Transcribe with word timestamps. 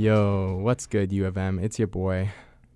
Yo, 0.00 0.56
what's 0.62 0.86
good, 0.86 1.12
U 1.12 1.26
of 1.26 1.36
M? 1.36 1.58
It's 1.58 1.78
your 1.78 1.86
boy, 1.86 2.30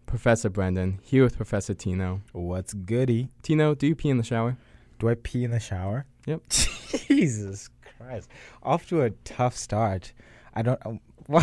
Professor 0.04 0.50
Brendan, 0.50 1.00
here 1.02 1.24
with 1.24 1.38
Professor 1.38 1.72
Tino. 1.72 2.20
What's 2.32 2.74
goody? 2.74 3.30
Tino, 3.42 3.74
do 3.74 3.86
you 3.86 3.94
pee 3.94 4.10
in 4.10 4.18
the 4.18 4.22
shower? 4.22 4.58
Do 4.98 5.08
I 5.08 5.14
pee 5.14 5.42
in 5.42 5.50
the 5.50 5.58
shower? 5.58 6.04
Yep. 6.26 6.42
Jesus 6.50 7.70
Christ. 7.96 8.28
Off 8.62 8.86
to 8.90 9.04
a 9.04 9.10
tough 9.24 9.56
start. 9.56 10.12
I 10.52 10.60
don't. 10.60 10.78
Um, 10.84 11.00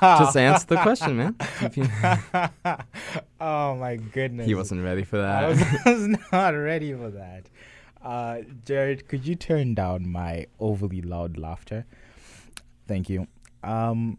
Just 0.00 0.36
answer 0.36 0.66
the 0.68 0.76
question, 0.76 1.16
man. 1.16 1.34
Do 1.58 1.80
you 1.80 1.88
pee- 1.88 1.90
oh 3.40 3.74
my 3.74 3.96
goodness. 3.96 4.46
he 4.46 4.54
wasn't 4.54 4.84
ready 4.84 5.02
for 5.02 5.18
I 5.18 5.20
that. 5.20 5.48
was, 5.48 5.62
I 5.84 5.92
was 5.94 6.18
not 6.30 6.50
ready 6.50 6.92
for 6.92 7.10
that. 7.10 7.46
Uh, 8.00 8.42
Jared, 8.64 9.08
could 9.08 9.26
you 9.26 9.34
turn 9.34 9.74
down 9.74 10.08
my 10.08 10.46
overly 10.60 11.02
loud 11.02 11.38
laughter? 11.38 11.86
Thank 12.86 13.10
you. 13.10 13.26
Um, 13.64 14.18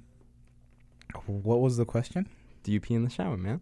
what 1.26 1.60
was 1.62 1.78
the 1.78 1.86
question? 1.86 2.28
do 2.64 2.72
you 2.72 2.80
pee 2.80 2.96
in 2.96 3.04
the 3.04 3.10
shower, 3.12 3.38
man? 3.38 3.62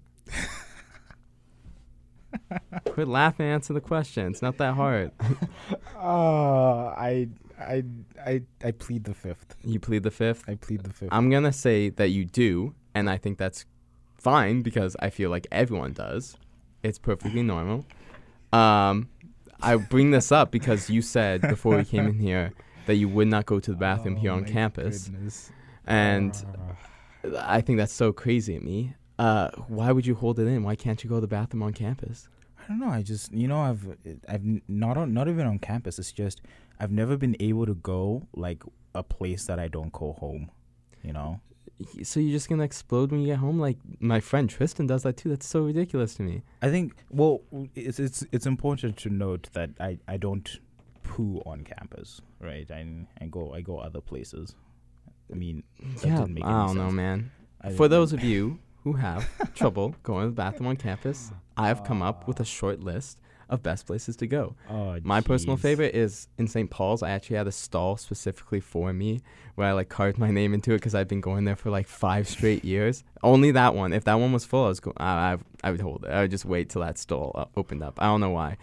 Quit 2.86 3.08
laughing. 3.08 3.46
Answer 3.48 3.74
the 3.74 3.82
question. 3.82 4.28
It's 4.28 4.42
not 4.42 4.58
that 4.58 4.76
hard. 4.76 5.12
Oh, 5.98 6.94
I, 6.98 7.28
I, 7.60 7.84
I, 8.26 8.42
I 8.64 8.72
plead 8.72 9.04
the 9.04 9.14
fifth. 9.14 9.56
You 9.64 9.80
plead 9.80 10.04
the 10.04 10.12
fifth. 10.12 10.44
I 10.48 10.56
plead 10.56 10.84
the 10.84 10.94
fifth. 10.94 11.10
I'm 11.12 11.30
gonna 11.30 11.52
say 11.54 11.90
that 11.90 12.10
you 12.10 12.26
do, 12.26 12.76
and 12.96 13.10
I 13.10 13.18
think 13.18 13.38
that's 13.38 13.66
fine 14.18 14.62
because 14.62 14.96
I 15.00 15.10
feel 15.10 15.30
like 15.30 15.48
everyone 15.52 15.94
does. 15.94 16.38
It's 16.82 16.98
perfectly 17.00 17.44
normal. 17.44 17.86
Um, 18.52 19.10
I 19.62 19.76
bring 19.76 20.12
this 20.12 20.32
up 20.32 20.52
because 20.52 20.90
you 20.90 21.02
said 21.02 21.42
before 21.42 21.76
we 21.78 21.86
came 21.86 22.08
in 22.08 22.20
here 22.20 22.54
that 22.86 22.96
you 22.96 23.08
would 23.10 23.28
not 23.28 23.46
go 23.46 23.60
to 23.60 23.72
the 23.72 23.78
bathroom 23.78 24.16
here 24.16 24.32
Oh 24.32 24.36
on 24.36 24.44
my 24.44 24.50
campus, 24.50 25.08
goodness. 25.10 25.52
and 25.86 26.34
Ah. 26.58 26.76
I 27.38 27.62
think 27.62 27.78
that's 27.78 27.94
so 27.94 28.12
crazy 28.12 28.56
at 28.56 28.64
me. 28.64 28.96
Uh, 29.20 29.50
why 29.68 29.92
would 29.92 30.06
you 30.06 30.16
hold 30.16 30.40
it 30.40 30.48
in? 30.48 30.64
Why 30.64 30.76
can't 30.76 31.04
you 31.04 31.10
go 31.10 31.16
to 31.16 31.22
the 31.22 31.28
bathroom 31.28 31.64
on 31.64 31.74
campus? 31.74 32.28
I 32.64 32.68
don't 32.68 32.80
know. 32.80 32.90
I 32.90 33.02
just 33.02 33.32
you 33.34 33.48
know 33.48 33.60
I've 33.60 33.86
I've 34.28 34.44
not 34.68 34.98
on, 34.98 35.14
not 35.14 35.28
even 35.28 35.46
on 35.46 35.60
campus. 35.60 36.00
It's 36.00 36.12
just 36.12 36.42
I've 36.80 36.92
never 36.92 37.18
been 37.18 37.36
able 37.40 37.66
to 37.66 37.76
go 37.76 38.24
like 38.36 38.64
a 38.96 39.04
place 39.04 39.46
that 39.46 39.60
I 39.60 39.68
don't 39.68 39.92
call 39.92 40.14
home. 40.14 40.50
You 41.04 41.14
know. 41.14 41.42
So 42.04 42.20
you're 42.20 42.32
just 42.32 42.50
gonna 42.50 42.64
explode 42.64 43.12
when 43.12 43.22
you 43.22 43.28
get 43.28 43.40
home? 43.40 43.60
Like 43.60 43.78
my 44.00 44.20
friend 44.20 44.50
Tristan 44.50 44.88
does 44.88 45.04
that 45.04 45.18
too. 45.18 45.30
That's 45.30 45.48
so 45.48 45.62
ridiculous 45.62 46.16
to 46.16 46.24
me. 46.24 46.44
I 46.62 46.70
think 46.70 46.94
well 47.10 47.42
it's 47.76 48.00
it's 48.00 48.24
it's 48.32 48.46
important 48.46 48.98
to 48.98 49.10
note 49.10 49.50
that 49.54 49.72
I 49.80 49.98
I 50.08 50.18
don't 50.18 50.60
poo 51.04 51.42
on 51.46 51.64
campus, 51.64 52.22
right? 52.40 52.70
I 52.72 52.86
I 53.20 53.26
go 53.26 53.54
I 53.54 53.62
go 53.62 53.80
other 53.80 54.02
places. 54.02 54.56
I 55.32 55.36
mean, 55.36 55.64
that 56.02 56.08
yeah, 56.08 56.22
I 56.44 56.66
don't 56.68 56.78
know, 56.78 56.92
man. 56.92 57.32
For 57.76 57.88
those 57.88 58.14
of 58.14 58.24
you 58.24 58.60
who 58.84 58.94
have 58.94 59.28
trouble 59.56 59.96
going 60.04 60.26
to 60.26 60.30
the 60.30 60.36
bathroom 60.36 60.68
on 60.68 60.76
campus, 60.76 61.32
I 61.58 61.68
have 61.68 61.84
come 61.84 62.02
up 62.02 62.28
with 62.28 62.40
a 62.40 62.46
short 62.46 62.82
list 62.82 63.20
of 63.50 63.62
best 63.62 63.86
places 63.86 64.16
to 64.18 64.26
go. 64.28 64.56
oh, 64.70 64.98
My 65.04 65.22
personal 65.22 65.58
favorite 65.58 65.94
is 65.96 66.28
in 66.38 66.48
St. 66.48 66.70
Paul's. 66.70 67.04
I 67.04 67.12
actually 67.12 67.36
had 67.38 67.48
a 67.48 67.52
stall 67.52 67.98
specifically 67.98 68.60
for 68.60 68.92
me 68.94 69.22
where 69.56 69.68
I 69.68 69.74
like 69.74 69.90
carved 69.90 70.18
my 70.18 70.32
name 70.32 70.54
into 70.54 70.72
it 70.72 70.78
because 70.78 70.96
I've 70.96 71.08
been 71.08 71.22
going 71.22 71.46
there 71.46 71.56
for 71.56 71.70
like 71.70 71.88
five 71.88 72.28
straight 72.28 72.66
years. 72.74 73.04
Only 73.22 73.52
that 73.52 73.76
one. 73.76 73.94
If 73.94 74.06
that 74.06 74.16
one 74.16 74.32
was 74.34 74.44
full, 74.46 74.66
I 74.66 74.70
was 74.70 74.80
go- 74.80 74.94
I, 74.98 75.06
I, 75.34 75.38
I 75.66 75.72
would 75.72 75.82
hold 75.82 76.06
it. 76.06 76.12
I 76.12 76.22
would 76.22 76.32
just 76.32 76.46
wait 76.46 76.70
till 76.70 76.82
that 76.82 76.98
stall 76.98 77.32
uh, 77.36 77.46
opened 77.56 77.84
up. 77.84 77.96
I 78.02 78.06
don't 78.06 78.22
know 78.22 78.32
why. 78.32 78.58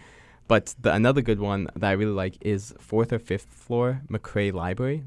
But 0.51 0.75
the, 0.81 0.93
another 0.93 1.21
good 1.21 1.39
one 1.39 1.69
that 1.77 1.87
I 1.87 1.93
really 1.93 2.11
like 2.11 2.35
is 2.41 2.73
fourth 2.77 3.13
or 3.13 3.19
fifth 3.19 3.53
floor 3.53 4.01
Machray 4.09 4.51
Library, 4.51 5.01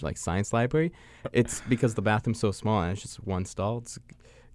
like 0.00 0.16
science 0.16 0.54
library. 0.54 0.90
It's 1.34 1.60
because 1.68 1.96
the 1.96 2.00
bathroom's 2.00 2.40
so 2.40 2.50
small 2.50 2.80
and 2.80 2.92
it's 2.92 3.02
just 3.02 3.22
one 3.22 3.44
stall. 3.44 3.76
It's 3.76 3.98
a 3.98 4.00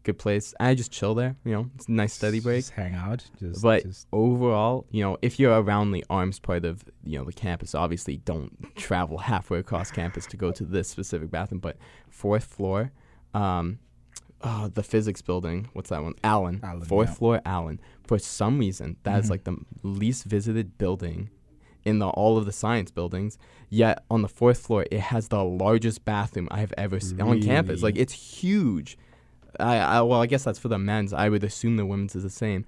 good 0.02 0.18
place. 0.18 0.56
I 0.60 0.74
just 0.74 0.92
chill 0.92 1.14
there. 1.14 1.36
You 1.46 1.52
know, 1.52 1.70
it's 1.76 1.88
a 1.88 1.92
nice 1.92 2.14
study 2.14 2.40
break 2.40 2.62
Just 2.62 2.72
hang 2.72 2.96
out. 2.96 3.24
Just, 3.40 3.62
but 3.62 3.84
just 3.84 4.08
overall, 4.12 4.88
you 4.90 5.04
know, 5.04 5.16
if 5.22 5.40
you're 5.40 5.62
around 5.62 5.92
the 5.92 6.04
Armes 6.10 6.40
part 6.40 6.66
of 6.66 6.86
you 7.04 7.20
know 7.20 7.24
the 7.24 7.34
campus, 7.34 7.76
obviously 7.76 8.18
don't 8.18 8.76
travel 8.76 9.18
halfway 9.30 9.60
across 9.60 9.92
campus 9.92 10.26
to 10.26 10.38
go 10.38 10.52
to 10.54 10.66
this 10.66 10.90
specific 10.90 11.30
bathroom. 11.30 11.60
But 11.60 11.78
fourth 12.10 12.46
floor, 12.46 12.92
um, 13.36 13.78
oh, 14.44 14.68
the 14.74 14.84
physics 14.84 15.22
building. 15.22 15.70
What's 15.74 15.90
that 15.90 16.04
one? 16.04 16.14
Allen. 16.24 16.60
Allen, 16.64 16.82
fourth 16.86 17.10
yeah. 17.10 17.16
floor, 17.16 17.42
Allen. 17.46 17.80
For 18.04 18.20
some 18.20 18.60
reason, 18.60 18.98
that 19.04 19.20
is 19.20 19.28
Mhm. 19.28 19.30
like 19.30 19.44
the 19.46 19.58
least 19.84 20.26
visited 20.26 20.78
building 20.78 21.30
in 21.86 22.00
the 22.00 22.08
all 22.10 22.38
of 22.38 22.46
the 22.46 22.52
science 22.52 22.92
buildings. 22.92 23.38
Yet 23.70 24.04
on 24.12 24.22
the 24.22 24.28
fourth 24.28 24.60
floor, 24.60 24.86
it 24.92 25.00
has 25.00 25.30
the 25.30 25.44
largest 25.44 26.04
bathroom 26.06 26.48
I 26.52 26.60
have 26.60 26.74
ever 26.78 27.00
seen 27.00 27.22
on 27.22 27.42
campus. 27.42 27.82
Like 27.82 27.98
it's 27.98 28.14
huge. 28.14 28.98
I, 29.60 29.78
I 29.78 30.02
well, 30.02 30.22
I 30.22 30.28
guess 30.28 30.44
that's 30.44 30.60
for 30.60 30.68
the 30.70 30.78
men's. 30.78 31.14
I 31.14 31.30
would 31.30 31.44
assume 31.44 31.78
the 31.78 31.86
women's 31.86 32.16
is 32.16 32.24
the 32.24 32.30
same. 32.30 32.66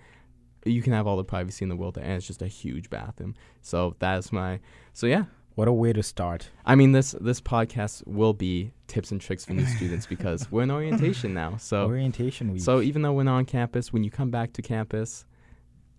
You 0.66 0.82
can 0.82 0.94
have 0.94 1.08
all 1.08 1.18
the 1.18 1.24
privacy 1.26 1.64
in 1.64 1.70
the 1.70 1.76
world, 1.76 1.98
and 1.98 2.14
it's 2.14 2.26
just 2.28 2.42
a 2.42 2.48
huge 2.48 2.90
bathroom. 2.90 3.36
So 3.62 3.96
that's 4.00 4.32
my. 4.32 4.60
So 4.94 5.08
yeah, 5.08 5.26
what 5.56 5.68
a 5.68 5.74
way 5.74 5.94
to 5.94 6.04
start. 6.04 6.50
I 6.66 6.76
mean 6.76 6.92
this 6.92 7.16
this 7.20 7.42
podcast 7.42 8.06
will 8.08 8.34
be 8.34 8.72
tips 8.88 9.12
and 9.12 9.20
tricks 9.20 9.46
for 9.46 9.54
new 9.54 9.66
students 9.66 10.06
because 10.06 10.52
we're 10.52 10.64
in 10.64 10.72
orientation 10.72 11.34
now. 11.34 11.58
So 11.58 11.86
Orientation 11.86 12.52
week. 12.52 12.62
so 12.62 12.82
even 12.82 13.02
though 13.02 13.14
we're 13.14 13.24
not 13.24 13.38
on 13.38 13.46
campus, 13.46 13.92
when 13.92 14.04
you 14.04 14.12
come 14.12 14.30
back 14.30 14.54
to 14.54 14.62
campus, 14.62 15.26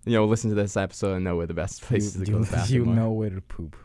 you 0.05 0.13
know, 0.13 0.25
listen 0.25 0.51
to 0.51 0.57
this 0.57 0.77
episode 0.77 1.15
and 1.15 1.25
know 1.25 1.37
where 1.37 1.47
the 1.47 1.55
best 1.55 1.83
places 1.83 2.17
you, 2.19 2.25
to 2.27 2.33
go 2.33 2.45
to 2.45 2.51
the 2.51 2.57
you, 2.57 2.57
bathroom 2.57 2.89
you 2.89 2.95
know 2.95 3.11
where 3.13 3.31
to 3.31 3.41
poop. 3.41 3.77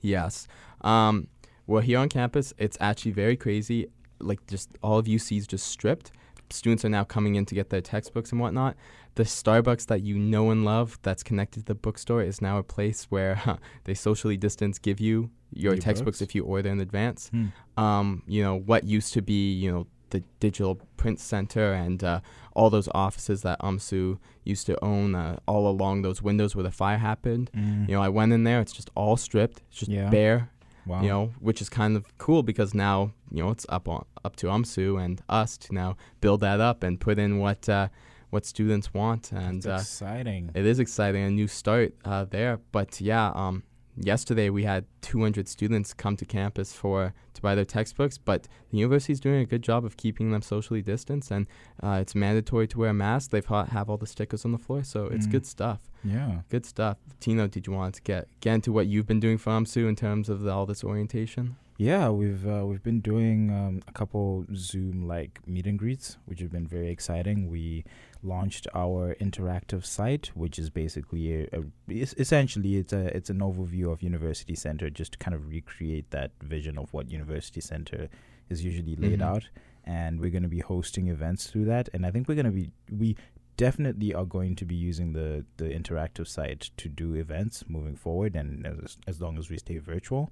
Yes. 0.00 0.46
Um, 0.82 1.28
well, 1.66 1.80
here 1.80 1.98
on 1.98 2.08
campus, 2.08 2.52
it's 2.58 2.76
actually 2.80 3.12
very 3.12 3.36
crazy. 3.36 3.88
Like, 4.18 4.46
just 4.46 4.70
all 4.82 4.98
of 4.98 5.06
UC 5.06 5.38
is 5.38 5.46
just 5.46 5.66
stripped. 5.66 6.12
Students 6.52 6.84
are 6.84 6.88
now 6.88 7.04
coming 7.04 7.34
in 7.34 7.44
to 7.46 7.54
get 7.54 7.70
their 7.70 7.80
textbooks 7.80 8.30
and 8.32 8.40
whatnot. 8.40 8.76
The 9.14 9.24
Starbucks 9.24 9.86
that 9.86 10.02
you 10.02 10.18
know 10.18 10.50
and 10.50 10.64
love 10.64 10.98
that's 11.02 11.22
connected 11.22 11.60
to 11.60 11.66
the 11.66 11.74
bookstore 11.74 12.22
is 12.22 12.40
now 12.40 12.58
a 12.58 12.62
place 12.62 13.06
where 13.10 13.34
huh, 13.34 13.56
they 13.84 13.94
socially 13.94 14.36
distance 14.36 14.78
give 14.78 15.00
you 15.00 15.30
your 15.54 15.74
Your 15.74 15.82
textbooks 15.82 16.18
books? 16.18 16.22
if 16.22 16.34
you 16.34 16.44
order 16.44 16.70
in 16.70 16.80
advance. 16.80 17.28
Hmm. 17.30 17.46
Um, 17.82 18.22
you 18.26 18.42
know, 18.42 18.58
what 18.58 18.84
used 18.84 19.12
to 19.14 19.22
be, 19.22 19.52
you 19.52 19.70
know, 19.72 19.86
the 20.10 20.22
digital 20.40 20.76
print 20.98 21.18
center 21.20 21.72
and 21.72 22.04
uh, 22.04 22.20
all 22.54 22.68
those 22.68 22.88
offices 22.94 23.40
that 23.42 23.58
UMSU 23.60 24.18
used 24.44 24.66
to 24.66 24.82
own 24.84 25.14
uh, 25.14 25.38
all 25.48 25.66
along 25.66 26.02
those 26.02 26.20
windows 26.22 26.54
where 26.54 26.62
the 26.62 26.70
fire 26.70 26.98
happened. 26.98 27.50
Mm. 27.56 27.88
You 27.88 27.94
know, 27.96 28.02
I 28.02 28.10
went 28.10 28.32
in 28.32 28.44
there. 28.44 28.60
It's 28.60 28.72
just 28.72 28.90
all 28.94 29.16
stripped. 29.16 29.62
It's 29.70 29.78
just 29.78 29.90
Yeah. 29.90 30.10
bare. 30.10 30.50
Wow. 30.86 31.02
You 31.02 31.08
know, 31.08 31.32
which 31.40 31.60
is 31.60 31.68
kind 31.68 31.96
of 31.96 32.06
cool 32.18 32.42
because 32.42 32.74
now 32.74 33.12
you 33.30 33.42
know 33.42 33.50
it's 33.50 33.66
up 33.68 33.88
on 33.88 34.04
up 34.24 34.36
to 34.36 34.46
UMSU 34.46 35.02
and 35.04 35.20
us 35.28 35.56
to 35.58 35.74
now 35.74 35.96
build 36.20 36.40
that 36.40 36.60
up 36.60 36.82
and 36.82 36.98
put 37.00 37.18
in 37.18 37.38
what 37.38 37.68
uh, 37.68 37.88
what 38.30 38.44
students 38.46 38.92
want. 38.94 39.32
And 39.32 39.58
It's 39.58 39.66
uh, 39.66 39.78
exciting. 39.80 40.50
it 40.54 40.64
is 40.66 40.78
exciting, 40.78 41.22
a 41.24 41.30
new 41.30 41.48
start 41.48 41.94
uh, 42.04 42.24
there. 42.24 42.60
But 42.72 43.00
yeah, 43.00 43.30
um, 43.34 43.62
yesterday 43.96 44.50
we 44.50 44.64
had 44.64 44.84
200 45.02 45.48
students 45.48 45.92
come 45.94 46.16
to 46.16 46.24
campus 46.24 46.72
for 46.72 47.12
to 47.34 47.42
buy 47.42 47.54
their 47.54 47.64
textbooks. 47.64 48.18
But 48.18 48.48
the 48.70 48.78
university 48.78 49.12
is 49.12 49.20
doing 49.20 49.40
a 49.40 49.44
good 49.46 49.62
job 49.62 49.84
of 49.84 49.96
keeping 49.96 50.30
them 50.30 50.42
socially 50.42 50.82
distanced, 50.82 51.30
and 51.30 51.46
uh, 51.82 51.98
it's 52.00 52.14
mandatory 52.14 52.66
to 52.68 52.78
wear 52.78 52.90
a 52.90 52.94
mask. 52.94 53.30
They've 53.30 53.44
ha- 53.44 53.64
have 53.66 53.88
all 53.90 53.96
the 53.98 54.06
stickers 54.06 54.44
on 54.44 54.52
the 54.52 54.58
floor, 54.58 54.82
so 54.84 55.06
it's 55.06 55.26
Mm. 55.26 55.30
good 55.32 55.46
stuff. 55.46 55.80
yeah. 56.04 56.40
Good 56.48 56.66
stuff. 56.66 56.98
Tino, 57.20 57.46
did 57.46 57.66
you 57.66 57.72
want 57.72 57.94
to 57.96 58.02
get 58.02 58.28
get 58.40 58.54
into 58.54 58.72
what 58.72 58.86
you've 58.86 59.06
been 59.06 59.20
doing 59.20 59.38
for 59.38 59.50
UMSU 59.50 59.88
in 59.88 59.96
terms 59.96 60.28
of 60.28 60.40
the, 60.42 60.50
all 60.50 60.66
this 60.66 60.82
orientation? 60.84 61.56
Yeah, 61.78 62.10
we've 62.10 62.46
uh, 62.46 62.64
we've 62.66 62.82
been 62.82 63.00
doing 63.00 63.50
um, 63.50 63.82
a 63.88 63.92
couple 63.92 64.44
Zoom 64.54 65.08
like 65.08 65.40
meet 65.46 65.66
and 65.66 65.78
greets, 65.78 66.18
which 66.26 66.40
have 66.40 66.52
been 66.52 66.66
very 66.66 66.90
exciting. 66.90 67.48
We 67.50 67.84
launched 68.22 68.66
our 68.74 69.14
interactive 69.20 69.84
site, 69.84 70.30
which 70.34 70.58
is 70.58 70.70
basically 70.70 71.44
a, 71.44 71.48
a 71.52 71.62
es- 72.02 72.14
essentially 72.18 72.76
it's 72.76 72.92
a 72.92 73.14
it's 73.16 73.30
an 73.30 73.38
overview 73.40 73.92
of 73.92 74.02
University 74.02 74.54
Center, 74.54 74.90
just 74.90 75.12
to 75.12 75.18
kind 75.18 75.34
of 75.34 75.48
recreate 75.48 76.10
that 76.10 76.30
vision 76.42 76.78
of 76.78 76.92
what 76.92 77.10
University 77.10 77.60
Center 77.60 78.08
is 78.48 78.64
usually 78.64 78.96
laid 78.96 79.18
Mhm. 79.20 79.22
out. 79.26 79.48
And 79.84 80.20
we're 80.20 80.30
going 80.30 80.44
to 80.44 80.48
be 80.48 80.60
hosting 80.60 81.08
events 81.08 81.48
through 81.48 81.64
that, 81.64 81.88
and 81.92 82.06
I 82.06 82.10
think 82.12 82.28
we're 82.28 82.36
going 82.36 82.46
to 82.46 82.52
be 82.52 82.70
we 82.90 83.16
definitely 83.56 84.14
are 84.14 84.24
going 84.24 84.54
to 84.56 84.64
be 84.64 84.74
using 84.76 85.12
the 85.12 85.44
the 85.56 85.64
interactive 85.64 86.26
site 86.28 86.70
to 86.76 86.88
do 86.88 87.14
events 87.14 87.64
moving 87.68 87.96
forward, 87.96 88.36
and 88.36 88.64
as 88.66 88.96
as 89.06 89.20
long 89.20 89.38
as 89.38 89.50
we 89.50 89.58
stay 89.58 89.78
virtual. 89.78 90.30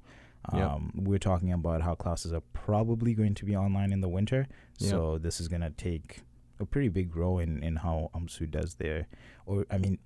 Yep. 0.54 0.62
Um, 0.70 0.92
we're 0.94 1.19
talking 1.19 1.52
about 1.52 1.82
how 1.82 1.94
classes 1.94 2.32
are 2.32 2.40
probably 2.54 3.12
going 3.12 3.34
to 3.34 3.44
be 3.44 3.54
online 3.54 3.92
in 3.92 4.00
the 4.00 4.08
winter, 4.08 4.46
Yep. 4.78 4.90
so 4.90 5.19
this 5.19 5.38
is 5.38 5.48
going 5.48 5.60
to 5.60 5.69
take 5.70 6.22
a 6.60 6.66
pretty 6.66 6.88
big 6.88 7.16
role 7.16 7.38
in, 7.38 7.62
in 7.62 7.76
how 7.76 8.10
UMSU 8.14 8.50
does 8.50 8.74
their, 8.74 9.06
or 9.46 9.66
I 9.70 9.78
mean, 9.78 9.98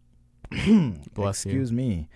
Bless 1.14 1.44
you. 1.44 1.50
excuse 1.50 1.72
me, 1.72 2.08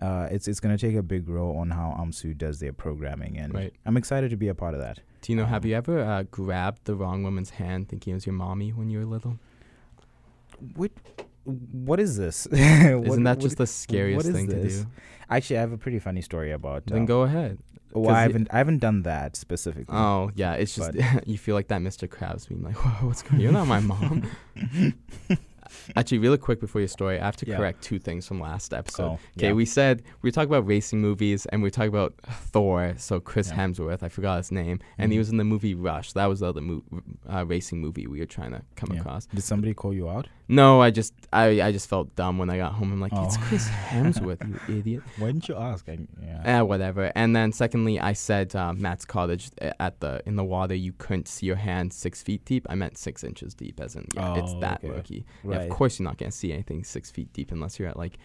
uh, 0.00 0.28
it's 0.30 0.48
it's 0.48 0.60
going 0.60 0.76
to 0.76 0.80
take 0.86 0.96
a 0.96 1.02
big 1.02 1.28
role 1.28 1.56
on 1.58 1.70
how 1.70 1.96
UMSU 2.00 2.36
does 2.36 2.58
their 2.60 2.72
programming, 2.72 3.38
and 3.38 3.52
Right. 3.54 3.72
I'm 3.84 3.96
excited 3.96 4.30
to 4.30 4.36
be 4.36 4.48
a 4.48 4.54
part 4.54 4.74
of 4.74 4.80
that. 4.80 4.96
Do 4.96 5.02
Tino, 5.20 5.44
have 5.44 5.64
Um, 5.64 5.68
you 5.70 5.76
ever 5.76 6.00
uh, 6.00 6.22
grabbed 6.30 6.84
the 6.84 6.94
wrong 6.96 7.22
woman's 7.22 7.50
hand 7.50 7.88
thinking 7.88 8.12
it 8.12 8.14
was 8.14 8.26
your 8.26 8.34
mommy 8.34 8.70
when 8.72 8.90
you 8.90 8.98
were 8.98 9.04
little? 9.04 9.38
What 10.76 10.92
what 11.44 11.98
is 12.00 12.16
this? 12.16 12.46
Isn't 12.52 13.24
that 13.24 13.38
just 13.40 13.56
the 13.56 13.66
scariest 13.66 14.26
is 14.28 14.34
thing 14.34 14.48
to 14.48 14.54
this? 14.54 14.82
do? 14.82 14.86
Actually, 15.28 15.56
I 15.58 15.60
have 15.60 15.72
a 15.72 15.78
pretty 15.78 15.98
funny 15.98 16.22
story 16.22 16.52
about. 16.52 16.86
Then 16.86 17.02
uh, 17.02 17.06
go 17.06 17.22
ahead. 17.22 17.58
Well, 17.92 18.14
I 18.14 18.22
haven't 18.22 18.48
I 18.50 18.58
haven't 18.58 18.78
done 18.78 19.02
that 19.02 19.36
specifically. 19.36 19.94
Oh 19.96 20.30
yeah, 20.34 20.54
it's 20.54 20.74
just 20.74 20.94
you 21.26 21.38
feel 21.38 21.54
like 21.54 21.68
that 21.68 21.80
Mr. 21.80 22.08
Krabs 22.08 22.48
being 22.48 22.62
like, 22.62 22.74
Whoa, 22.84 23.08
"What's 23.08 23.22
going? 23.22 23.34
On? 23.34 23.40
You're 23.40 23.52
not 23.52 23.66
my 23.66 23.80
mom." 23.80 24.30
Actually, 25.96 26.18
really 26.18 26.38
quick 26.38 26.60
before 26.60 26.80
your 26.80 26.88
story, 26.88 27.18
I 27.20 27.24
have 27.24 27.36
to 27.36 27.46
Yeah. 27.46 27.56
correct 27.56 27.82
two 27.82 27.98
things 27.98 28.26
from 28.26 28.40
last 28.40 28.72
episode. 28.74 28.96
So, 28.96 29.18
Okay, 29.36 29.48
yeah. 29.48 29.52
we 29.52 29.64
said 29.64 30.02
we 30.22 30.30
talking 30.30 30.50
about 30.50 30.66
racing 30.66 31.00
movies 31.00 31.46
and 31.46 31.62
we 31.62 31.70
talking 31.70 31.88
about 31.88 32.14
Thor. 32.52 32.94
So 32.98 33.20
Chris 33.20 33.48
Yeah. 33.48 33.56
Hemsworth, 33.66 34.02
I 34.02 34.08
forgot 34.08 34.38
his 34.38 34.52
name, 34.52 34.78
and 34.98 35.12
he 35.12 35.16
Mhm. 35.16 35.20
was 35.20 35.28
in 35.30 35.36
the 35.38 35.44
movie 35.44 35.74
Rush. 35.74 36.12
That 36.12 36.26
was 36.26 36.40
the 36.40 36.46
other 36.48 36.60
mo- 36.60 36.82
uh, 37.32 37.44
racing 37.46 37.80
movie 37.80 38.06
we 38.06 38.18
were 38.20 38.26
trying 38.26 38.52
to 38.52 38.62
come 38.76 38.90
Yeah. 38.92 39.00
across. 39.00 39.26
Did 39.26 39.42
somebody 39.42 39.74
call 39.74 39.94
you 39.94 40.08
out? 40.08 40.28
No, 40.48 40.82
I 40.82 40.90
just 40.90 41.14
I, 41.32 41.62
I 41.62 41.72
just 41.72 41.88
felt 41.88 42.14
dumb 42.14 42.36
when 42.38 42.50
I 42.50 42.58
got 42.58 42.74
home. 42.74 42.92
I'm 42.92 43.00
like, 43.00 43.12
it's 43.14 43.36
Oh. 43.38 43.40
Chris 43.48 43.68
Hemsworth, 43.88 44.46
you 44.68 44.78
idiot. 44.78 45.02
Why 45.18 45.28
didn't 45.28 45.48
you 45.48 45.56
ask? 45.56 45.88
I, 45.88 45.98
yeah. 46.22 46.42
Eh, 46.44 46.60
whatever. 46.60 47.10
And 47.14 47.34
then 47.34 47.52
secondly, 47.52 47.98
I 47.98 48.12
said 48.12 48.54
uh, 48.54 48.72
Matt's 48.74 49.04
cottage 49.04 49.50
uh, 49.62 49.70
at 49.80 50.00
the 50.00 50.22
in 50.26 50.36
the 50.36 50.44
water. 50.44 50.74
You 50.74 50.92
couldn't 50.98 51.28
see 51.28 51.46
your 51.46 51.56
hand 51.56 51.92
six 51.92 52.22
feet 52.22 52.44
deep. 52.44 52.66
I 52.68 52.74
meant 52.74 52.98
six 52.98 53.24
inches 53.24 53.54
deep, 53.54 53.80
as 53.80 53.96
in 53.96 54.06
yeah, 54.14 54.34
it's 54.36 54.52
Oh, 54.52 54.60
that 54.60 54.78
okay. 54.84 54.88
murky. 54.88 55.24
Yeah, 55.44 55.56
right. 55.56 55.61
Of 55.64 55.70
course, 55.70 55.98
you're 55.98 56.04
not 56.08 56.18
gonna 56.18 56.32
see 56.32 56.52
anything 56.52 56.84
six 56.84 57.10
feet 57.10 57.32
deep 57.32 57.50
unless 57.52 57.78
you're 57.78 57.88
at 57.88 57.96
like 57.96 58.18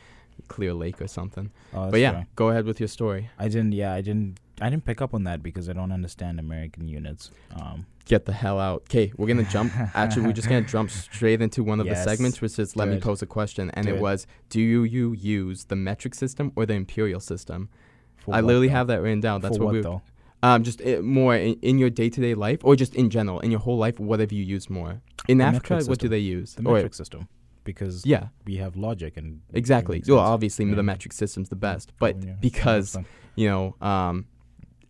Clear 0.48 0.74
Lake 0.74 1.02
or 1.02 1.08
something. 1.08 1.52
Oh, 1.74 1.90
but 1.90 2.00
yeah, 2.00 2.12
fair. 2.12 2.28
go 2.36 2.50
ahead 2.50 2.66
with 2.66 2.80
your 2.80 2.88
story. 2.88 3.30
I 3.40 3.48
didn't. 3.48 3.72
Yeah, 3.74 3.94
I 3.94 4.02
didn't. 4.02 4.40
I 4.62 4.70
didn't 4.70 4.86
pick 4.86 5.02
up 5.02 5.14
on 5.14 5.24
that 5.26 5.42
because 5.44 5.70
I 5.70 5.74
don't 5.74 5.92
understand 5.92 6.40
American 6.40 6.88
units. 6.88 7.32
Um, 7.60 7.86
Get 8.06 8.26
the 8.26 8.32
hell 8.34 8.60
out. 8.60 8.84
Okay, 8.84 9.12
we're 9.18 9.28
gonna 9.28 9.44
jump. 9.44 9.72
Actually, 9.96 10.28
we're 10.28 10.32
just 10.34 10.48
gonna 10.48 10.62
jump 10.62 10.90
straight 10.92 11.42
into 11.42 11.64
one 11.64 11.80
of 11.80 11.86
Yes. 11.88 12.04
the 12.06 12.10
segments, 12.12 12.40
which 12.42 12.58
is 12.58 12.76
let 12.76 12.88
me 12.88 13.00
pose 13.00 13.22
a 13.22 13.26
question, 13.26 13.70
and 13.74 13.88
it 13.88 13.94
Good. 13.94 14.02
was, 14.02 14.28
do 14.50 14.62
you, 14.62 14.84
you 14.84 15.14
use 15.14 15.66
the 15.66 15.76
metric 15.76 16.16
system 16.16 16.52
or 16.56 16.66
the 16.66 16.74
imperial 16.74 17.20
system? 17.20 17.70
for 18.18 18.34
I 18.34 18.42
literally 18.42 18.68
though? 18.68 18.74
have 18.74 18.88
that 18.88 19.02
written 19.02 19.20
down. 19.22 19.42
That's 19.42 19.58
for 19.58 19.64
what, 19.66 19.68
what 19.68 19.74
we 19.76 19.82
though? 19.82 20.02
Um 20.44 20.64
just 20.64 20.82
uh, 20.82 21.02
more 21.02 21.36
in, 21.36 21.54
in 21.62 21.78
your 21.80 21.90
day 21.90 22.10
to 22.10 22.22
day 22.22 22.36
life, 22.36 22.60
or 22.64 22.76
just 22.76 22.96
in 22.96 23.10
general 23.10 23.40
in 23.42 23.52
your 23.52 23.60
whole 23.60 23.78
life. 23.78 24.00
What 24.00 24.20
have 24.20 24.32
you 24.32 24.44
used 24.44 24.70
more 24.70 25.02
in 25.28 25.38
The 25.40 25.46
Africa? 25.46 25.84
What 25.86 26.00
do 26.00 26.08
they 26.08 26.20
use? 26.20 26.54
The 26.56 26.64
Or- 26.64 26.74
metric 26.76 26.94
system, 26.94 27.28
because 27.64 28.06
yeah, 28.06 28.28
we 28.46 28.58
have 28.58 28.76
logic 28.76 29.18
and 29.18 29.42
exactly. 29.54 30.04
Well, 30.08 30.20
obviously 30.20 30.66
Yeah. 30.66 30.76
the 30.76 30.84
metric 30.84 31.14
system's 31.14 31.50
the 31.50 31.56
best, 31.56 31.92
but 32.00 32.16
Oh, 32.16 32.26
yeah. 32.28 32.34
because 32.40 32.98
you 33.36 33.48
know 33.50 33.76
um, 33.82 34.26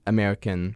American 0.05 0.75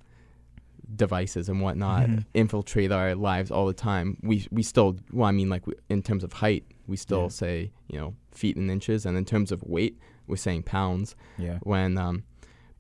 devices 0.96 1.48
and 1.48 1.62
whatnot 1.62 2.08
Mhm. 2.10 2.26
infiltrate 2.34 2.92
our 2.92 3.16
lives 3.16 3.50
all 3.52 3.66
the 3.66 3.74
time. 3.74 4.18
We 4.24 4.48
we 4.52 4.64
still 4.64 4.98
well, 5.12 5.28
I 5.28 5.32
mean, 5.32 5.50
like 5.50 5.64
in 5.90 6.02
terms 6.02 6.24
of 6.24 6.34
height, 6.34 6.66
we 6.88 6.98
still 6.98 7.30
say 7.30 7.72
you 7.88 7.98
know 8.00 8.14
feet 8.32 8.56
and 8.58 8.70
inches, 8.70 9.06
and 9.06 9.18
in 9.18 9.26
terms 9.26 9.52
of 9.52 9.64
weight, 9.64 9.98
we're 10.28 10.36
saying 10.38 10.64
pounds. 10.64 11.16
yeah, 11.38 11.60
When 11.64 11.98
um, 11.98 12.24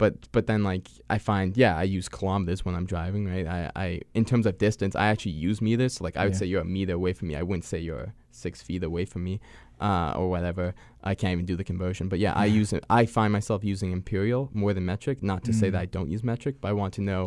but 0.03 0.13
but 0.36 0.44
then 0.48 0.62
like 0.71 0.86
I 1.15 1.18
find 1.30 1.56
yeah, 1.63 1.74
I 1.83 1.83
use 1.98 2.07
kilometers 2.18 2.59
when 2.65 2.74
I'm 2.77 2.88
driving, 2.95 3.24
right? 3.33 3.48
I 3.57 3.59
I 3.86 3.88
in 4.19 4.24
terms 4.25 4.45
of 4.50 4.53
distance, 4.68 4.94
I 5.03 5.06
actually 5.12 5.38
use 5.50 5.57
meters. 5.68 5.92
So 5.95 6.03
like 6.07 6.18
I 6.18 6.24
would 6.25 6.33
Yeah. 6.33 6.39
say 6.39 6.45
you're 6.51 6.65
a 6.69 6.71
meter 6.77 6.94
away 7.01 7.13
from 7.18 7.27
me. 7.30 7.36
I 7.42 7.44
wouldn't 7.48 7.65
say 7.71 7.77
you're 7.89 8.07
six 8.31 8.53
feet 8.68 8.83
away 8.83 9.06
from 9.12 9.21
me, 9.30 9.36
uh, 9.88 10.13
or 10.19 10.25
whatever. 10.33 10.65
I 11.12 11.13
can't 11.19 11.33
even 11.33 11.45
do 11.51 11.56
the 11.62 11.68
conversion. 11.71 12.06
But 12.09 12.19
yeah, 12.25 12.33
I 12.44 12.45
use. 12.59 12.74
I 13.01 13.06
find 13.06 13.31
myself 13.38 13.59
using 13.74 13.89
imperial 14.00 14.50
more 14.53 14.74
than 14.74 14.86
metric. 14.94 15.18
Not 15.31 15.44
to 15.48 15.53
say 15.53 15.69
that 15.74 15.77
Mm. 15.80 15.88
I 15.88 15.88
don't 15.95 16.09
use 16.15 16.24
metric, 16.24 16.56
but 16.62 16.68
I 16.69 16.74
want 16.81 16.94
to 16.95 17.01
know 17.09 17.24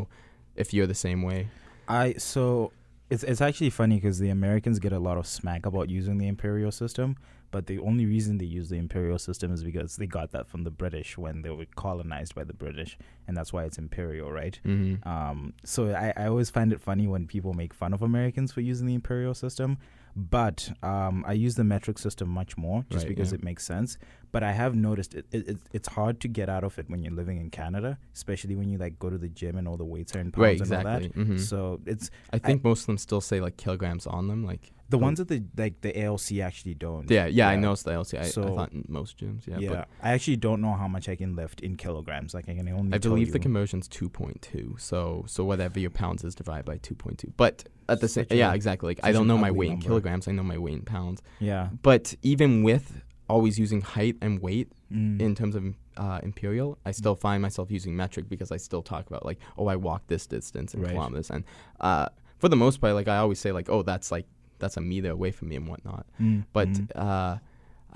if 0.63 0.67
you're 0.75 0.89
the 0.95 1.01
same 1.09 1.21
way. 1.31 1.41
I 1.89 2.15
so 2.33 2.73
it's 3.13 3.23
it's 3.31 3.41
actually 3.49 3.71
funny 3.71 3.97
because 4.01 4.19
the 4.27 4.31
Americans 4.31 4.77
get 4.87 4.93
a 4.93 5.03
lot 5.09 5.17
of 5.23 5.27
smack 5.39 5.63
about 5.71 5.87
using 5.99 6.17
the 6.23 6.27
imperial 6.35 6.73
system, 6.73 7.09
but 7.55 7.63
the 7.73 7.79
only 7.89 8.05
reason 8.15 8.39
they 8.43 8.51
use 8.61 8.69
the 8.75 8.81
imperial 8.87 9.19
system 9.29 9.49
is 9.57 9.63
because 9.71 9.91
they 10.01 10.09
got 10.19 10.29
that 10.37 10.47
from 10.51 10.63
the 10.69 10.71
British 10.83 11.11
when 11.25 11.37
they 11.43 11.51
were 11.59 11.67
colonized 11.85 12.33
by 12.39 12.45
the 12.51 12.53
British, 12.65 12.93
and 13.27 13.33
that's 13.37 13.53
why 13.55 13.63
it's 13.69 13.79
imperial, 13.87 14.29
right? 14.43 14.57
Mm-hmm. 14.67 15.09
Um, 15.15 15.39
so 15.73 15.79
I, 16.05 16.13
I 16.23 16.25
always 16.33 16.51
find 16.57 16.69
it 16.75 16.81
funny 16.81 17.07
when 17.07 17.23
people 17.35 17.53
make 17.63 17.73
fun 17.83 17.93
of 17.97 18.03
Americans 18.03 18.49
for 18.55 18.61
using 18.73 18.87
the 18.91 18.95
imperial 19.03 19.35
system, 19.45 19.71
but 20.17 20.59
um, 20.83 21.25
I 21.27 21.33
use 21.47 21.55
the 21.61 21.65
metric 21.75 21.99
system 22.07 22.29
much 22.41 22.53
more 22.57 22.79
just 22.91 23.05
Right, 23.05 23.09
because 23.13 23.31
yeah. 23.33 23.37
it 23.39 23.45
makes 23.51 23.65
sense. 23.75 23.91
But 24.35 24.43
I 24.51 24.53
have 24.63 24.75
noticed 24.75 25.13
it, 25.15 25.27
it, 25.37 25.43
it 25.53 25.59
it's 25.73 25.89
hard 25.99 26.15
to 26.23 26.29
get 26.29 26.49
out 26.55 26.65
of 26.69 26.73
it 26.81 26.87
when 26.91 27.03
you're 27.03 27.13
living 27.23 27.39
in 27.45 27.51
Canada, 27.51 27.91
especially 28.19 28.57
when 28.61 28.69
you 28.73 28.79
like 28.85 28.95
go 29.05 29.09
to 29.11 29.19
the 29.19 29.29
gym 29.41 29.55
and 29.59 29.67
all 29.69 29.77
the 29.85 29.85
weights 29.95 30.15
are 30.17 30.21
in 30.25 30.31
pounds 30.33 30.43
Right, 30.49 30.61
and 30.61 30.73
all 30.73 30.81
exactly. 30.81 31.09
that. 31.09 31.27
hmm 31.27 31.37
So 31.51 31.81
it's 31.93 32.07
I 32.37 32.39
think 32.39 32.59
most 32.65 32.81
of 32.83 32.87
them 32.87 32.99
still 32.99 33.21
say 33.31 33.41
like 33.47 33.57
kilograms 33.65 34.07
on 34.07 34.27
them. 34.31 34.41
Like 34.53 34.65
the 34.91 34.97
Oh. 34.99 35.01
ones 35.01 35.19
that 35.19 35.29
the 35.29 35.43
like 35.57 35.81
the 35.81 35.93
ALC 36.05 36.41
actually 36.41 36.75
don't. 36.75 37.11
yeah, 37.11 37.27
yeah, 37.27 37.49
I 37.49 37.57
know 37.57 37.73
it's 37.73 37.83
the 37.85 37.93
ALC. 37.93 38.15
I, 38.15 38.21
I 38.21 38.25
So- 38.25 38.45
thought 38.55 38.73
in 38.73 38.85
most 38.89 39.19
gyms. 39.19 39.47
Yeah, 39.47 39.59
Yeah, 39.59 39.69
but 39.71 39.89
I 40.03 40.13
actually 40.13 40.37
don't 40.37 40.61
know 40.61 40.75
how 40.75 40.89
much 40.89 41.09
I 41.09 41.17
can 41.17 41.35
lift 41.37 41.61
in 41.61 41.77
kilograms. 41.77 42.35
Like 42.35 42.49
I 42.49 42.55
can 42.55 42.69
only. 42.69 42.93
I 42.95 42.99
believe 42.99 43.33
the 43.33 43.39
conversion's 43.39 43.89
two 43.89 44.09
point 44.09 44.43
two. 44.43 44.77
So 44.79 45.25
so 45.27 45.45
whatever 45.45 45.81
your 45.81 45.91
pounds 45.91 46.23
is 46.25 46.35
divided 46.35 46.65
by 46.67 46.77
two 46.79 46.95
point 46.95 47.19
two. 47.19 47.33
But 47.37 47.65
at 47.89 48.01
the 48.01 48.09
same 48.09 48.27
yeah, 48.31 48.53
exactly. 48.55 48.89
Like 48.89 49.01
I 49.03 49.13
don't 49.13 49.27
know 49.27 49.39
my 49.39 49.51
weight 49.51 49.71
in 49.71 49.81
kilograms. 49.81 50.29
I 50.29 50.33
know 50.33 50.43
my 50.43 50.59
weight 50.59 50.75
in 50.75 50.83
pounds. 50.83 51.23
Yeah. 51.41 51.71
But 51.83 52.15
even 52.23 52.63
with 52.63 53.03
always 53.29 53.59
using 53.59 53.81
height 53.81 54.17
and 54.21 54.41
weight 54.41 54.69
Mm. 54.93 55.19
in 55.21 55.35
terms 55.35 55.57
of 55.57 55.65
uh, 55.97 56.21
imperial, 56.23 56.79
I 56.85 56.93
still 56.93 57.17
find 57.17 57.41
myself 57.43 57.71
using 57.71 57.97
metric 57.97 58.29
because 58.29 58.53
I 58.53 58.59
still 58.59 58.83
talk 58.83 59.07
about 59.09 59.25
like, 59.25 59.39
oh, 59.59 59.67
I 59.67 59.77
walked 59.77 60.09
this 60.09 60.27
distance 60.27 60.73
in 60.75 60.83
Right. 60.83 60.93
kilometers, 60.93 61.31
and 61.31 61.43
uh, 61.81 62.09
for 62.39 62.49
the 62.49 62.55
most 62.57 62.81
part, 62.81 62.95
like 62.95 63.09
I 63.09 63.17
always 63.17 63.39
say, 63.41 63.51
like, 63.51 63.69
oh, 63.71 63.83
that's 63.83 64.13
like 64.13 64.27
that's 64.65 64.77
a 64.77 64.81
meter 64.81 65.11
away 65.11 65.31
from 65.31 65.49
me 65.51 65.57
and 65.57 65.67
whatnot. 65.69 66.07
Mm, 66.21 66.45
But 66.53 66.69
mm. 66.69 66.89
uh, 66.97 67.39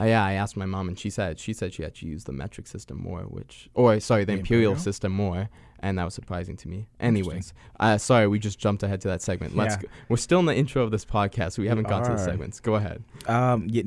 I, 0.01 0.09
yeah, 0.11 0.25
I 0.25 0.35
asked 0.35 0.57
my 0.57 0.67
mom, 0.67 0.87
and 0.89 0.97
she 0.99 1.11
said 1.11 1.39
she 1.41 1.53
said 1.53 1.73
she 1.75 1.85
actually 1.85 2.11
used 2.11 2.27
the 2.27 2.33
metric 2.33 2.67
system 2.69 2.97
more, 3.09 3.23
which 3.23 3.69
or 3.75 3.99
sorry, 4.01 4.25
the, 4.25 4.33
The 4.35 4.39
imperial, 4.41 4.73
imperial? 4.73 4.83
system 4.89 5.11
more, 5.13 5.49
and 5.81 5.99
that 5.99 6.05
was 6.05 6.15
surprising 6.15 6.57
to 6.59 6.69
me. 6.69 6.87
Anyways, 7.01 7.53
uh, 7.81 7.99
sorry, 7.99 8.27
we 8.29 8.39
just 8.39 8.59
jumped 8.61 8.83
ahead 8.85 9.01
to 9.01 9.09
that 9.09 9.23
segment. 9.23 9.57
Let's 9.57 9.75
Yeah. 9.77 9.83
go. 9.83 9.89
we're 10.09 10.17
still 10.29 10.39
in 10.41 10.47
the 10.47 10.55
intro 10.55 10.83
of 10.85 10.91
this 10.93 11.05
podcast. 11.05 11.53
So 11.53 11.63
we 11.63 11.65
We 11.65 11.69
haven't 11.71 11.89
got 11.89 12.05
to 12.05 12.13
the 12.13 12.19
segments. 12.19 12.61
Go 12.61 12.75
ahead. 12.77 13.03
Um, 13.27 13.67
yeah, 13.69 13.83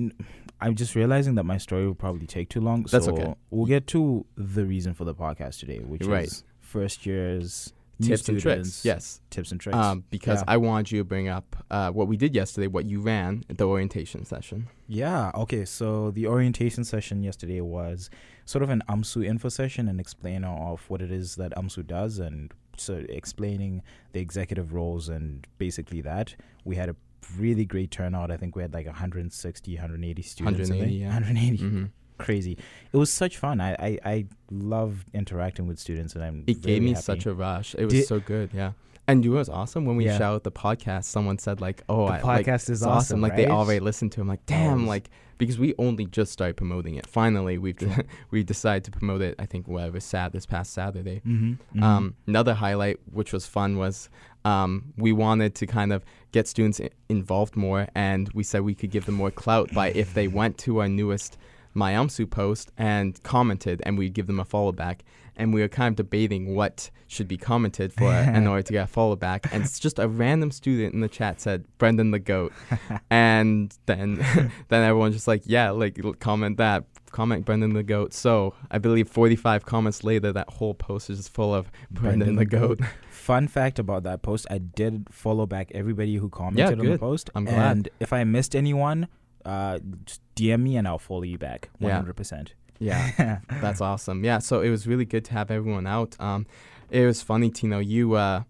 I'm 0.59 0.75
just 0.75 0.95
realizing 0.95 1.35
that 1.35 1.45
my 1.45 1.57
story 1.57 1.85
will 1.87 1.95
probably 2.05 2.27
take 2.27 2.49
too 2.49 2.61
long. 2.61 2.83
That's 2.83 3.05
so 3.05 3.13
okay. 3.13 3.33
We'll 3.49 3.65
get 3.75 3.87
to 3.95 4.25
the 4.35 4.65
reason 4.65 4.93
for 4.93 5.05
the 5.05 5.15
podcast 5.15 5.59
today, 5.59 5.79
which 5.79 6.03
Right. 6.05 6.25
is 6.27 6.43
first 6.59 7.05
years 7.05 7.73
Tips 8.01 8.29
and 8.29 8.39
tricks. 8.39 8.83
Yes. 8.85 9.21
tips 9.29 9.51
and 9.51 9.59
tricks. 9.61 9.77
Um, 9.77 10.03
because 10.09 10.39
Yeah. 10.39 10.45
I 10.53 10.57
wanted 10.57 10.91
you 10.91 10.99
to 10.99 11.03
bring 11.03 11.27
up 11.27 11.55
uh, 11.69 11.91
what 11.91 12.07
we 12.07 12.17
did 12.17 12.33
yesterday, 12.35 12.67
what 12.67 12.85
you 12.85 12.99
ran 13.01 13.43
at 13.49 13.57
the 13.57 13.65
orientation 13.65 14.25
session. 14.25 14.67
yeah. 14.87 15.31
Okay. 15.35 15.65
So 15.65 16.11
the 16.11 16.27
orientation 16.27 16.83
session 16.83 17.23
yesterday 17.23 17.61
was 17.61 18.09
sort 18.45 18.63
of 18.63 18.69
an 18.69 18.81
UMSU 18.89 19.25
info 19.25 19.49
session 19.49 19.87
and 19.87 19.99
explainer 19.99 20.49
of 20.49 20.89
what 20.89 21.01
it 21.01 21.11
is 21.11 21.35
that 21.35 21.51
UMSU 21.55 21.85
does 21.87 22.19
and 22.19 22.51
so 22.77 23.03
explaining 23.09 23.83
the 24.13 24.19
executive 24.19 24.73
roles 24.73 25.07
and 25.09 25.45
basically 25.57 26.01
that 26.01 26.35
we 26.65 26.75
had 26.75 26.89
a 26.89 26.95
really 27.37 27.65
great 27.65 27.91
turnout. 27.91 28.31
I 28.31 28.37
think 28.37 28.55
we 28.55 28.61
had 28.63 28.73
like 28.73 28.87
160, 28.87 29.75
180 29.75 30.21
students. 30.21 30.59
180, 30.69 30.95
yeah. 30.95 31.07
180. 31.13 31.57
hmm 31.57 31.83
crazy. 32.21 32.57
It 32.93 32.97
was 32.97 33.11
such 33.11 33.37
fun. 33.37 33.59
I 33.61 33.71
I, 33.73 33.99
I 34.05 34.25
love 34.51 35.05
interacting 35.13 35.67
with 35.67 35.79
students, 35.79 36.15
and 36.15 36.23
I'm. 36.23 36.43
It 36.47 36.61
gave 36.61 36.81
me 36.81 36.95
such 36.95 37.25
a 37.25 37.33
rush. 37.33 37.75
It 37.75 37.85
was 37.85 37.93
Did- 37.93 38.07
so 38.07 38.19
good. 38.19 38.51
Yeah. 38.53 38.71
And 39.07 39.25
you 39.25 39.31
know 39.31 39.37
what's 39.37 39.49
awesome? 39.49 39.83
When 39.85 39.97
we 39.97 40.05
Yeah. 40.05 40.17
shout 40.17 40.35
out 40.35 40.43
the 40.43 40.51
podcast, 40.51 41.05
someone 41.05 41.37
said 41.39 41.59
like, 41.59 41.83
"Oh, 41.89 42.05
the 42.07 42.13
I, 42.13 42.21
like, 42.21 42.45
podcast 42.45 42.69
is 42.69 42.81
it's 42.81 42.83
awesome. 42.83 43.19
Like 43.19 43.35
they 43.35 43.47
already 43.47 43.79
listened 43.79 44.11
to 44.13 44.21
him. 44.21 44.27
Like, 44.27 44.39
it 44.41 44.45
damn, 44.47 44.81
was- 44.81 44.87
like 44.87 45.09
because 45.39 45.57
we 45.57 45.73
only 45.79 46.05
just 46.05 46.31
started 46.31 46.55
promoting 46.55 46.95
it. 46.95 47.07
Finally, 47.07 47.57
we've 47.57 47.75
True. 47.75 47.91
we 48.31 48.43
decided 48.43 48.83
to 48.85 48.91
promote 48.91 49.21
it. 49.21 49.35
I 49.39 49.47
think 49.47 49.67
whatever 49.67 49.99
sad 49.99 50.31
this 50.33 50.45
past 50.45 50.71
Saturday. 50.71 51.21
Mm-hmm, 51.27 51.81
Um, 51.83 52.13
another 52.27 52.53
highlight, 52.53 52.99
which 53.11 53.33
was 53.33 53.47
fun, 53.47 53.77
was 53.77 54.07
um, 54.45 54.93
we 54.97 55.11
wanted 55.11 55.55
to 55.55 55.65
kind 55.65 55.91
of 55.91 56.05
get 56.31 56.47
students 56.47 56.79
I- 56.79 56.91
involved 57.09 57.55
more, 57.57 57.87
and 57.95 58.29
we 58.33 58.43
said 58.43 58.61
we 58.61 58.75
could 58.75 58.91
give 58.91 59.05
them 59.07 59.15
more 59.15 59.31
clout 59.31 59.73
by 59.73 59.87
if 59.89 60.13
they 60.13 60.27
went 60.27 60.59
to 60.59 60.77
our 60.79 60.87
newest 60.87 61.37
MyAmsu 61.75 62.29
post 62.29 62.71
and 62.77 63.21
commented, 63.23 63.81
and 63.85 63.97
we'd 63.97 64.13
give 64.13 64.27
them 64.27 64.39
a 64.39 64.45
follow 64.45 64.71
back. 64.71 65.03
And 65.35 65.53
we 65.53 65.61
were 65.61 65.69
kind 65.69 65.93
of 65.93 65.95
debating 65.95 66.55
what 66.55 66.91
should 67.07 67.27
be 67.27 67.37
commented 67.37 67.93
for 67.93 68.13
in 68.35 68.47
order 68.47 68.61
to 68.61 68.73
get 68.73 68.83
a 68.83 68.87
follow 68.87 69.15
back. 69.15 69.51
And 69.51 69.63
it's 69.63 69.79
just 69.79 69.97
a 69.97 70.07
random 70.07 70.51
student 70.51 70.93
in 70.93 70.99
the 70.99 71.07
chat 71.07 71.41
said 71.41 71.65
Brendan 71.77 72.11
the 72.11 72.19
goat, 72.19 72.53
and 73.09 73.75
then 73.85 74.15
then 74.67 74.83
everyone 74.83 75.11
just 75.11 75.27
like 75.27 75.43
yeah, 75.45 75.71
like 75.71 75.99
comment 76.19 76.57
that, 76.57 76.83
comment 77.11 77.45
Brendan 77.45 77.73
the 77.73 77.83
goat. 77.83 78.13
So 78.13 78.53
I 78.69 78.77
believe 78.77 79.07
45 79.07 79.65
comments 79.65 80.03
later, 80.03 80.31
that 80.33 80.49
whole 80.49 80.73
post 80.73 81.09
is 81.09 81.17
just 81.17 81.33
full 81.33 81.55
of 81.55 81.71
Brendan, 81.89 82.35
the 82.35 82.45
goat. 82.45 82.79
Fun 83.09 83.47
fact 83.47 83.79
about 83.79 84.03
that 84.03 84.21
post: 84.21 84.45
I 84.49 84.57
did 84.57 85.07
follow 85.09 85.45
back 85.45 85.71
everybody 85.73 86.15
who 86.15 86.29
commented 86.29 86.79
on 86.79 86.85
the 86.85 86.97
post. 86.97 87.29
I'm 87.35 87.45
glad. 87.45 87.71
And 87.71 87.89
if 87.99 88.13
I 88.13 88.23
missed 88.25 88.55
anyone, 88.55 89.07
uh, 89.45 89.79
just 90.05 90.21
DM 90.35 90.61
me 90.61 90.77
and 90.77 90.87
I'll 90.87 90.99
follow 90.99 91.23
you 91.23 91.37
back. 91.37 91.69
Yeah. 91.79 91.95
hundred 91.95 92.15
percent. 92.15 92.53
Yeah, 92.79 93.39
that's 93.61 93.79
awesome. 93.81 94.23
Yeah, 94.23 94.39
so 94.39 94.61
it 94.61 94.69
was 94.69 94.87
really 94.87 95.05
good 95.05 95.23
to 95.25 95.33
have 95.33 95.51
everyone 95.51 95.85
out. 95.85 96.15
Um, 96.19 96.47
it 96.89 97.05
was 97.05 97.21
funny, 97.21 97.49
Tino. 97.51 97.77
You 97.79 98.15
uh, 98.15 98.43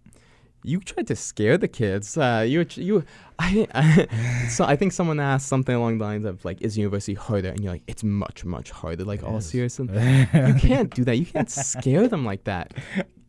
you 0.64 0.80
tried 0.80 1.08
to 1.08 1.16
scare 1.16 1.58
the 1.58 1.68
kids. 1.68 2.18
Uh, 2.18 2.46
you 2.48 2.66
you 2.76 3.04
I, 3.40 3.68
I 3.74 4.46
so 4.50 4.64
I 4.66 4.76
think 4.78 4.94
someone 4.94 5.20
asked 5.20 5.48
something 5.48 5.76
along 5.76 5.98
the 5.98 6.06
lines 6.06 6.24
of 6.26 6.46
like, 6.46 6.62
"Is 6.62 6.78
university 6.78 7.14
harder?" 7.14 7.50
And 7.50 7.60
you're 7.62 7.74
like, 7.74 7.84
"It's 7.88 8.04
much 8.04 8.46
much 8.46 8.72
harder." 8.72 9.04
Like, 9.04 9.20
It 9.22 9.26
all 9.26 9.38
is. 9.38 9.46
serious. 9.48 9.78
You 9.80 10.54
can't 10.60 10.94
do 10.96 11.04
that. 11.04 11.18
You 11.18 11.26
can't 11.26 11.50
scare 11.52 12.08
them 12.08 12.24
like 12.24 12.46
that. 12.46 12.74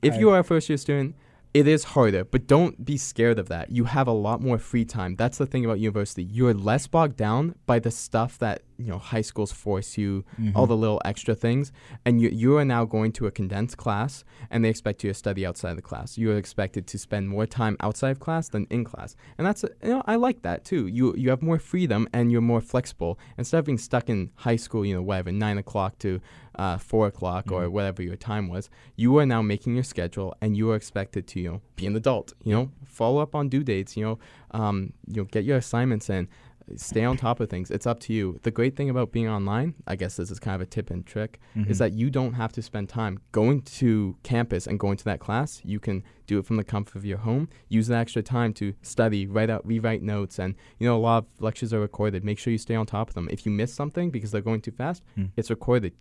if 0.02 0.14
I- 0.14 0.19
you 0.19 0.31
are 0.31 0.38
a 0.38 0.45
first 0.45 0.69
year 0.69 0.76
student, 0.78 1.16
it 1.54 1.68
is 1.68 1.85
harder, 1.85 2.25
but 2.25 2.47
don't 2.47 2.82
be 2.85 2.97
scared 2.97 3.38
of 3.38 3.49
that. 3.49 3.71
You 3.71 3.85
have 3.85 4.06
a 4.09 4.12
lot 4.12 4.40
more 4.40 4.59
free 4.59 4.85
time. 4.87 5.16
That's 5.16 5.37
the 5.38 5.44
thing 5.47 5.64
about 5.64 5.80
university. 5.80 6.23
You're 6.25 6.54
less 6.54 6.87
bogged 6.87 7.16
down 7.16 7.54
by 7.66 7.78
the 7.78 7.90
stuff 7.90 8.38
that 8.38 8.62
you 8.78 8.87
know 8.88 8.99
high 8.99 9.21
schools 9.21 9.52
force 9.52 9.97
you, 9.99 10.25
all 10.56 10.64
Mhm. 10.64 10.68
the 10.68 10.76
little 10.76 11.00
extra 11.04 11.35
things, 11.35 11.71
and 12.06 12.21
you 12.23 12.30
you 12.30 12.56
are 12.56 12.64
now 12.64 12.85
going 12.85 13.12
to 13.12 13.26
a 13.26 13.30
condensed 13.30 13.76
class, 13.76 14.25
and 14.50 14.64
they 14.64 14.71
expect 14.71 15.04
you 15.04 15.11
to 15.11 15.14
study 15.14 15.44
outside 15.47 15.71
of 15.71 15.76
the 15.76 15.82
class. 15.82 16.16
You 16.18 16.32
are 16.32 16.37
expected 16.38 16.87
to 16.88 16.99
spend 16.99 17.28
more 17.28 17.47
time 17.47 17.76
outside 17.80 18.11
of 18.11 18.18
class 18.18 18.49
than 18.49 18.66
in 18.71 18.82
class, 18.85 19.14
and 19.37 19.47
that's 19.47 19.62
you 19.82 19.90
know 19.90 20.02
I 20.06 20.16
like 20.16 20.42
that 20.42 20.64
too. 20.64 20.87
You 20.87 21.14
you 21.16 21.28
have 21.30 21.42
more 21.42 21.59
freedom 21.59 22.09
and 22.14 22.32
you're 22.32 22.40
more 22.40 22.61
flexible 22.62 23.18
instead 23.38 23.59
of 23.59 23.66
being 23.66 23.78
stuck 23.78 24.09
in 24.09 24.30
high 24.37 24.56
school. 24.56 24.85
You 24.87 24.94
know 24.94 25.02
whatever 25.02 25.30
nine 25.32 25.59
o'clock 25.59 25.99
to 25.99 26.21
uh, 26.56 26.76
four 26.78 27.06
o'clock 27.06 27.50
or 27.50 27.64
Mhm. 27.66 27.73
whatever 27.73 28.02
your 28.02 28.16
time 28.16 28.49
was. 28.49 28.68
You 28.97 29.16
are 29.18 29.26
now 29.26 29.42
making 29.42 29.75
your 29.75 29.85
schedule, 29.85 30.35
and 30.40 30.56
you 30.56 30.71
are 30.71 30.76
expected 30.76 31.26
to 31.28 31.40
you 31.40 31.49
know 31.50 31.61
be 31.76 31.87
an 31.87 31.97
adult. 31.97 32.32
You 32.44 32.52
know 32.54 32.71
follow 32.85 33.21
up 33.23 33.35
on 33.35 33.49
due 33.49 33.62
dates. 33.64 33.97
You 33.97 34.04
know 34.04 34.18
um, 34.52 34.92
you 35.09 35.16
know 35.23 35.25
get 35.25 35.44
your 35.44 35.56
assignments 35.59 36.11
in. 36.11 36.28
Stay 36.76 37.04
on 37.04 37.16
top 37.16 37.40
of 37.40 37.50
things. 37.50 37.73
It's 37.73 37.88
up 37.88 37.99
to 38.00 38.12
you. 38.14 38.38
The 38.44 38.52
great 38.52 38.76
thing 38.76 38.88
about 38.88 39.11
being 39.11 39.28
online, 39.28 39.75
I 39.87 39.97
guess 39.97 40.16
this 40.16 40.30
is 40.30 40.38
kind 40.38 40.54
of 40.54 40.61
a 40.61 40.66
tip 40.66 40.90
and 40.90 41.04
trick, 41.04 41.40
is 41.56 41.76
Mhm. 41.76 41.78
that 41.80 41.92
you 41.94 42.09
don't 42.09 42.35
have 42.35 42.52
to 42.52 42.62
spend 42.62 42.88
time 42.88 43.18
going 43.32 43.62
to 43.62 44.16
campus 44.23 44.68
and 44.68 44.78
going 44.78 44.97
to 44.99 45.04
that 45.04 45.18
class. 45.18 45.61
You 45.64 45.80
can 45.80 46.04
do 46.28 46.38
it 46.38 46.47
from 46.47 46.56
the 46.56 46.64
comfort 46.64 46.94
of 46.97 47.04
your 47.04 47.18
home. 47.18 47.49
Use 47.68 47.88
the 47.88 47.97
extra 47.97 48.23
time 48.23 48.52
to 48.54 48.75
study, 48.80 49.26
write 49.26 49.50
out, 49.50 49.66
rewrite 49.66 50.02
notes, 50.02 50.38
and 50.38 50.54
you 50.78 50.87
know 50.87 50.97
a 50.97 51.00
lot 51.00 51.25
of 51.25 51.42
lectures 51.42 51.75
are 51.75 51.80
recorded. 51.80 52.25
Make 52.25 52.38
sure 52.38 52.52
you 52.52 52.59
stay 52.59 52.76
on 52.76 52.87
top 52.87 53.09
of 53.09 53.14
them. 53.16 53.28
If 53.30 53.44
you 53.44 53.50
miss 53.50 53.75
something 53.75 54.11
because 54.11 54.30
they're 54.30 54.40
going 54.40 54.61
too 54.61 54.71
fast, 54.71 55.02
Mm. 55.18 55.30
it's 55.37 55.50
recorded. 55.50 55.92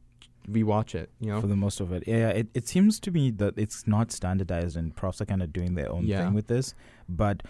Rewatch 0.49 0.95
it. 0.95 1.09
You 1.19 1.27
know. 1.31 1.41
for 1.41 1.47
the 1.47 1.55
most 1.55 1.79
of 1.79 1.91
it. 1.91 2.03
Yeah, 2.07 2.29
it, 2.29 2.47
it 2.53 2.67
seems 2.67 2.99
to 3.01 3.11
me 3.11 3.31
that 3.31 3.53
it's 3.57 3.87
not 3.87 4.11
standardized 4.11 4.75
and 4.77 4.95
profs 4.95 5.21
are 5.21 5.25
kind 5.25 5.43
of 5.43 5.53
doing 5.53 5.75
their 5.75 5.91
own 5.91 6.05
Yeah. 6.05 6.23
thing 6.25 6.33
with 6.33 6.47
this. 6.47 6.73
But 7.07 7.43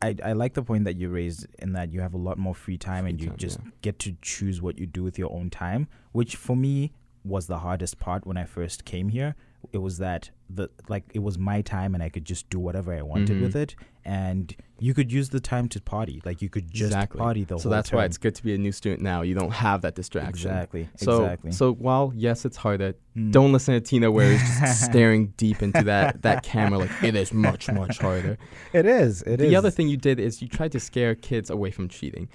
I, 0.00 0.16
I 0.24 0.32
like 0.32 0.54
the 0.54 0.62
point 0.62 0.84
that 0.84 0.96
you 0.96 1.08
raised 1.10 1.46
in 1.58 1.72
that 1.74 1.92
you 1.92 2.00
have 2.00 2.14
a 2.14 2.18
lot 2.18 2.38
more 2.38 2.54
free 2.54 2.78
time 2.78 3.06
and 3.06 3.20
you 3.20 3.28
time, 3.28 3.36
just 3.36 3.58
yeah. 3.62 3.70
get 3.82 3.98
to 4.00 4.16
choose 4.22 4.60
what 4.62 4.78
you 4.78 4.86
do 4.86 5.02
with 5.02 5.18
your 5.18 5.30
own 5.32 5.50
time, 5.50 5.88
which 6.12 6.36
for 6.36 6.56
me 6.56 6.92
was 7.24 7.46
the 7.46 7.58
hardest 7.58 7.98
part 8.00 8.26
when 8.26 8.36
I 8.36 8.44
first 8.44 8.84
came 8.84 9.10
here. 9.10 9.36
It 9.72 9.78
was 9.78 9.98
that 9.98 10.30
the 10.50 10.68
like 10.88 11.04
it 11.14 11.20
was 11.20 11.38
my 11.38 11.62
time 11.62 11.94
and 11.94 12.02
I 12.02 12.08
could 12.08 12.24
just 12.24 12.48
do 12.50 12.58
whatever 12.58 12.92
I 12.94 13.02
wanted 13.02 13.38
Mhm. 13.38 13.42
with 13.42 13.56
it, 13.56 13.74
and 14.04 14.54
you 14.78 14.92
could 14.92 15.10
use 15.12 15.28
the 15.30 15.40
time 15.40 15.68
to 15.70 15.80
party. 15.80 16.20
Like 16.24 16.42
you 16.42 16.48
could 16.50 16.70
just 16.70 16.86
Exactly. 16.92 17.18
party 17.18 17.44
the 17.44 17.48
so 17.50 17.54
whole 17.54 17.60
So 17.62 17.68
that's 17.70 17.92
why 17.92 18.04
it's 18.04 18.18
good 18.18 18.34
to 18.34 18.42
be 18.42 18.54
a 18.54 18.58
new 18.58 18.72
student 18.72 19.00
now. 19.02 19.22
You 19.22 19.34
don't 19.34 19.52
have 19.52 19.80
that 19.82 19.94
distraction. 19.94 20.50
exactly 20.50 20.88
So, 20.96 21.22
exactly. 21.24 21.52
so 21.52 21.72
while 21.72 22.12
yes, 22.14 22.44
it's 22.44 22.56
harder. 22.58 22.94
Mm. 23.16 23.30
Don't 23.32 23.52
listen 23.52 23.74
to 23.74 23.80
Tina 23.80 24.10
where 24.10 24.32
he's 24.32 24.60
just 24.60 24.82
staring 24.90 25.28
deep 25.36 25.62
into 25.62 25.84
that 25.84 26.22
that 26.22 26.42
camera 26.42 26.80
like 26.80 26.90
it 27.02 27.14
is 27.14 27.32
much 27.32 27.70
much 27.70 27.98
harder. 27.98 28.36
It 28.72 28.84
is. 28.84 29.22
It 29.22 29.40
is. 29.40 29.48
the 29.48 29.56
other 29.56 29.70
thing 29.70 29.88
you 29.88 29.96
did 29.96 30.18
is 30.18 30.42
you 30.42 30.48
tried 30.48 30.72
to 30.72 30.80
scare 30.80 31.14
kids 31.14 31.48
away 31.50 31.70
from 31.70 31.88
cheating. 31.88 32.28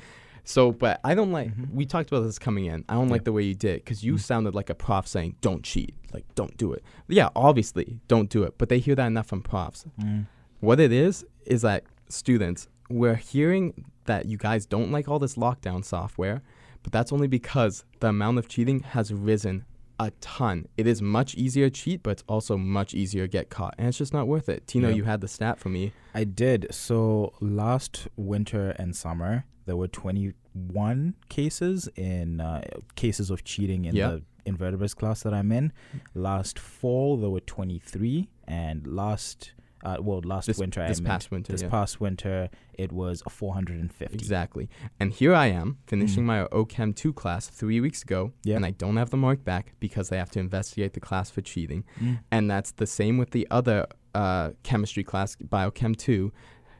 So, 0.49 0.71
but 0.71 1.01
I 1.03 1.13
don't 1.13 1.33
like. 1.33 1.53
Mhm. 1.53 1.71
We 1.73 1.85
talked 1.85 2.09
about 2.09 2.21
this 2.21 2.39
coming 2.39 2.65
in. 2.67 2.85
I 2.87 2.93
don't 2.93 3.09
like 3.09 3.25
the 3.25 3.33
way 3.33 3.43
you 3.43 3.53
did 3.53 3.83
because 3.83 4.01
you 4.01 4.13
Mm. 4.13 4.19
sounded 4.21 4.55
like 4.55 4.69
a 4.69 4.75
prof 4.75 5.05
saying, 5.05 5.35
"Don't 5.41 5.61
cheat." 5.61 5.93
Like, 6.13 6.23
don't 6.35 6.55
do 6.55 6.71
it. 6.71 6.81
Yeah, 7.09 7.29
obviously, 7.35 7.99
don't 8.07 8.29
do 8.29 8.43
it. 8.43 8.57
But 8.57 8.69
they 8.69 8.79
hear 8.79 8.95
that 8.95 9.07
enough 9.07 9.27
from 9.27 9.41
profs. 9.41 9.85
Mm. 10.01 10.27
What 10.61 10.79
it 10.79 10.93
is 10.93 11.25
is 11.45 11.63
that 11.63 11.83
students, 12.07 12.69
we're 12.89 13.15
hearing 13.15 13.73
that 14.05 14.27
you 14.27 14.37
guys 14.37 14.65
don't 14.65 14.89
like 14.89 15.09
all 15.09 15.19
this 15.19 15.35
lockdown 15.35 15.83
software, 15.83 16.41
but 16.81 16.93
that's 16.93 17.11
only 17.11 17.27
because 17.27 17.83
the 17.99 18.07
amount 18.07 18.37
of 18.37 18.47
cheating 18.47 18.79
has 18.79 19.13
risen 19.13 19.65
a 19.99 20.11
ton. 20.21 20.67
It 20.77 20.85
is 20.87 21.01
much 21.01 21.35
easier 21.35 21.69
to 21.69 21.81
cheat, 21.81 22.03
but 22.03 22.11
it's 22.11 22.23
also 22.27 22.57
much 22.57 22.93
easier 22.93 23.23
to 23.23 23.27
get 23.27 23.49
caught, 23.49 23.75
and 23.77 23.87
it's 23.87 23.97
just 23.97 24.13
not 24.13 24.27
worth 24.27 24.47
it. 24.49 24.67
Tino, 24.67 24.89
Yep. 24.89 24.97
you 24.97 25.03
had 25.05 25.21
the 25.21 25.27
stat 25.27 25.59
for 25.59 25.69
me. 25.69 25.91
I 26.13 26.23
did. 26.23 26.67
So 26.71 27.33
last 27.39 28.07
winter 28.15 28.71
and 28.77 28.95
summer, 28.95 29.45
there 29.65 29.75
were 29.75 29.87
21 29.87 31.15
cases 31.29 31.89
in 31.95 32.41
uh, 32.41 32.61
cases 32.95 33.29
of 33.29 33.43
cheating 33.43 33.85
in 33.85 33.95
Yeah. 33.95 34.09
the 34.11 34.23
invertebrates 34.45 34.93
class 34.93 35.23
that 35.23 35.33
I'm 35.33 35.51
in. 35.51 35.73
Last 36.13 36.57
fall, 36.59 37.17
there 37.17 37.29
were 37.29 37.39
23, 37.41 38.29
and 38.47 38.87
last 38.87 39.51
uh, 39.83 39.97
well, 39.99 40.21
last 40.23 40.47
This- 40.47 40.57
winter, 40.57 40.85
this 40.87 40.99
I 40.99 41.03
meant, 41.03 41.11
past 41.11 41.31
winter, 41.31 41.51
this 41.51 41.61
yeah. 41.61 41.69
past 41.69 41.99
winter, 42.01 42.49
it 42.73 42.91
was 42.91 43.21
450. 43.29 44.13
Exactly. 44.15 44.69
And 44.99 45.11
here 45.11 45.33
I 45.33 45.47
am 45.47 45.77
finishing 45.87 46.23
Mm. 46.23 46.27
my 46.27 46.43
OChem 46.51 46.95
2 46.95 47.13
class 47.13 47.47
three 47.47 47.79
weeks 47.79 48.01
ago, 48.03 48.33
Yep. 48.43 48.55
and 48.57 48.65
I 48.65 48.71
don't 48.71 48.97
have 48.97 49.09
the 49.11 49.17
mark 49.17 49.43
back 49.43 49.73
because 49.79 50.09
they 50.09 50.17
have 50.17 50.31
to 50.31 50.39
investigate 50.39 50.93
the 50.93 50.99
class 50.99 51.29
for 51.29 51.41
cheating. 51.41 51.83
Mm. 51.99 52.19
And 52.31 52.49
that's 52.49 52.71
the 52.71 52.87
same 52.87 53.17
with 53.17 53.31
the 53.31 53.47
other 53.51 53.85
uh, 54.15 54.51
chemistry 54.63 55.03
class, 55.03 55.35
Biochem 55.35 55.95
2. 55.95 56.31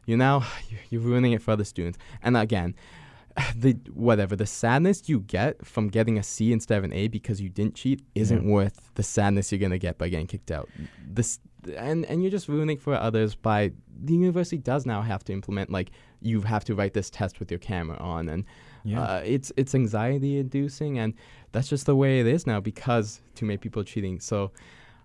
You 0.08 0.18
now, 0.18 0.44
you're 0.90 1.02
ruining 1.02 1.34
it 1.34 1.42
for 1.42 1.52
other 1.52 1.66
students. 1.66 2.00
And 2.24 2.36
again, 2.36 2.74
the 3.56 3.74
whatever 3.94 4.36
the 4.36 4.48
sadness 4.48 5.08
you 5.08 5.20
get 5.20 5.64
from 5.64 5.90
getting 5.90 6.18
a 6.18 6.24
C 6.24 6.52
instead 6.52 6.80
of 6.80 6.84
an 6.84 6.94
A 6.94 7.08
because 7.10 7.40
you 7.40 7.50
didn't 7.50 7.76
cheat 7.76 8.02
isn't 8.16 8.44
Yeah. 8.44 8.52
worth 8.52 8.90
the 8.96 9.04
sadness 9.04 9.52
you're 9.52 9.60
gonna 9.60 9.78
get 9.78 10.00
by 10.00 10.10
getting 10.10 10.26
kicked 10.26 10.50
out. 10.50 10.68
This 11.08 11.40
and 11.76 12.06
and 12.06 12.22
you're 12.22 12.32
just 12.32 12.48
ruining 12.48 12.78
for 12.78 12.94
others 12.96 13.36
by 13.36 13.72
the 14.04 14.14
university 14.14 14.58
does 14.58 14.86
now 14.86 15.02
have 15.02 15.24
to 15.24 15.34
implement 15.34 15.70
like 15.72 15.92
you 16.22 16.42
have 16.42 16.64
to 16.66 16.76
write 16.76 16.94
this 16.94 17.10
test 17.10 17.40
with 17.40 17.50
your 17.52 17.60
camera 17.60 17.98
on 17.98 18.30
and 18.30 18.46
Yeah. 18.84 19.02
uh, 19.02 19.22
it's 19.26 19.52
it's 19.58 19.74
anxiety 19.76 20.38
inducing 20.40 20.98
and 21.00 21.14
that's 21.52 21.68
just 21.68 21.86
the 21.86 21.96
way 21.96 22.20
it 22.20 22.28
is 22.28 22.46
now 22.48 22.60
because 22.60 23.22
too 23.36 23.46
many 23.46 23.58
people 23.58 23.82
are 23.82 23.86
cheating. 23.86 24.20
So 24.20 24.52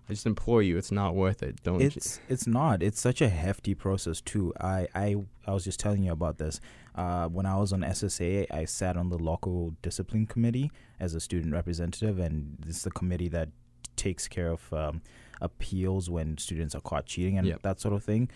I 0.09 0.13
just 0.13 0.25
implore 0.25 0.61
you, 0.61 0.77
it's 0.77 0.91
not 0.91 1.15
worth 1.15 1.41
it. 1.43 1.63
Don't. 1.63 1.81
It's 1.81 2.19
it's 2.27 2.45
not. 2.45 2.83
It's 2.83 2.99
such 2.99 3.21
a 3.21 3.29
hefty 3.29 3.73
process 3.73 4.19
too. 4.21 4.53
I 4.59 4.87
I, 4.93 5.15
I 5.47 5.53
was 5.53 5.63
just 5.63 5.79
telling 5.79 6.03
you 6.03 6.11
about 6.11 6.37
this. 6.37 6.59
Uh, 6.95 7.27
when 7.29 7.45
I 7.45 7.55
was 7.57 7.71
on 7.73 7.81
SSA, 7.81 8.47
I 8.51 8.65
sat 8.65 8.97
on 8.97 9.09
the 9.09 9.17
local 9.17 9.73
discipline 9.81 10.25
committee 10.27 10.71
as 10.99 11.15
a 11.15 11.19
student 11.19 11.53
representative, 11.53 12.19
and 12.19 12.57
this 12.59 12.75
is 12.77 12.83
the 12.83 12.91
committee 12.91 13.29
that 13.29 13.49
takes 13.95 14.27
care 14.27 14.51
of 14.51 14.71
um, 14.73 15.01
appeals 15.43 16.09
when 16.09 16.37
students 16.37 16.73
are 16.73 16.81
caught 16.81 17.05
cheating 17.05 17.37
and 17.37 17.45
Yep. 17.47 17.61
that 17.61 17.79
sort 17.79 17.93
of 17.93 18.03
thing. 18.03 18.29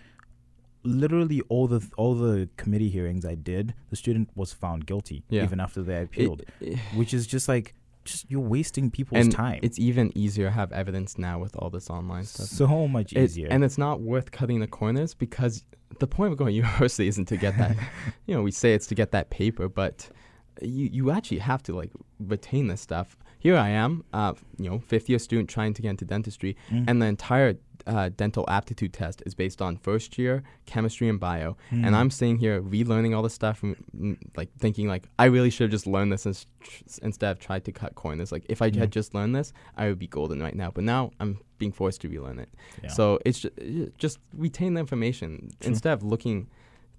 Literally, 0.84 1.42
all 1.50 1.68
the 1.68 1.86
all 1.98 2.14
the 2.16 2.48
committee 2.56 2.90
hearings 2.90 3.26
I 3.26 3.36
did, 3.36 3.74
the 3.90 3.96
student 3.96 4.30
was 4.36 4.54
found 4.54 4.86
guilty 4.86 5.24
Yeah. 5.30 5.44
even 5.44 5.60
after 5.60 5.82
they 5.82 6.02
appealed, 6.04 6.44
it- 6.62 6.78
which 6.96 7.14
is 7.14 7.28
just 7.28 7.48
like 7.50 7.74
just 8.06 8.30
you're 8.32 8.40
wasting 8.40 8.90
people's 8.90 9.20
and 9.26 9.32
time. 9.34 9.60
it's 9.64 9.78
even 9.80 10.18
easier 10.18 10.46
to 10.46 10.52
have 10.52 10.72
evidence 10.72 11.18
now 11.18 11.40
with 11.40 11.56
all 11.58 11.70
this 11.70 11.90
online 11.90 12.24
stuff. 12.24 12.48
so 12.48 12.88
much 12.88 13.12
It- 13.12 13.24
easier. 13.24 13.48
and 13.50 13.66
it's 13.66 13.78
not 13.78 14.00
worth 14.02 14.32
cutting 14.32 14.62
the 14.62 14.68
corners 14.68 15.14
because 15.14 15.66
the 16.00 16.08
point 16.08 16.32
of 16.32 16.38
going 16.38 16.52
to 16.52 16.56
university 16.64 17.08
isn't 17.10 17.26
to 17.28 17.36
get 17.38 17.58
that. 17.58 17.76
you 18.26 18.34
know, 18.36 18.42
we 18.44 18.52
say 18.52 18.74
it's 18.74 18.88
to 18.88 18.96
get 18.96 19.12
that 19.12 19.30
paper, 19.30 19.68
but 19.68 20.10
you 20.62 20.90
you 20.94 21.12
actually 21.12 21.40
have 21.40 21.62
to 21.64 21.76
like 21.76 21.92
retain 22.20 22.68
this 22.68 22.80
stuff. 22.82 23.18
Here 23.48 23.56
I 23.56 23.70
am, 23.70 24.04
uh, 24.12 24.34
you 24.58 24.70
know, 24.70 24.80
fifth 24.80 25.08
year 25.08 25.20
student 25.20 25.50
trying 25.50 25.74
to 25.76 25.82
get 25.82 25.92
into 25.92 26.04
dentistry, 26.04 26.58
Mm. 26.70 26.84
and 26.90 27.02
the 27.02 27.06
entire 27.06 27.56
uh, 27.86 28.10
dental 28.18 28.44
aptitude 28.50 28.92
test 28.92 29.24
is 29.26 29.34
based 29.34 29.62
on 29.62 29.78
first 29.78 30.18
year 30.18 30.44
chemistry 30.66 31.08
and 31.08 31.18
bio. 31.18 31.56
Mm. 31.72 31.86
And 31.86 31.96
I'm 31.96 32.10
sitting 32.10 32.38
here 32.40 32.62
relearning 32.62 33.16
all 33.16 33.24
this 33.24 33.34
stuff, 33.34 33.64
and 33.64 33.78
mm, 33.98 34.18
like 34.36 34.50
thinking 34.60 34.90
like 34.90 35.08
I 35.18 35.26
really 35.36 35.50
should 35.50 35.64
have 35.68 35.72
just 35.72 35.88
learned 35.88 36.12
this 36.12 36.26
ins- 36.26 36.46
instead 37.02 37.32
of 37.32 37.40
tried 37.40 37.64
to 37.64 37.72
cut 37.72 37.96
corners. 37.96 38.34
Like 38.34 38.46
if 38.50 38.62
I 38.62 38.66
Yeah. 38.66 38.82
had 38.82 38.92
just 38.92 39.16
learned 39.16 39.34
this, 39.34 39.54
I 39.78 39.88
would 39.88 40.00
be 40.00 40.08
golden 40.08 40.42
right 40.42 40.54
now. 40.64 40.70
But 40.70 40.84
now 40.84 41.12
I'm 41.22 41.40
being 41.58 41.72
forced 41.72 42.02
to 42.02 42.10
relearn 42.10 42.40
it. 42.40 42.50
Yeah. 42.84 42.90
So 42.90 43.20
it's 43.24 43.40
just, 43.40 43.56
just 43.98 44.18
retain 44.34 44.74
the 44.74 44.82
information 44.82 45.52
True. 45.62 45.70
instead 45.72 45.94
of 45.94 46.04
looking 46.04 46.48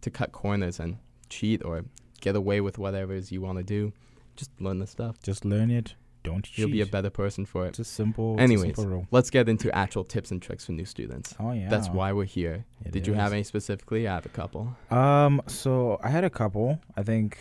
to 0.00 0.08
cut 0.10 0.32
corners 0.32 0.80
and 0.80 0.96
cheat 1.28 1.62
or 1.62 1.84
get 2.22 2.34
away 2.34 2.62
with 2.62 2.78
whatever 2.78 3.12
it 3.12 3.18
is 3.18 3.30
you 3.32 3.42
want 3.42 3.58
to 3.58 3.64
do. 3.64 3.92
Just 4.36 4.50
learn 4.58 4.78
the 4.78 4.86
stuff. 4.86 5.14
just 5.22 5.44
learn 5.44 5.70
it. 5.70 5.94
Don't 6.22 6.44
cheat. 6.44 6.58
You'll 6.58 6.70
be 6.70 6.80
a 6.80 6.86
better 6.86 7.10
person 7.10 7.46
for 7.46 7.64
it. 7.66 7.70
It's 7.70 7.78
a 7.80 7.84
simple. 7.84 8.34
it's 8.34 8.40
a 8.40 8.42
Anyways, 8.42 8.76
simple 8.76 9.06
let's 9.10 9.30
get 9.30 9.48
into 9.48 9.74
actual 9.74 10.04
tips 10.04 10.30
and 10.30 10.40
tricks 10.42 10.66
for 10.66 10.72
new 10.72 10.84
students. 10.84 11.34
Oh 11.40 11.52
yeah. 11.52 11.68
That's 11.68 11.88
why 11.88 12.12
we're 12.12 12.24
here. 12.24 12.64
It 12.84 12.92
Did 12.92 13.06
you 13.06 13.14
have 13.14 13.32
any 13.32 13.42
specifically? 13.44 14.06
I 14.08 14.14
have 14.14 14.26
a 14.26 14.30
couple. 14.30 14.76
Um. 14.90 15.40
So 15.46 15.98
I 16.02 16.08
had 16.10 16.24
a 16.24 16.30
couple. 16.30 16.80
I 16.96 17.02
think 17.02 17.38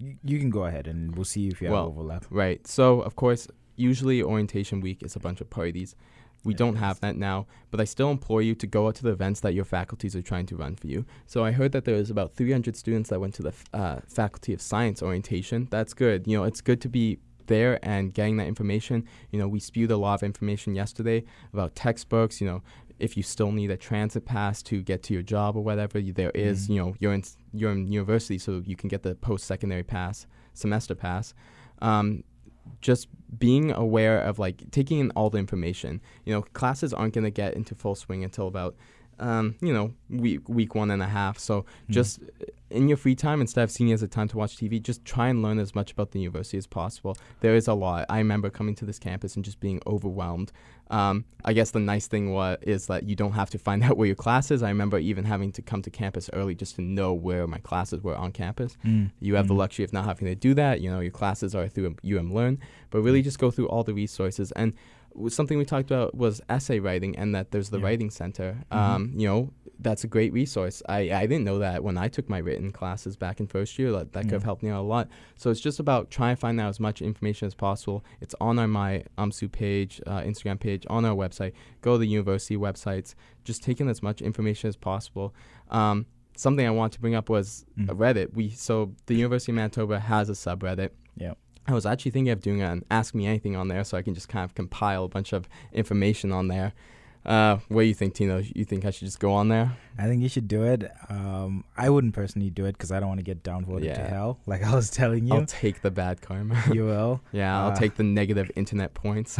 y- 0.00 0.16
you 0.24 0.38
can 0.38 0.50
go 0.50 0.64
ahead 0.64 0.86
and 0.86 1.14
we'll 1.14 1.24
see 1.24 1.48
if 1.48 1.60
you 1.60 1.66
have 1.68 1.74
Well, 1.74 1.86
overlap. 1.86 2.24
Right. 2.30 2.66
So, 2.66 3.00
of 3.00 3.14
course, 3.16 3.46
usually 3.76 4.22
orientation 4.22 4.80
week 4.80 5.02
is 5.02 5.16
a 5.16 5.20
bunch 5.20 5.40
of 5.40 5.48
parties. 5.50 5.94
We 6.44 6.54
don't 6.54 6.74
is. 6.74 6.80
have 6.80 6.98
that 7.00 7.16
now, 7.16 7.46
but 7.70 7.80
I 7.80 7.84
still 7.84 8.10
implore 8.10 8.42
you 8.42 8.56
to 8.56 8.66
go 8.66 8.88
out 8.88 8.96
to 8.96 9.04
the 9.04 9.10
events 9.10 9.38
that 9.40 9.54
your 9.54 9.64
faculties 9.64 10.16
are 10.16 10.22
trying 10.22 10.46
to 10.46 10.56
run 10.56 10.74
for 10.74 10.88
you. 10.88 11.04
So 11.24 11.44
I 11.44 11.52
heard 11.52 11.70
that 11.70 11.84
there 11.84 11.94
was 11.94 12.10
about 12.10 12.34
300 12.34 12.74
students 12.76 13.10
that 13.10 13.20
went 13.20 13.34
to 13.34 13.42
the 13.42 13.50
f- 13.50 13.64
uh, 13.72 14.00
Faculty 14.08 14.52
of 14.52 14.60
Science 14.60 15.02
orientation. 15.04 15.68
That's 15.70 15.94
good. 15.94 16.26
You 16.26 16.38
know, 16.38 16.42
it's 16.44 16.60
good 16.60 16.80
to 16.80 16.88
be 16.88 17.20
there 17.46 17.78
and 17.82 18.12
getting 18.12 18.36
that 18.38 18.46
information. 18.46 19.06
You 19.30 19.38
know, 19.38 19.48
we 19.48 19.60
spewed 19.60 19.90
a 19.90 19.96
lot 19.96 20.14
of 20.14 20.22
information 20.22 20.74
yesterday 20.74 21.24
about 21.52 21.74
textbooks. 21.74 22.40
You 22.40 22.46
know, 22.46 22.62
if 22.98 23.16
you 23.16 23.22
still 23.22 23.52
need 23.52 23.70
a 23.70 23.76
transit 23.76 24.24
pass 24.24 24.62
to 24.64 24.82
get 24.82 25.02
to 25.04 25.14
your 25.14 25.22
job 25.22 25.56
or 25.56 25.62
whatever, 25.62 25.98
you, 25.98 26.12
there 26.12 26.30
is. 26.30 26.66
Mhm. 26.66 26.70
You 26.70 26.76
know, 26.76 26.94
you're 27.00 27.12
in 27.12 27.24
you're 27.52 27.72
in 27.72 27.90
university, 27.92 28.38
so 28.38 28.62
you 28.64 28.76
can 28.76 28.88
get 28.88 29.02
the 29.02 29.14
post 29.14 29.44
secondary 29.44 29.82
pass, 29.82 30.26
semester 30.54 30.94
pass. 30.94 31.34
Um, 31.80 32.24
just 32.80 33.08
being 33.38 33.72
aware 33.72 34.20
of 34.20 34.38
like 34.38 34.70
taking 34.70 35.00
in 35.00 35.10
all 35.12 35.30
the 35.30 35.38
information. 35.38 36.00
You 36.24 36.32
know, 36.32 36.42
classes 36.42 36.94
aren't 36.94 37.12
going 37.14 37.24
to 37.24 37.30
get 37.30 37.54
into 37.54 37.74
full 37.74 37.94
swing 37.94 38.22
until 38.24 38.46
about 38.46 38.76
um, 39.18 39.54
you 39.60 39.72
know, 39.72 39.92
week 40.10 40.48
week 40.48 40.74
one 40.74 40.90
and 40.90 41.02
a 41.02 41.06
half. 41.06 41.38
So 41.38 41.62
Mm. 41.62 41.66
just 41.90 42.20
in 42.70 42.88
your 42.88 42.96
free 42.96 43.14
time, 43.14 43.40
instead 43.42 43.62
of 43.62 43.70
seeing 43.70 43.90
it 43.90 43.94
as 43.94 44.02
a 44.02 44.08
time 44.08 44.28
to 44.28 44.38
watch 44.38 44.56
TV, 44.56 44.80
just 44.82 45.04
try 45.04 45.28
and 45.28 45.42
learn 45.42 45.58
as 45.58 45.74
much 45.74 45.92
about 45.92 46.12
the 46.12 46.20
university 46.20 46.56
as 46.56 46.66
possible. 46.66 47.14
There 47.40 47.54
is 47.54 47.68
a 47.68 47.74
lot. 47.74 48.06
I 48.08 48.16
remember 48.18 48.48
coming 48.48 48.74
to 48.76 48.86
this 48.86 48.98
campus 48.98 49.36
and 49.36 49.44
just 49.44 49.60
being 49.60 49.80
overwhelmed. 49.86 50.52
Um, 50.90 51.24
I 51.44 51.52
guess 51.52 51.70
the 51.70 51.80
nice 51.80 52.06
thing 52.06 52.32
wa- 52.32 52.56
is 52.62 52.86
that 52.86 53.04
you 53.08 53.14
don't 53.14 53.32
have 53.32 53.50
to 53.50 53.58
find 53.58 53.82
out 53.84 53.96
where 53.98 54.06
your 54.06 54.16
class 54.16 54.50
is. 54.50 54.62
I 54.62 54.68
remember 54.68 54.98
even 54.98 55.24
having 55.24 55.52
to 55.52 55.62
come 55.62 55.82
to 55.82 55.90
campus 55.90 56.30
early 56.32 56.54
just 56.54 56.76
to 56.76 56.82
know 56.82 57.12
where 57.12 57.46
my 57.46 57.58
classes 57.58 58.02
were 58.02 58.16
on 58.16 58.32
campus. 58.32 58.76
Mm. 58.84 59.10
You 59.20 59.34
have 59.34 59.48
the 59.48 59.54
Mm. 59.54 59.58
luxury 59.58 59.84
of 59.84 59.92
not 59.92 60.04
having 60.06 60.26
to 60.28 60.34
do 60.34 60.54
that. 60.54 60.80
You 60.80 60.90
know, 60.90 61.00
your 61.00 61.10
classes 61.12 61.54
are 61.54 61.68
through 61.68 61.96
UM 62.02 62.32
Learn, 62.32 62.58
but 62.90 63.02
really 63.02 63.20
just 63.22 63.38
go 63.38 63.50
through 63.50 63.68
all 63.68 63.84
the 63.84 63.94
resources. 63.94 64.50
And 64.52 64.72
something 65.28 65.58
we 65.58 65.64
talked 65.64 65.90
about 65.90 66.14
was 66.14 66.40
essay 66.48 66.78
writing, 66.80 67.16
and 67.16 67.34
that 67.34 67.50
there's 67.50 67.70
the 67.70 67.78
Yeah. 67.78 67.84
writing 67.84 68.10
center. 68.10 68.64
Mhm. 68.70 68.76
Um, 68.76 69.12
you 69.16 69.26
know, 69.28 69.52
that's 69.78 70.04
a 70.04 70.06
great 70.06 70.32
resource. 70.32 70.80
I, 70.88 71.10
I 71.12 71.26
didn't 71.26 71.44
know 71.44 71.58
that 71.58 71.82
when 71.82 71.98
I 71.98 72.06
took 72.08 72.28
my 72.28 72.38
written 72.38 72.70
classes 72.70 73.16
back 73.16 73.40
in 73.40 73.46
first 73.48 73.78
year. 73.78 73.90
That, 73.92 74.12
that 74.12 74.22
could 74.24 74.32
have 74.32 74.44
helped 74.44 74.62
me 74.62 74.70
out 74.70 74.80
a 74.80 74.86
lot. 74.86 75.08
So 75.36 75.50
it's 75.50 75.60
just 75.60 75.80
about 75.80 76.10
trying 76.10 76.36
to 76.36 76.40
find 76.40 76.60
out 76.60 76.68
as 76.68 76.78
much 76.78 77.02
information 77.02 77.46
as 77.46 77.54
possible. 77.54 78.04
It's 78.20 78.34
on 78.40 78.58
our 78.60 78.68
my 78.68 79.02
UMSU 79.18 79.48
page, 79.50 80.00
uh, 80.06 80.20
Instagram 80.20 80.60
page, 80.60 80.86
on 80.88 81.04
our 81.04 81.16
website. 81.16 81.52
Go 81.80 81.94
to 81.94 81.98
the 81.98 82.06
university 82.06 82.56
websites. 82.56 83.14
Just 83.44 83.62
taking 83.64 83.88
as 83.88 84.02
much 84.02 84.22
information 84.22 84.68
as 84.68 84.76
possible. 84.76 85.34
Um, 85.70 86.06
something 86.36 86.64
I 86.66 86.70
want 86.70 86.92
to 86.94 87.00
bring 87.00 87.14
up 87.16 87.28
was 87.28 87.64
Mm. 87.78 87.88
Reddit. 87.88 88.34
We 88.34 88.50
so 88.50 88.92
the 89.06 89.14
University 89.16 89.50
of 89.52 89.56
Manitoba 89.56 89.98
has 89.98 90.28
a 90.30 90.34
subreddit. 90.34 90.90
Yeah. 91.16 91.34
I 91.66 91.72
was 91.72 91.86
actually 91.86 92.10
thinking 92.10 92.32
of 92.32 92.40
doing 92.40 92.60
an 92.60 92.84
Ask 92.90 93.14
Me 93.14 93.26
Anything 93.26 93.56
on 93.56 93.68
there, 93.68 93.84
so 93.84 93.96
I 93.96 94.02
can 94.02 94.14
just 94.14 94.28
kind 94.28 94.44
of 94.44 94.54
compile 94.54 95.04
a 95.04 95.08
bunch 95.08 95.32
of 95.32 95.48
information 95.72 96.32
on 96.32 96.48
there. 96.48 96.72
Uh, 97.24 97.58
what 97.68 97.82
do 97.82 97.86
you 97.86 97.94
think, 97.94 98.14
Tino? 98.14 98.38
You 98.54 98.64
think 98.64 98.84
I 98.84 98.90
should 98.90 99.06
just 99.06 99.20
go 99.20 99.32
on 99.32 99.48
there? 99.48 99.76
I 99.96 100.04
think 100.06 100.22
you 100.22 100.28
should 100.28 100.48
do 100.48 100.64
it. 100.64 100.90
Um, 101.08 101.64
I 101.76 101.88
wouldn't 101.88 102.14
personally 102.14 102.50
do 102.50 102.64
it 102.64 102.72
because 102.72 102.90
I 102.90 102.98
don't 102.98 103.08
want 103.08 103.20
to 103.20 103.24
get 103.24 103.44
downvoted 103.44 103.94
to 103.94 104.00
hell. 104.02 104.40
Like 104.46 104.64
I 104.64 104.74
was 104.74 104.90
telling 104.90 105.26
you, 105.26 105.34
I'll 105.34 105.46
take 105.46 105.82
the 105.82 105.90
bad 105.92 106.20
karma. 106.20 106.60
you 106.72 106.84
will. 106.84 107.20
yeah, 107.32 107.56
I'll 107.62 107.70
Uh, 107.70 107.76
take 107.76 107.94
the 107.94 108.02
negative 108.02 108.50
internet 108.56 108.94
points. 108.94 109.38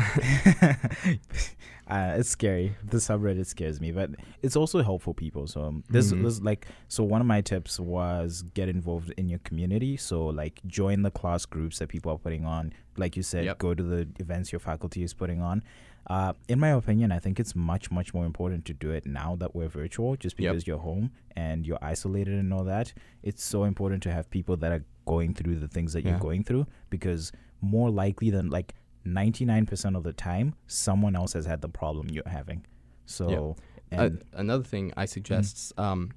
uh, 1.88 2.14
it's 2.16 2.28
scary. 2.28 2.76
The 2.84 2.98
subreddit 2.98 3.46
scares 3.46 3.80
me, 3.80 3.90
but 3.92 4.10
it's 4.42 4.56
also 4.56 4.82
helpful 4.82 5.14
people. 5.14 5.46
So 5.46 5.62
um, 5.64 5.84
this 5.90 6.12
Mhm. 6.12 6.22
this 6.22 6.40
like 6.40 6.66
so 6.88 7.02
one 7.02 7.20
of 7.20 7.26
my 7.26 7.40
tips 7.40 7.80
was 7.80 8.42
get 8.54 8.68
involved 8.68 9.12
in 9.16 9.28
your 9.28 9.40
community. 9.40 9.96
So 9.96 10.26
like 10.26 10.60
join 10.66 11.02
the 11.02 11.10
class 11.10 11.46
groups 11.46 11.78
that 11.80 11.88
people 11.88 12.12
are 12.12 12.18
putting 12.18 12.44
on. 12.44 12.72
Like 12.96 13.16
you 13.16 13.22
said, 13.22 13.44
Yep. 13.44 13.58
go 13.58 13.74
to 13.74 13.82
the 13.82 14.06
events 14.20 14.52
your 14.52 14.60
faculty 14.60 15.02
is 15.02 15.14
putting 15.14 15.40
on. 15.42 15.62
Uh, 16.08 16.32
in 16.48 16.58
my 16.58 16.70
opinion, 16.70 17.12
I 17.12 17.18
think 17.20 17.38
it's 17.38 17.54
much 17.54 17.90
much 17.90 18.12
more 18.12 18.24
important 18.26 18.64
to 18.66 18.74
do 18.74 18.90
it 18.90 19.06
now 19.06 19.36
that 19.36 19.54
we're 19.54 19.68
virtual, 19.68 20.16
just 20.16 20.38
Yep. 20.38 20.52
because 20.52 20.66
you're 20.66 20.78
home 20.78 21.10
and 21.36 21.66
you're 21.66 21.78
isolated 21.82 22.34
and 22.34 22.52
all 22.52 22.64
that. 22.64 22.92
It's 23.22 23.42
so 23.44 23.64
important 23.64 24.02
to 24.04 24.12
have 24.12 24.28
people 24.30 24.56
that 24.58 24.72
are 24.72 24.84
going 25.06 25.34
through 25.34 25.56
the 25.56 25.68
things 25.68 25.92
that 25.92 26.04
Yeah. 26.04 26.10
you're 26.12 26.20
going 26.20 26.42
through 26.44 26.66
because 26.90 27.32
more 27.60 27.90
likely 27.90 28.30
than 28.30 28.50
like 28.50 28.74
99% 29.04 29.96
of 29.96 30.02
the 30.04 30.12
time 30.12 30.54
someone 30.66 31.14
else 31.16 31.32
has 31.32 31.46
had 31.46 31.60
the 31.60 31.68
problem 31.68 32.08
you're 32.10 32.22
having 32.28 32.64
so 33.06 33.56
Uh, 33.92 33.94
and 33.94 34.12
Mm. 34.20 34.22
another 34.34 34.64
thing 34.64 34.92
I 34.96 35.04
suggest, 35.06 35.72
um, 35.78 36.12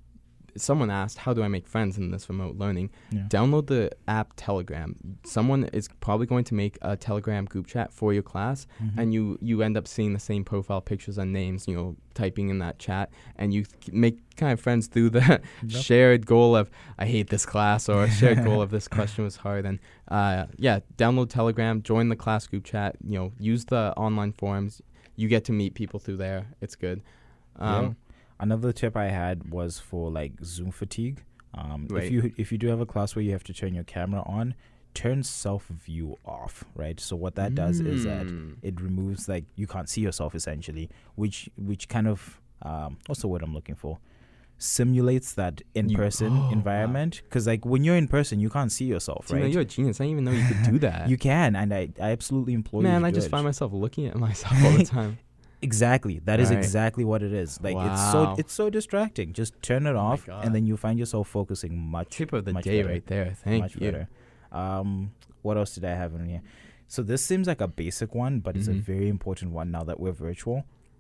someone 0.58 0.90
asked, 0.90 1.18
how 1.20 1.34
do 1.34 1.44
I 1.44 1.48
make 1.48 1.68
friends 1.68 1.98
in 1.98 2.12
this 2.12 2.30
remote 2.30 2.56
learning? 2.58 2.90
yeah. 3.12 3.24
Download 3.30 3.68
the 3.68 3.92
app 4.08 4.34
Telegram. 4.38 4.96
Someone 5.26 5.66
is 5.74 5.90
probably 6.00 6.26
going 6.26 6.44
to 6.46 6.54
make 6.54 6.78
a 6.82 6.96
Telegram 6.96 7.46
group 7.46 7.68
chat 7.68 7.92
for 7.94 8.14
your 8.14 8.24
class, 8.24 8.66
Mhm. 8.82 8.98
and 8.98 9.14
you 9.14 9.38
you 9.42 9.62
end 9.62 9.76
up 9.78 9.88
seeing 9.88 10.14
the 10.14 10.20
same 10.20 10.44
profile 10.46 10.82
pictures 10.82 11.18
and 11.18 11.34
names. 11.34 11.68
You 11.68 11.76
know, 11.76 11.96
typing 12.14 12.50
in 12.50 12.60
that 12.60 12.80
chat, 12.80 13.10
and 13.38 13.54
you 13.54 13.64
th- 13.66 13.94
make 13.94 14.20
kind 14.38 14.54
of 14.54 14.60
friends 14.60 14.88
through 14.88 15.10
the 15.10 15.42
Yep. 15.64 15.84
shared 15.84 16.26
goal 16.26 16.56
of 16.56 16.70
I 16.98 17.06
hate 17.06 17.30
this 17.30 17.46
class 17.46 17.90
or 17.90 18.04
a 18.06 18.10
shared 18.12 18.44
goal 18.46 18.62
of 18.62 18.70
this 18.72 18.88
question 18.88 19.24
was 19.26 19.38
hard. 19.38 19.66
And 19.66 19.80
uh, 20.08 20.46
yeah, 20.58 20.80
download 20.98 21.30
Telegram, 21.30 21.82
join 21.82 22.10
the 22.10 22.16
class 22.16 22.48
group 22.48 22.64
chat. 22.64 22.96
You 23.06 23.20
know, 23.20 23.32
use 23.40 23.66
the 23.66 23.94
online 23.98 24.32
forums. 24.32 24.82
You 25.18 25.28
get 25.28 25.44
to 25.46 25.52
meet 25.52 25.74
people 25.76 26.00
through 26.00 26.18
there. 26.18 26.48
It's 26.62 26.76
good. 26.76 27.02
Yeah. 27.60 27.78
Um, 27.78 27.96
another 28.40 28.72
tip 28.72 28.96
i 28.98 29.06
had 29.06 29.50
was 29.52 29.80
for 29.80 30.12
like 30.12 30.34
zoom 30.44 30.72
fatigue 30.72 31.24
um, 31.58 31.88
Right. 31.90 32.04
if 32.06 32.12
you 32.12 32.34
if 32.38 32.52
you 32.52 32.58
do 32.58 32.68
have 32.68 32.82
a 32.82 32.86
class 32.86 33.16
where 33.16 33.24
you 33.24 33.32
have 33.32 33.44
to 33.46 33.54
turn 33.54 33.74
your 33.74 33.86
camera 33.86 34.22
on 34.26 34.56
turn 34.94 35.24
self 35.24 35.68
view 35.68 36.18
off 36.26 36.64
right 36.76 37.00
so 37.00 37.16
what 37.16 37.36
that 37.36 37.56
does 37.56 37.80
is 37.80 38.04
that 38.06 38.28
Mm. 38.28 38.58
it 38.62 38.80
removes 38.82 39.28
like 39.30 39.46
you 39.56 39.68
can't 39.68 39.88
see 39.90 40.02
yourself 40.02 40.36
essentially 40.36 40.90
which 41.16 41.50
which 41.58 41.88
kind 41.90 42.08
of 42.08 42.40
um 42.62 42.98
what's 43.08 43.22
the 43.22 43.28
word 43.28 43.42
i'm 43.42 43.54
looking 43.54 43.76
for 43.76 44.00
simulates 44.58 45.34
that 45.34 45.62
in-person 45.74 46.38
oh, 46.38 46.50
environment 46.52 47.22
because 47.26 47.46
like 47.46 47.66
when 47.66 47.84
you're 47.84 47.98
in 47.98 48.08
person 48.08 48.40
you 48.40 48.50
can't 48.50 48.72
see 48.72 48.86
yourself 48.86 49.28
Tino, 49.28 49.42
right 49.42 49.52
you're 49.52 49.62
a 49.64 49.66
genius. 49.66 50.00
I 50.00 50.06
didn't 50.06 50.12
even 50.20 50.24
know 50.26 50.32
you 50.32 50.46
could 50.48 50.64
do 50.72 50.80
that. 50.88 51.10
you 51.10 51.18
can 51.18 51.56
and 51.56 51.74
i, 51.74 51.90
I 52.02 52.12
absolutely 52.12 52.54
implore 52.54 52.82
you 52.82 52.88
Man, 52.88 53.04
I 53.04 53.12
just 53.12 53.28
it. 53.28 53.32
find 53.32 53.44
myself 53.44 53.74
looking 53.74 54.08
at 54.08 54.16
myself 54.28 54.54
all 54.64 54.72
the 54.72 54.86
time. 54.98 55.18
Exactly. 55.66 56.16
That 56.30 56.40
is 56.44 56.50
Right. 56.50 56.60
exactly 56.60 57.04
what 57.12 57.22
it 57.28 57.34
is. 57.44 57.52
Like 57.68 57.76
it's 57.90 58.04
so 58.14 58.22
Wow. 58.24 58.36
it's 58.42 58.54
so 58.62 58.66
distracting. 58.78 59.34
Just 59.42 59.54
turn 59.70 59.84
it 59.92 59.96
Oh 60.02 60.10
off 60.10 60.22
God. 60.32 60.46
and 60.46 60.54
then 60.56 60.66
you 60.70 60.76
find 60.86 60.98
yourself 61.04 61.28
focusing 61.40 61.74
much 61.98 62.10
Tip 62.18 62.34
of 62.34 62.46
the 62.46 62.54
much 62.54 62.64
day 62.66 62.78
better. 62.82 62.94
right 62.94 63.08
there. 63.14 63.30
Thank 63.48 63.62
much 63.64 63.76
you. 63.76 63.82
better. 63.86 64.04
Um 64.64 64.90
what 65.46 65.58
else 65.58 65.72
did 65.76 65.86
I 65.94 65.96
have 66.04 66.12
in 66.16 66.26
here? 66.34 66.42
So 66.88 67.00
this 67.12 67.22
seems 67.30 67.46
like 67.52 67.62
a 67.62 67.68
basic 67.84 68.10
one, 68.24 68.34
but 68.46 68.56
it's 68.58 68.68
a 68.68 68.78
Mhm. 68.78 68.82
very 68.94 69.10
important 69.18 69.50
one 69.60 69.70
now 69.78 69.84
that 69.90 70.00
we're 70.00 70.12
virtual. 70.30 70.60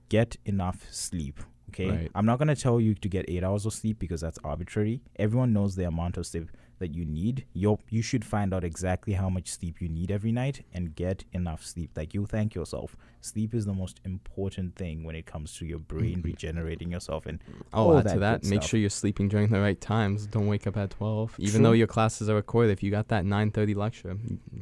Get 0.10 0.38
enough 0.54 0.80
sleep. 0.92 1.38
Okay. 1.70 1.90
Right. 1.92 2.12
I'm 2.16 2.26
not 2.32 2.38
gonna 2.40 2.56
tell 2.56 2.78
you 2.86 2.94
to 3.04 3.08
get 3.16 3.26
eight 3.34 3.44
hours 3.44 3.66
of 3.66 3.74
sleep 3.74 3.98
because 4.00 4.22
that's 4.26 4.40
arbitrary. 4.44 5.02
Everyone 5.26 5.52
knows 5.58 5.76
the 5.76 5.86
amount 5.94 6.18
of 6.18 6.26
sleep 6.32 6.50
that 6.80 6.94
you 6.94 7.06
need. 7.06 7.46
You 7.54 7.80
you 7.90 8.02
should 8.02 8.26
find 8.26 8.54
out 8.54 8.64
exactly 8.64 9.14
how 9.14 9.30
much 9.30 9.48
sleep 9.50 9.82
you 9.82 9.90
need 9.90 10.12
every 10.12 10.32
night 10.32 10.64
and 10.74 10.96
get 10.96 11.24
enough 11.34 11.66
sleep. 11.66 11.92
Like 11.96 12.14
you 12.14 12.26
thank 12.26 12.56
yourself. 12.56 12.96
Sleep 13.22 13.54
is 13.56 13.66
the 13.66 13.74
most 13.74 14.02
important 14.06 14.76
thing 14.76 15.04
when 15.04 15.16
it 15.16 15.26
comes 15.26 15.56
to 15.58 15.66
your 15.66 15.80
brain 15.80 16.20
Mhm. 16.22 16.26
regenerating 16.26 16.92
yourself 16.92 17.26
and 17.26 17.40
I'll 17.74 17.86
all 17.86 17.98
add 17.98 18.04
to 18.04 18.10
that 18.10 18.20
that. 18.20 18.42
good 18.42 18.50
Make 18.52 18.62
stuff. 18.62 18.70
sure 18.70 18.80
you're 18.80 18.90
sleeping 18.92 19.28
during 19.30 19.50
the 19.50 19.60
right 19.60 19.80
times. 19.82 20.28
Don't 20.28 20.48
wake 20.48 20.68
up 20.68 20.78
at 20.78 20.92
12. 20.92 21.36
Even 21.40 21.64
though 21.64 21.72
your 21.72 21.88
classes 21.88 22.30
are 22.30 22.36
recorded, 22.36 22.72
if 22.72 22.84
you 22.84 22.92
got 22.92 23.08
that 23.08 23.26
9:30 23.26 23.74
lecture, 23.74 24.18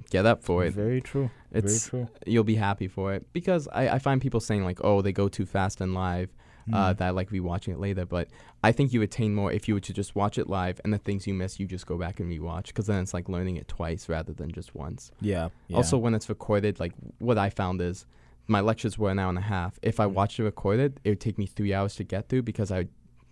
get 0.09 0.25
up 0.25 0.43
for 0.43 0.63
it. 0.65 0.73
very 0.73 1.01
true. 1.01 1.29
It's 1.51 1.89
very 1.89 2.05
true. 2.05 2.13
you'll 2.25 2.43
be 2.43 2.55
happy 2.55 2.87
for 2.87 3.13
it 3.13 3.25
because 3.33 3.67
I, 3.73 3.89
I 3.95 3.99
find 3.99 4.21
people 4.21 4.39
saying 4.39 4.63
like, 4.63 4.79
oh, 4.83 5.01
they 5.01 5.11
go 5.11 5.27
too 5.27 5.45
fast 5.45 5.81
in 5.81 5.93
live. 5.93 6.29
Uh, 6.71 6.93
Mm. 6.93 6.97
that 6.97 7.07
I 7.07 7.09
like 7.09 7.29
rewatching 7.29 7.73
it 7.73 7.79
later, 7.79 8.05
but 8.05 8.29
I 8.63 8.71
think 8.71 8.93
you 8.93 9.01
attain 9.01 9.35
more 9.35 9.51
if 9.51 9.67
you 9.67 9.73
were 9.73 9.81
to 9.81 9.91
just 9.93 10.15
watch 10.15 10.37
it 10.37 10.47
live 10.47 10.79
and 10.85 10.93
the 10.93 10.97
things 10.97 11.27
you 11.27 11.33
miss, 11.33 11.59
you 11.59 11.65
just 11.67 11.85
go 11.85 11.97
back 11.97 12.21
and 12.21 12.31
rewatch 12.31 12.67
because 12.67 12.87
then 12.87 13.01
it's 13.03 13.13
like 13.13 13.27
learning 13.27 13.57
it 13.57 13.67
twice 13.67 14.07
rather 14.07 14.31
than 14.31 14.49
just 14.49 14.73
once. 14.73 15.11
yeah, 15.19 15.49
yeah. 15.67 15.75
Also, 15.75 15.97
when 15.97 16.13
it's 16.15 16.29
recorded, 16.29 16.79
like 16.79 16.93
what 17.19 17.37
I 17.37 17.49
found 17.49 17.81
is 17.81 18.05
my 18.47 18.61
lectures 18.61 18.97
were 18.97 19.09
an 19.11 19.19
hour 19.19 19.27
and 19.27 19.37
a 19.37 19.41
half. 19.41 19.77
If 19.81 19.99
I 19.99 20.05
Mm. 20.05 20.13
watched 20.13 20.39
it 20.39 20.43
recorded, 20.43 21.01
it 21.03 21.09
would 21.09 21.19
take 21.19 21.37
me 21.37 21.47
three 21.47 21.73
hours 21.73 21.95
to 21.95 22.05
get 22.05 22.29
through 22.29 22.43
because 22.43 22.71
I, 22.71 22.87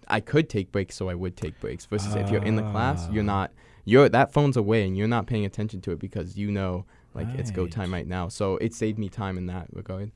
I 0.10 0.20
could 0.20 0.50
take 0.50 0.74
breaks, 0.74 0.96
so 0.98 1.08
I 1.08 1.16
would 1.16 1.38
take 1.38 1.58
breaks. 1.62 1.86
Versus 1.86 2.16
if 2.16 2.30
you're 2.32 2.42
in 2.44 2.56
the 2.58 2.64
class, 2.64 3.08
you're 3.10 3.24
Ah. 3.24 3.36
not, 3.38 3.52
you're 3.86 4.10
that 4.10 4.34
phone's 4.34 4.58
away 4.58 4.86
and 4.86 4.98
you're 4.98 5.08
not 5.08 5.26
paying 5.26 5.46
attention 5.46 5.80
to 5.82 5.92
it 5.92 6.00
because 6.00 6.38
you 6.38 6.52
know 6.52 6.86
like 7.14 7.28
it's 7.36 7.52
go 7.52 7.66
time 7.68 7.94
right 7.94 8.08
now. 8.08 8.28
So 8.28 8.58
it 8.58 8.74
saved 8.74 9.00
me 9.00 9.08
time 9.08 9.38
in 9.38 9.46
that 9.46 9.68
regard. 9.72 10.12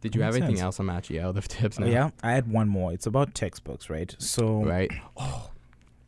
Did 0.00 0.14
you 0.14 0.22
have 0.22 0.34
makes 0.34 0.42
anything 0.42 0.56
sense. 0.56 0.64
else? 0.64 0.78
I'm 0.78 0.90
actually 0.90 1.20
out 1.20 1.36
of 1.36 1.48
tips 1.48 1.78
Oh, 1.80 1.84
now. 1.84 1.90
yeah, 1.90 2.10
I 2.22 2.32
had 2.32 2.50
one 2.50 2.68
more. 2.68 2.92
It's 2.92 3.06
about 3.06 3.34
textbooks, 3.34 3.88
right? 3.90 4.14
So 4.18 4.62
Right. 4.64 4.90
Oh. 5.16 5.50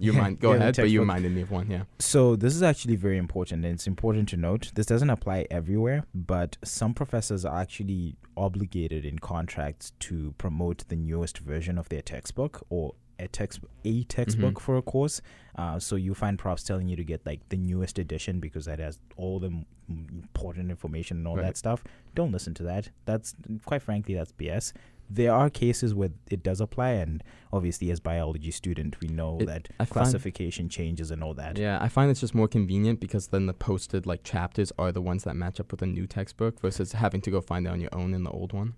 You 0.00 0.12
Yeah, 0.12 0.20
mind? 0.20 0.38
Go 0.40 0.52
yeah, 0.52 0.58
ahead. 0.58 0.76
But 0.76 0.90
you 0.90 1.00
reminded 1.00 1.32
me 1.32 1.40
of 1.40 1.50
one. 1.50 1.68
Yeah. 1.68 1.82
So 1.98 2.36
this 2.36 2.54
is 2.54 2.62
actually 2.62 2.94
very 2.94 3.18
important, 3.18 3.64
and 3.64 3.74
it's 3.74 3.88
important 3.88 4.28
to 4.28 4.36
note 4.36 4.70
this 4.76 4.86
doesn't 4.86 5.10
apply 5.10 5.46
everywhere, 5.50 6.04
but 6.14 6.56
some 6.62 6.94
professors 6.94 7.44
are 7.44 7.60
actually 7.60 8.14
obligated 8.36 9.04
in 9.04 9.18
contracts 9.18 9.92
to 10.00 10.34
promote 10.38 10.84
the 10.88 10.94
newest 10.94 11.38
version 11.38 11.76
of 11.78 11.88
their 11.88 12.02
textbook 12.02 12.64
or 12.70 12.94
a 13.18 13.28
text 13.28 13.60
a 13.84 14.04
textbook 14.04 14.54
Mhm. 14.54 14.60
for 14.60 14.76
a 14.76 14.82
course. 14.82 15.20
Uh, 15.56 15.78
so 15.78 15.96
you 15.96 16.14
find 16.14 16.38
profs 16.38 16.62
telling 16.62 16.88
you 16.88 16.96
to 16.96 17.04
get 17.04 17.24
like 17.26 17.40
the 17.48 17.56
newest 17.56 17.98
edition 17.98 18.38
because 18.40 18.64
that 18.66 18.78
has 18.78 18.98
all 19.16 19.40
the 19.40 19.48
m- 19.48 19.66
important 19.88 20.70
information 20.70 21.18
and 21.18 21.26
all 21.26 21.36
Right. 21.36 21.42
that 21.46 21.56
stuff. 21.56 21.82
Don't 22.14 22.30
listen 22.32 22.54
to 22.54 22.62
that. 22.64 22.90
That's 23.06 23.34
quite 23.64 23.82
frankly 23.82 24.14
that's 24.14 24.32
BS. 24.32 24.72
There 25.10 25.32
are 25.32 25.48
cases 25.48 25.94
where 25.94 26.10
it 26.30 26.42
does 26.42 26.60
apply, 26.60 26.90
and 26.90 27.24
obviously, 27.50 27.90
as 27.90 27.98
biology 27.98 28.50
student, 28.50 29.00
we 29.00 29.08
know 29.08 29.38
It- 29.40 29.46
that 29.46 29.68
I 29.80 29.86
classification 29.86 30.68
changes 30.68 31.10
and 31.10 31.24
all 31.24 31.32
that. 31.34 31.56
Yeah, 31.56 31.78
I 31.80 31.88
find 31.88 32.10
it's 32.10 32.20
just 32.20 32.34
more 32.34 32.46
convenient 32.46 33.00
because 33.00 33.28
then 33.28 33.46
the 33.46 33.54
posted 33.54 34.04
like 34.04 34.22
chapters 34.22 34.70
are 34.78 34.92
the 34.92 35.00
ones 35.00 35.24
that 35.24 35.34
match 35.34 35.58
up 35.60 35.70
with 35.70 35.80
the 35.80 35.86
new 35.86 36.06
textbook 36.06 36.60
versus 36.60 36.92
having 36.92 37.22
to 37.22 37.30
go 37.30 37.40
find 37.40 37.66
it 37.66 37.70
on 37.70 37.80
your 37.80 37.94
own 37.94 38.12
in 38.12 38.22
the 38.24 38.30
old 38.30 38.52
one. 38.52 38.74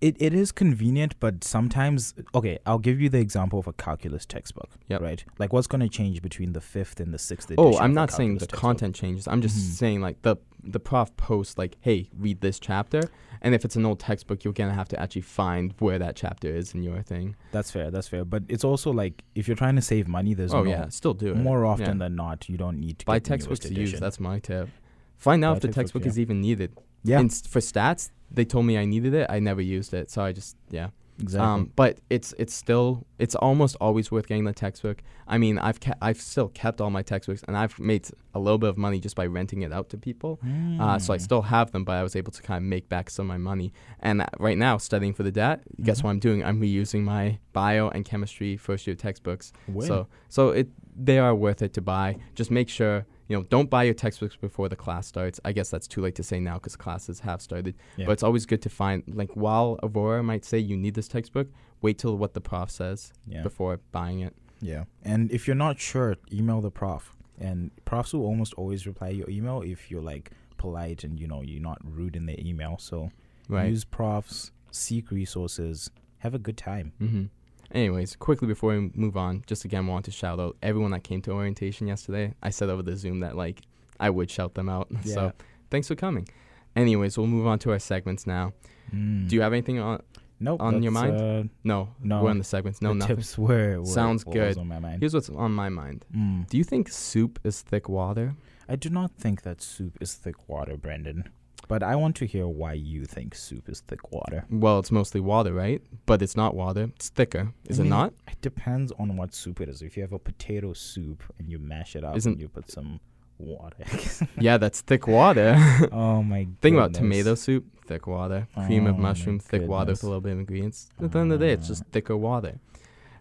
It, 0.00 0.16
it 0.18 0.32
is 0.34 0.50
convenient, 0.52 1.14
but 1.20 1.44
sometimes 1.44 2.14
okay, 2.34 2.58
I'll 2.66 2.78
give 2.78 3.00
you 3.00 3.08
the 3.08 3.18
example 3.18 3.58
of 3.58 3.66
a 3.66 3.72
calculus 3.72 4.24
textbook. 4.24 4.70
Yep. 4.88 5.00
Right? 5.02 5.24
Like 5.38 5.52
what's 5.52 5.66
gonna 5.66 5.88
change 5.88 6.22
between 6.22 6.52
the 6.52 6.60
fifth 6.60 7.00
and 7.00 7.12
the 7.12 7.18
sixth 7.18 7.50
edition? 7.50 7.74
Oh, 7.74 7.78
I'm 7.78 7.92
not 7.94 8.10
saying 8.10 8.34
the 8.34 8.40
textbook? 8.40 8.60
content 8.60 8.94
changes. 8.94 9.28
I'm 9.28 9.42
just 9.42 9.56
Mhm. 9.56 9.72
saying 9.78 10.00
like 10.00 10.22
the 10.22 10.36
the 10.62 10.80
prof 10.80 11.16
posts 11.16 11.56
like, 11.56 11.76
hey, 11.80 12.10
read 12.18 12.42
this 12.42 12.60
chapter, 12.60 13.00
and 13.40 13.54
if 13.54 13.64
it's 13.64 13.76
an 13.76 13.86
old 13.86 13.98
textbook, 13.98 14.44
you're 14.44 14.52
gonna 14.52 14.74
have 14.74 14.88
to 14.88 15.00
actually 15.00 15.22
find 15.22 15.74
where 15.78 15.98
that 15.98 16.16
chapter 16.16 16.48
is 16.48 16.74
in 16.74 16.82
your 16.82 17.00
thing. 17.02 17.34
That's 17.52 17.70
fair, 17.70 17.90
that's 17.90 18.08
fair. 18.08 18.24
But 18.24 18.42
it's 18.48 18.64
also 18.64 18.90
like 18.92 19.22
if 19.34 19.48
you're 19.48 19.56
trying 19.56 19.76
to 19.76 19.82
save 19.82 20.06
money, 20.08 20.34
there's 20.34 20.52
oh 20.54 20.62
no 20.64 20.70
yeah, 20.70 20.88
still 20.88 21.14
do 21.14 21.28
it. 21.32 21.36
more 21.36 21.64
often 21.64 21.86
Yeah. 21.98 22.04
than 22.04 22.16
not 22.16 22.48
you 22.48 22.56
don't 22.58 22.78
need 22.78 22.98
to 23.00 23.06
Buy 23.06 23.16
get 23.16 23.24
the 23.24 23.28
textbooks 23.30 23.60
to 23.60 23.74
use. 23.74 23.98
That's 24.00 24.20
my 24.20 24.38
tip. 24.38 24.68
Find 25.16 25.44
out 25.44 25.52
Buy 25.52 25.56
if 25.56 25.62
the 25.62 25.68
textbook 25.68 26.04
yeah. 26.04 26.08
is 26.10 26.18
even 26.18 26.40
needed. 26.40 26.72
yeah, 27.04 27.18
for 27.22 27.60
stats, 27.60 28.10
they 28.30 28.44
told 28.44 28.66
me 28.66 28.78
I 28.78 28.84
needed 28.84 29.14
it. 29.14 29.26
I 29.30 29.40
never 29.40 29.60
used 29.60 29.94
it, 29.94 30.10
so 30.10 30.22
I 30.22 30.32
just 30.32 30.56
yeah. 30.70 30.88
exactly. 31.20 31.46
Um, 31.46 31.72
but 31.76 31.98
it's 32.10 32.34
it's 32.38 32.54
still 32.54 33.06
it's 33.18 33.34
almost 33.34 33.76
always 33.80 34.10
worth 34.10 34.26
getting 34.26 34.44
the 34.44 34.52
textbook. 34.52 35.02
I 35.26 35.38
mean, 35.38 35.58
I've 35.58 35.80
ke- 35.80 35.98
I've 36.00 36.20
still 36.20 36.48
kept 36.48 36.80
all 36.80 36.90
my 36.90 37.02
textbooks, 37.02 37.42
and 37.46 37.56
I've 37.56 37.78
made 37.78 38.08
a 38.34 38.38
little 38.38 38.58
bit 38.58 38.68
of 38.68 38.76
money 38.78 39.00
just 39.00 39.16
by 39.16 39.26
renting 39.26 39.62
it 39.62 39.72
out 39.72 39.88
to 39.90 39.96
people. 39.96 40.38
Uh, 40.78 40.98
so 40.98 41.12
I 41.12 41.16
Mm. 41.18 41.20
still 41.20 41.42
have 41.42 41.70
them, 41.72 41.84
but 41.84 41.92
I 41.96 42.02
was 42.02 42.14
able 42.16 42.32
to 42.32 42.42
kind 42.42 42.58
of 42.64 42.68
make 42.68 42.88
back 42.88 43.10
some 43.10 43.24
of 43.24 43.28
my 43.28 43.38
money. 43.38 43.72
And 44.00 44.22
uh, 44.22 44.26
right 44.38 44.56
now, 44.58 44.78
studying 44.78 45.12
for 45.12 45.22
the 45.22 45.32
DAT, 45.32 45.62
guess 45.82 46.00
Mhm. 46.00 46.04
what 46.04 46.10
I'm 46.10 46.18
doing? 46.20 46.44
I'm 46.44 46.60
reusing 46.60 47.02
my 47.02 47.38
bio 47.52 47.88
and 47.88 48.04
chemistry 48.04 48.56
first 48.56 48.86
year 48.86 48.96
textbooks. 48.96 49.52
Win. 49.68 49.86
So 49.86 50.06
so 50.28 50.50
it 50.50 50.68
they 50.96 51.18
are 51.18 51.34
worth 51.34 51.62
it 51.62 51.72
to 51.74 51.80
buy. 51.80 52.16
Just 52.34 52.50
make 52.50 52.68
sure 52.68 53.06
you 53.28 53.36
know 53.36 53.42
don't 53.44 53.70
buy 53.70 53.84
your 53.84 53.94
textbooks 53.94 54.36
before 54.36 54.68
the 54.68 54.76
class 54.76 55.06
starts. 55.06 55.40
I 55.44 55.52
guess 55.52 55.70
that's 55.70 55.86
too 55.88 56.00
late 56.02 56.14
to 56.16 56.22
say 56.22 56.38
now 56.40 56.54
because 56.54 56.76
classes 56.76 57.20
have 57.20 57.40
started. 57.40 57.74
Yeah. 57.96 58.06
But 58.06 58.12
it's 58.12 58.22
always 58.22 58.44
good 58.46 58.62
to 58.62 58.68
find 58.68 59.02
like 59.06 59.30
while 59.34 59.78
Aurora 59.82 60.22
might 60.22 60.44
say 60.44 60.58
you 60.58 60.76
need 60.76 60.94
this 60.94 61.08
textbook, 61.08 61.48
wait 61.82 61.96
till 61.98 62.16
what 62.16 62.34
the 62.34 62.40
prof 62.40 62.70
says 62.70 63.12
yeah. 63.26 63.42
before 63.42 63.80
buying 63.92 64.20
it. 64.20 64.34
Yeah. 64.60 64.84
And 65.02 65.30
if 65.32 65.46
you're 65.46 65.56
not 65.66 65.78
sure, 65.80 66.16
email 66.32 66.60
the 66.60 66.70
prof. 66.70 67.16
And 67.40 67.70
profs 67.84 68.12
will 68.12 68.24
almost 68.26 68.52
always 68.54 68.86
reply 68.86 69.08
your 69.08 69.28
email 69.30 69.62
if 69.62 69.90
you're 69.90 70.02
like 70.02 70.30
polite 70.58 71.04
and 71.04 71.18
you 71.18 71.26
know 71.26 71.40
you're 71.42 71.62
not 71.62 71.78
rude 71.82 72.14
in 72.16 72.26
their 72.26 72.36
email. 72.38 72.76
So 72.78 73.10
Right. 73.48 73.68
use 73.70 73.84
profs, 73.84 74.52
seek 74.70 75.10
resources, 75.10 75.90
have 76.18 76.34
a 76.34 76.38
good 76.38 76.56
time. 76.56 76.92
Mm-hmm. 77.00 77.24
Anyways, 77.72 78.16
quickly 78.16 78.46
before 78.48 78.70
we 78.72 78.90
move 78.94 79.16
on, 79.16 79.42
just 79.46 79.64
again 79.64 79.86
want 79.86 80.04
to 80.04 80.10
shout 80.10 80.38
out 80.38 80.56
everyone 80.62 80.90
that 80.90 81.02
came 81.04 81.22
to 81.22 81.32
orientation 81.32 81.86
yesterday. 81.86 82.34
I 82.42 82.50
said 82.50 82.68
over 82.68 82.82
the 82.82 82.96
Zoom 82.96 83.20
that 83.20 83.36
like 83.36 83.62
I 83.98 84.10
would 84.10 84.30
shout 84.30 84.54
them 84.54 84.68
out. 84.68 84.88
Yeah. 85.04 85.14
So 85.14 85.32
thanks 85.70 85.88
for 85.88 85.94
coming. 85.94 86.28
Anyways, 86.76 87.16
we'll 87.16 87.26
move 87.26 87.46
on 87.46 87.58
to 87.60 87.72
our 87.72 87.78
segments 87.78 88.26
now. 88.26 88.52
Mm. 88.94 89.28
Do 89.28 89.36
you 89.36 89.42
have 89.42 89.52
anything 89.52 89.78
on? 89.78 90.02
Nope, 90.40 90.60
on 90.60 90.82
your 90.82 90.92
mind? 90.92 91.16
Uh, 91.16 91.42
No, 91.64 91.88
No. 92.02 92.22
We're 92.22 92.30
on 92.30 92.38
the 92.38 92.44
segments. 92.44 92.80
No, 92.82 92.88
the 92.90 92.94
nothing. 92.96 93.16
tips 93.16 93.38
were, 93.38 93.80
were 93.80 93.86
Sounds 93.86 94.24
good. 94.24 94.58
on 94.58 94.66
my 94.68 94.78
mind. 94.78 95.00
Here's 95.00 95.14
what's 95.14 95.28
on 95.30 95.52
my 95.52 95.68
mind. 95.68 96.04
Mm. 96.16 96.48
Do 96.48 96.56
you 96.58 96.64
think 96.64 96.88
soup 96.88 97.38
is 97.44 97.62
thick 97.62 97.88
water? 97.88 98.34
I 98.68 98.76
do 98.76 98.88
not 98.90 99.10
think 99.12 99.42
that 99.42 99.60
soup 99.62 99.96
is 100.00 100.14
thick 100.14 100.48
water, 100.48 100.76
Brendan. 100.76 101.28
But 101.68 101.82
I 101.84 101.94
want 101.94 102.16
to 102.16 102.26
hear 102.26 102.48
why 102.48 102.72
you 102.72 103.04
think 103.04 103.34
soup 103.36 103.68
is 103.68 103.80
thick 103.80 104.10
water. 104.10 104.44
Well, 104.50 104.80
it's 104.80 104.90
mostly 104.90 105.20
water, 105.20 105.52
right? 105.52 105.80
But 106.06 106.20
it's 106.22 106.36
not 106.36 106.56
water. 106.56 106.90
It's 106.96 107.10
thicker. 107.10 107.52
Is 107.68 107.78
I 107.78 107.82
it 107.82 107.84
mean, 107.84 107.90
not? 107.90 108.12
It 108.28 108.40
depends 108.40 108.90
on 108.98 109.16
what 109.16 109.34
soup 109.34 109.60
it 109.60 109.68
is. 109.68 109.80
If 109.82 109.96
you 109.96 110.02
have 110.02 110.12
a 110.12 110.18
potato 110.18 110.72
soup 110.72 111.22
and 111.38 111.48
you 111.48 111.58
mash 111.60 111.94
it 111.94 112.02
up 112.02 112.16
Isn't- 112.16 112.32
and 112.32 112.40
you 112.40 112.48
put 112.48 112.70
some 112.72 112.98
water. 113.40 113.84
yeah, 114.38 114.56
that's 114.58 114.80
thick 114.82 115.06
water. 115.06 115.54
oh 115.92 116.22
my 116.22 116.44
god. 116.44 116.56
Think 116.60 116.76
about 116.76 116.94
tomato 116.94 117.34
soup, 117.34 117.64
thick 117.86 118.06
water. 118.06 118.46
Cream 118.66 118.86
Oh 118.86 118.90
of 118.90 118.98
mushroom, 118.98 119.38
thick 119.38 119.66
water 119.66 119.92
with 119.92 120.02
a 120.02 120.06
little 120.06 120.20
bit 120.20 120.32
of 120.32 120.38
ingredients. 120.40 120.90
At 121.02 121.12
the 121.12 121.18
end 121.18 121.32
of 121.32 121.38
the 121.40 121.46
day, 121.46 121.52
it's 121.52 121.68
just 121.68 121.82
Uh. 121.82 121.86
thicker 121.92 122.16
water. 122.16 122.58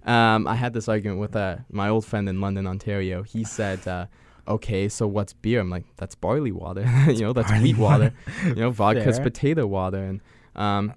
Um, 0.06 0.48
I 0.48 0.56
had 0.56 0.74
this 0.74 0.88
argument 0.88 1.20
with 1.20 1.36
uh, 1.36 1.58
my 1.72 1.90
old 1.90 2.06
friend 2.06 2.30
in 2.30 2.40
London, 2.42 2.66
Ontario. 2.68 3.22
He 3.24 3.44
said, 3.44 3.86
uh, 3.88 4.06
"Okay, 4.48 4.88
so 4.90 5.06
what's 5.08 5.34
beer?" 5.34 5.60
I'm 5.60 5.70
like, 5.70 5.86
"That's 5.98 6.16
barley 6.16 6.52
water. 6.52 6.86
you 7.08 7.22
know, 7.22 7.34
that's 7.34 7.52
wheat 7.62 7.78
water. 7.78 8.14
you 8.46 8.56
know, 8.56 8.72
vodka's 8.72 9.18
Fair. 9.18 9.26
potato 9.26 9.68
water, 9.68 9.98
and 10.04 10.22
um, 10.56 10.94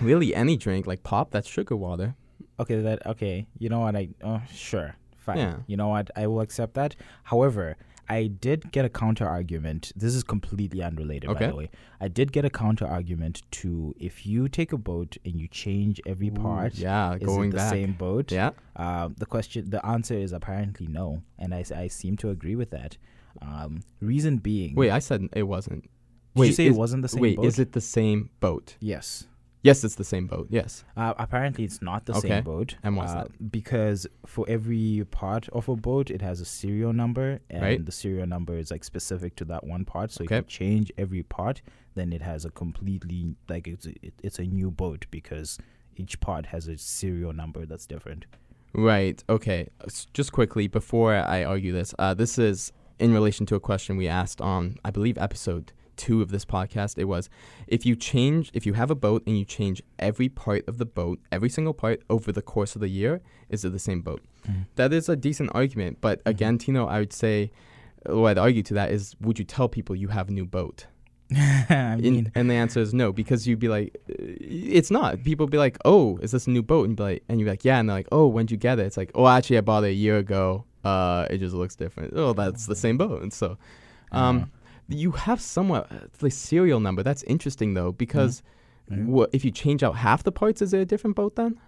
really 0.00 0.34
any 0.34 0.56
drink 0.56 0.86
like 0.86 1.02
pop, 1.02 1.30
that's 1.30 1.46
sugar 1.48 1.76
water." 1.76 2.14
Okay, 2.58 2.80
that 2.80 3.06
okay. 3.06 3.46
You 3.58 3.68
know 3.68 3.80
what? 3.80 3.94
I 3.94 4.08
oh 4.22 4.40
sure, 4.52 4.96
fine. 5.16 5.38
Yeah. 5.38 5.56
You 5.66 5.76
know 5.76 5.88
what? 5.88 6.10
I 6.16 6.26
will 6.26 6.40
accept 6.40 6.74
that. 6.74 6.96
However, 7.24 7.76
I 8.08 8.26
did 8.26 8.70
get 8.72 8.84
a 8.84 8.88
counter 8.88 9.26
argument. 9.26 9.92
This 9.96 10.14
is 10.14 10.22
completely 10.24 10.82
unrelated, 10.82 11.32
by 11.32 11.46
the 11.48 11.56
way. 11.56 11.70
I 12.00 12.08
did 12.08 12.32
get 12.32 12.44
a 12.44 12.50
counter 12.50 12.86
argument 12.86 13.42
to 13.52 13.94
if 13.98 14.26
you 14.26 14.48
take 14.48 14.72
a 14.72 14.78
boat 14.78 15.16
and 15.24 15.40
you 15.40 15.48
change 15.48 16.00
every 16.06 16.28
Ooh, 16.28 16.32
part. 16.32 16.74
yeah, 16.74 17.14
Is 17.14 17.22
going 17.22 17.48
it 17.48 17.52
the 17.52 17.56
back. 17.58 17.70
same 17.70 17.92
boat? 17.92 18.30
Yeah, 18.32 18.50
Um, 18.76 19.14
the 19.18 19.26
question, 19.26 19.70
the 19.70 19.84
answer 19.86 20.14
is 20.14 20.32
apparently 20.32 20.86
no, 20.86 21.22
and 21.38 21.54
I, 21.54 21.64
I 21.74 21.88
seem 21.88 22.16
to 22.18 22.30
agree 22.30 22.56
with 22.56 22.70
that. 22.70 22.96
Um, 23.42 23.82
reason 24.00 24.38
being, 24.38 24.74
wait, 24.74 24.90
I 24.90 24.98
said 25.00 25.28
it 25.32 25.42
wasn't. 25.44 25.82
did 25.82 25.90
wait, 26.40 26.46
you 26.48 26.52
say 26.52 26.66
is, 26.66 26.76
it 26.76 26.78
wasn't 26.78 27.02
the 27.02 27.08
same 27.08 27.20
wait, 27.22 27.36
boat? 27.36 27.46
is 27.46 27.58
it 27.58 27.72
the 27.72 27.80
same 27.80 28.30
boat? 28.40 28.76
Yes. 28.80 29.26
Yes, 29.64 29.82
it's 29.82 29.94
the 29.94 30.04
same 30.04 30.26
boat. 30.26 30.46
Yes. 30.50 30.84
Uh, 30.94 31.14
apparently, 31.16 31.64
it's 31.64 31.80
not 31.80 32.04
the 32.04 32.12
Okay. 32.14 32.28
same 32.28 32.44
boat. 32.44 32.76
And 32.82 32.96
why's 32.98 33.08
uh, 33.10 33.28
Because 33.50 34.06
for 34.26 34.44
every 34.46 35.06
part 35.10 35.48
of 35.48 35.68
a 35.70 35.74
boat, 35.74 36.10
it 36.10 36.20
has 36.20 36.40
a 36.42 36.44
serial 36.44 36.92
number, 36.92 37.40
and 37.48 37.62
Right. 37.62 37.84
the 37.84 37.90
serial 37.90 38.26
number 38.26 38.58
is 38.58 38.70
like 38.70 38.84
specific 38.84 39.34
to 39.36 39.44
that 39.46 39.66
one 39.66 39.86
part. 39.86 40.12
So 40.12 40.22
Okay. 40.24 40.36
if 40.36 40.44
you 40.44 40.48
change 40.48 40.92
every 40.98 41.22
part, 41.22 41.62
then 41.94 42.12
it 42.12 42.20
has 42.20 42.44
a 42.44 42.50
completely 42.50 43.36
like 43.48 43.66
it's 43.66 43.86
a, 43.86 43.94
it, 44.02 44.12
it's 44.22 44.38
a 44.38 44.44
new 44.44 44.70
boat 44.70 45.06
because 45.10 45.56
each 45.96 46.20
part 46.20 46.44
has 46.46 46.68
a 46.68 46.76
serial 46.76 47.32
number 47.32 47.64
that's 47.64 47.86
different. 47.86 48.26
Right. 48.74 49.24
Okay. 49.30 49.68
Just 50.12 50.30
quickly 50.32 50.68
before 50.68 51.14
I 51.14 51.42
argue 51.44 51.72
this, 51.72 51.94
uh, 51.98 52.12
this 52.12 52.38
is 52.38 52.70
in 52.98 53.14
relation 53.14 53.46
to 53.46 53.54
a 53.54 53.60
question 53.60 53.96
we 53.96 54.08
asked 54.08 54.40
on, 54.42 54.76
I 54.84 54.90
believe, 54.90 55.16
episode 55.16 55.72
two 55.96 56.22
of 56.22 56.30
this 56.30 56.44
podcast. 56.44 56.98
It 56.98 57.04
was, 57.04 57.28
if 57.66 57.84
you 57.86 57.96
change, 57.96 58.50
if 58.54 58.66
you 58.66 58.72
have 58.74 58.90
a 58.90 58.94
boat 58.94 59.22
and 59.26 59.38
you 59.38 59.44
change 59.44 59.82
every 59.98 60.28
part 60.28 60.66
of 60.68 60.78
the 60.78 60.86
boat, 60.86 61.20
every 61.32 61.48
single 61.50 61.74
part 61.74 62.02
over 62.10 62.32
the 62.32 62.42
course 62.42 62.74
of 62.74 62.80
the 62.80 62.88
year, 62.88 63.20
is 63.48 63.64
it 63.64 63.72
the 63.72 63.78
same 63.78 64.00
boat? 64.02 64.22
That 64.76 64.92
is 64.92 65.08
a 65.08 65.16
decent 65.16 65.50
argument, 65.54 65.98
but 66.00 66.18
Mhm. 66.24 66.30
again, 66.30 66.58
Tino, 66.58 66.86
I 66.86 66.98
would 66.98 67.12
say, 67.12 67.50
what 68.06 68.30
I'd 68.30 68.38
argue 68.38 68.62
to 68.64 68.74
that 68.74 68.90
is, 68.90 69.14
would 69.20 69.38
you 69.38 69.44
tell 69.46 69.68
people 69.68 69.96
you 69.96 70.08
have 70.08 70.28
a 70.28 70.32
new 70.32 70.44
boat? 70.44 70.86
I 71.34 71.94
In- 71.94 72.00
mean, 72.14 72.32
and 72.34 72.50
the 72.50 72.54
answer 72.54 72.80
is 72.80 72.92
no, 72.92 73.10
because 73.12 73.46
you'd 73.48 73.58
be 73.58 73.68
like, 73.68 73.96
"Uh, 74.10 74.14
it's 74.18 74.90
not. 74.90 75.24
People 75.24 75.46
would 75.46 75.50
be 75.50 75.56
like, 75.58 75.78
oh, 75.86 76.18
is 76.18 76.32
this 76.32 76.46
a 76.46 76.50
new 76.50 76.62
boat? 76.62 76.82
And 76.84 76.90
you'd 76.92 76.96
be 76.98 77.02
like, 77.02 77.22
and 77.30 77.40
you're 77.40 77.48
like, 77.48 77.64
yeah. 77.64 77.78
And 77.80 77.88
they're 77.88 77.96
like, 77.96 78.08
oh, 78.12 78.26
when'd 78.26 78.50
you 78.50 78.58
get 78.58 78.78
it? 78.78 78.84
It's 78.86 78.98
like, 78.98 79.10
oh, 79.14 79.26
actually, 79.26 79.56
I 79.56 79.62
bought 79.62 79.84
it 79.84 79.88
a 79.88 79.92
year 79.94 80.18
ago. 80.18 80.64
Uh, 80.84 81.26
it 81.30 81.38
just 81.38 81.54
looks 81.54 81.74
different. 81.76 82.12
Oh, 82.14 82.34
that's 82.34 82.66
the 82.66 82.76
same 82.76 82.98
boat. 82.98 83.22
And 83.22 83.32
so, 83.32 83.56
um, 84.12 84.50
you 84.88 85.12
have 85.12 85.40
somewhat 85.40 85.90
uh, 85.90 86.06
the 86.18 86.30
serial 86.30 86.80
number. 86.80 87.02
That's 87.02 87.22
interesting 87.24 87.74
though, 87.74 87.92
because 87.92 88.42
Mhm. 88.90 89.06
wha- 89.06 89.26
if 89.32 89.44
you 89.44 89.50
change 89.50 89.82
out 89.82 89.96
half 89.96 90.22
the 90.24 90.32
parts, 90.32 90.60
is 90.62 90.72
it 90.74 90.78
a 90.80 90.84
different 90.84 91.16
boat 91.16 91.36
then? 91.36 91.58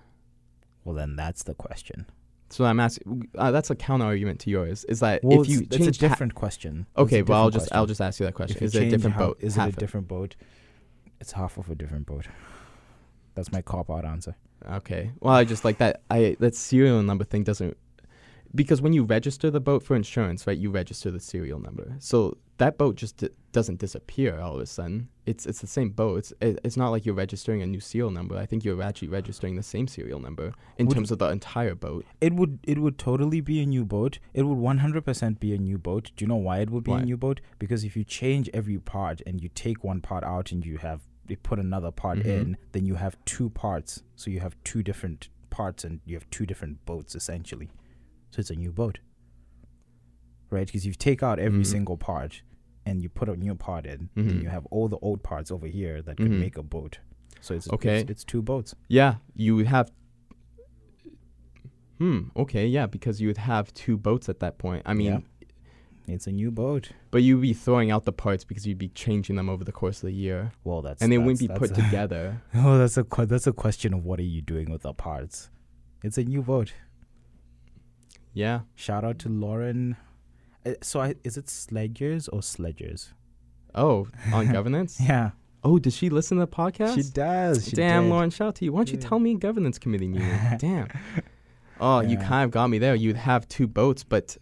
well, 0.85 0.94
then 0.94 1.16
that's 1.16 1.42
the 1.42 1.55
question. 1.55 2.07
So 2.48 2.64
I'm 2.64 2.79
asking. 2.79 3.29
Uh, 3.37 3.50
that's 3.50 3.70
a 3.70 3.74
counter 3.74 4.05
argument 4.05 4.38
to 4.40 4.50
yours. 4.50 4.85
Is 4.85 5.00
that 5.00 5.24
Well, 5.24 5.42
if 5.42 5.48
you 5.48 5.61
it's, 5.62 5.76
change 5.76 5.88
it's 5.88 6.00
a 6.02 6.07
ha- 6.07 6.12
different 6.14 6.35
question. 6.37 6.87
It's 6.90 6.98
a 6.98 7.00
okay, 7.00 7.22
well, 7.22 7.42
I'll 7.42 7.50
just 7.50 7.68
I'll 7.74 7.87
just 7.87 8.00
ask 8.00 8.20
you 8.20 8.26
that 8.26 8.35
question. 8.35 8.59
If 8.59 8.62
Is 8.62 8.74
it 8.76 8.85
a 8.85 8.90
different 8.90 9.16
how- 9.16 9.26
boat? 9.29 9.38
Is 9.40 9.57
it 9.59 9.62
a 9.66 9.72
different 9.72 10.07
boat? 10.07 10.37
It's 11.20 11.33
half 11.33 11.59
of 11.59 11.68
a 11.70 11.74
different 11.74 12.07
boat. 12.07 12.26
That's 13.35 13.50
my 13.50 13.62
cop 13.62 13.90
out 13.90 14.05
answer. 14.05 14.37
Okay. 14.70 15.11
Well, 15.20 15.35
I 15.35 15.42
just 15.44 15.64
like 15.64 15.79
that. 15.79 16.02
I 16.09 16.37
that 16.38 16.55
serial 16.55 17.02
number 17.02 17.24
thing 17.24 17.42
doesn't 17.42 17.76
because 18.57 18.81
when 18.83 18.92
you 18.92 19.05
register 19.05 19.51
the 19.51 19.61
boat 19.61 19.83
for 19.83 19.95
insurance, 19.95 20.47
right? 20.47 20.59
You 20.59 20.71
register 20.71 21.11
the 21.11 21.21
serial 21.21 21.61
number, 21.61 21.95
so 22.01 22.37
that 22.59 22.79
boat 22.79 22.95
just 22.97 23.19
d- 23.19 23.29
doesn't 23.53 23.79
disappear 23.79 24.40
all 24.40 24.55
of 24.57 24.61
a 24.61 24.66
sudden. 24.66 25.09
It's 25.27 25.45
it's 25.47 25.61
the 25.61 25.66
same 25.66 25.90
boat. 25.90 26.14
It's 26.21 26.33
it, 26.40 26.59
it's 26.64 26.77
not 26.77 26.88
like 26.90 27.05
you're 27.07 27.14
registering 27.14 27.61
a 27.62 27.66
new 27.66 27.81
serial 27.81 28.11
number. 28.11 28.37
I 28.37 28.47
think 28.47 28.64
you're 28.64 28.83
actually 28.83 29.09
registering 29.09 29.55
the 29.57 29.62
same 29.62 29.87
serial 29.87 30.21
number 30.21 30.53
in 30.79 30.87
Would- 30.87 30.95
terms 30.95 31.11
of 31.11 31.19
the 31.19 31.29
entire 31.29 31.75
boat. 31.75 32.05
It 32.21 32.33
would 32.35 32.59
it 32.64 32.79
would 32.79 32.99
totally 32.99 33.40
be 33.40 33.61
a 33.61 33.66
new 33.66 33.85
boat. 33.85 34.19
It 34.35 34.42
would 34.45 34.59
100% 34.59 35.38
be 35.40 35.55
a 35.55 35.59
new 35.59 35.79
boat. 35.79 36.11
Do 36.16 36.25
you 36.25 36.29
know 36.29 36.37
why 36.49 36.61
it 36.61 36.71
would 36.71 36.85
be 36.85 36.92
Why? 36.92 37.01
a 37.01 37.05
new 37.05 37.16
boat? 37.16 37.40
Because 37.59 37.85
if 37.85 37.97
you 37.97 38.05
change 38.05 38.49
every 38.55 38.79
part 38.79 39.21
and 39.27 39.40
you 39.42 39.51
take 39.55 39.85
one 39.85 40.01
part 40.01 40.25
out 40.25 40.51
and 40.53 40.64
you 40.64 40.79
have 40.79 41.01
you 41.29 41.37
put 41.37 41.59
another 41.59 41.90
part 41.90 42.19
Mhm. 42.21 42.25
in, 42.27 42.57
then 42.73 42.87
you 42.87 42.95
have 42.95 43.16
two 43.25 43.51
parts. 43.51 44.03
So 44.14 44.31
you 44.31 44.40
have 44.40 44.57
two 44.64 44.83
different 44.83 45.29
parts 45.51 45.83
and 45.85 46.01
you 46.05 46.14
have 46.16 46.29
two 46.31 46.47
different 46.47 46.85
boats 46.87 47.14
essentially. 47.16 47.69
So 48.37 48.40
it's 48.40 48.51
a 48.51 48.55
new 48.55 48.70
boat. 48.70 48.99
Right? 50.51 50.66
Because 50.66 50.85
you 50.87 50.92
take 50.92 51.22
out 51.22 51.38
every 51.38 51.61
Mhm. 51.62 51.66
single 51.66 51.96
part 51.96 52.42
and 52.85 53.01
you 53.03 53.09
put 53.09 53.31
a 53.31 53.35
new 53.37 53.55
part 53.55 53.87
in, 53.87 54.11
then 54.14 54.31
Mhm. 54.31 54.42
you 54.42 54.49
have 54.51 54.66
all 54.66 54.88
the 54.88 54.99
old 54.99 55.22
parts 55.22 55.51
over 55.51 55.66
here 55.66 56.03
that 56.03 56.18
could 56.18 56.31
Mhm. 56.31 56.38
make 56.40 56.59
a 56.59 56.62
boat. 56.62 56.99
So 57.40 57.55
it's 57.55 57.68
Okay. 57.72 58.01
it's, 58.03 58.11
it's 58.11 58.25
two 58.25 58.42
boats. 58.42 58.75
Yeah, 58.88 59.16
you 59.35 59.57
would 59.57 59.68
have. 59.68 59.90
Hmm. 61.99 62.25
Okay. 62.37 62.66
Yeah, 62.68 62.85
because 62.87 63.22
you 63.22 63.29
would 63.29 63.38
have 63.38 63.72
two 63.72 63.96
boats 63.96 64.29
at 64.29 64.40
that 64.40 64.59
point. 64.59 64.83
I 64.85 64.92
mean, 64.92 65.25
It's 66.09 66.29
a 66.29 66.31
new 66.33 66.53
boat. 66.53 66.92
But 67.11 67.25
you'd 67.25 67.40
be 67.40 67.53
throwing 67.53 67.90
out 67.90 68.05
the 68.05 68.12
parts 68.12 68.44
because 68.44 68.64
you'd 68.64 68.79
be 68.79 68.90
changing 68.90 69.35
them 69.35 69.49
over 69.49 69.64
the 69.64 69.72
course 69.72 70.05
of 70.05 70.07
the 70.07 70.12
year, 70.14 70.53
Well, 70.62 70.81
that's 70.81 71.03
and 71.03 71.11
they 71.11 71.18
wouldn't 71.18 71.40
be 71.40 71.49
put 71.49 71.72
a- 71.72 71.75
together. 71.83 72.42
Oh, 72.55 72.79
that's 72.79 72.96
a 72.96 73.05
that's 73.27 73.49
a 73.49 73.53
question 73.53 73.92
of 73.92 74.05
what 74.05 74.20
are 74.20 74.31
you 74.37 74.40
doing 74.40 74.70
with 74.70 74.83
the 74.83 74.92
parts. 74.94 75.51
It's 76.05 76.16
a 76.16 76.22
new 76.22 76.42
boat. 76.42 76.75
Yeah. 78.37 78.61
Shout 78.75 79.03
out 79.03 79.18
to 79.20 79.29
Lauren. 79.31 79.96
Uh, 80.66 80.72
so 80.83 81.01
I, 81.01 81.14
is 81.25 81.38
it 81.38 81.49
Sledgers 81.49 82.29
or 82.29 82.42
Sledgers? 82.42 83.14
Oh, 83.75 84.09
on 84.33 84.53
governance. 84.53 84.99
Yeah, 85.01 85.31
Oh, 85.64 85.79
does 85.79 85.96
she 85.96 86.11
listen 86.11 86.37
to 86.38 86.44
the 86.44 86.53
podcast? 86.53 86.94
she 86.96 87.03
does. 87.03 87.64
She 87.68 87.75
Damn, 87.77 88.05
did. 88.05 88.11
Lauren, 88.11 88.29
shout 88.31 88.49
out 88.49 88.55
to 88.57 88.64
you. 88.66 88.72
Why 88.72 88.81
don't 88.81 88.92
you 88.92 88.99
tell 88.99 89.18
me 89.18 89.35
governance 89.37 89.79
committee 89.79 90.07
meeting? 90.09 90.29
Damn. 90.59 90.88
Oh, 91.81 92.01
you 92.01 92.18
kind 92.18 92.44
of 92.44 92.51
got 92.51 92.68
me 92.68 92.79
there. 92.79 92.94
You'd 92.94 93.16
have 93.16 93.49
two 93.49 93.66
boats, 93.66 94.05
but 94.05 94.37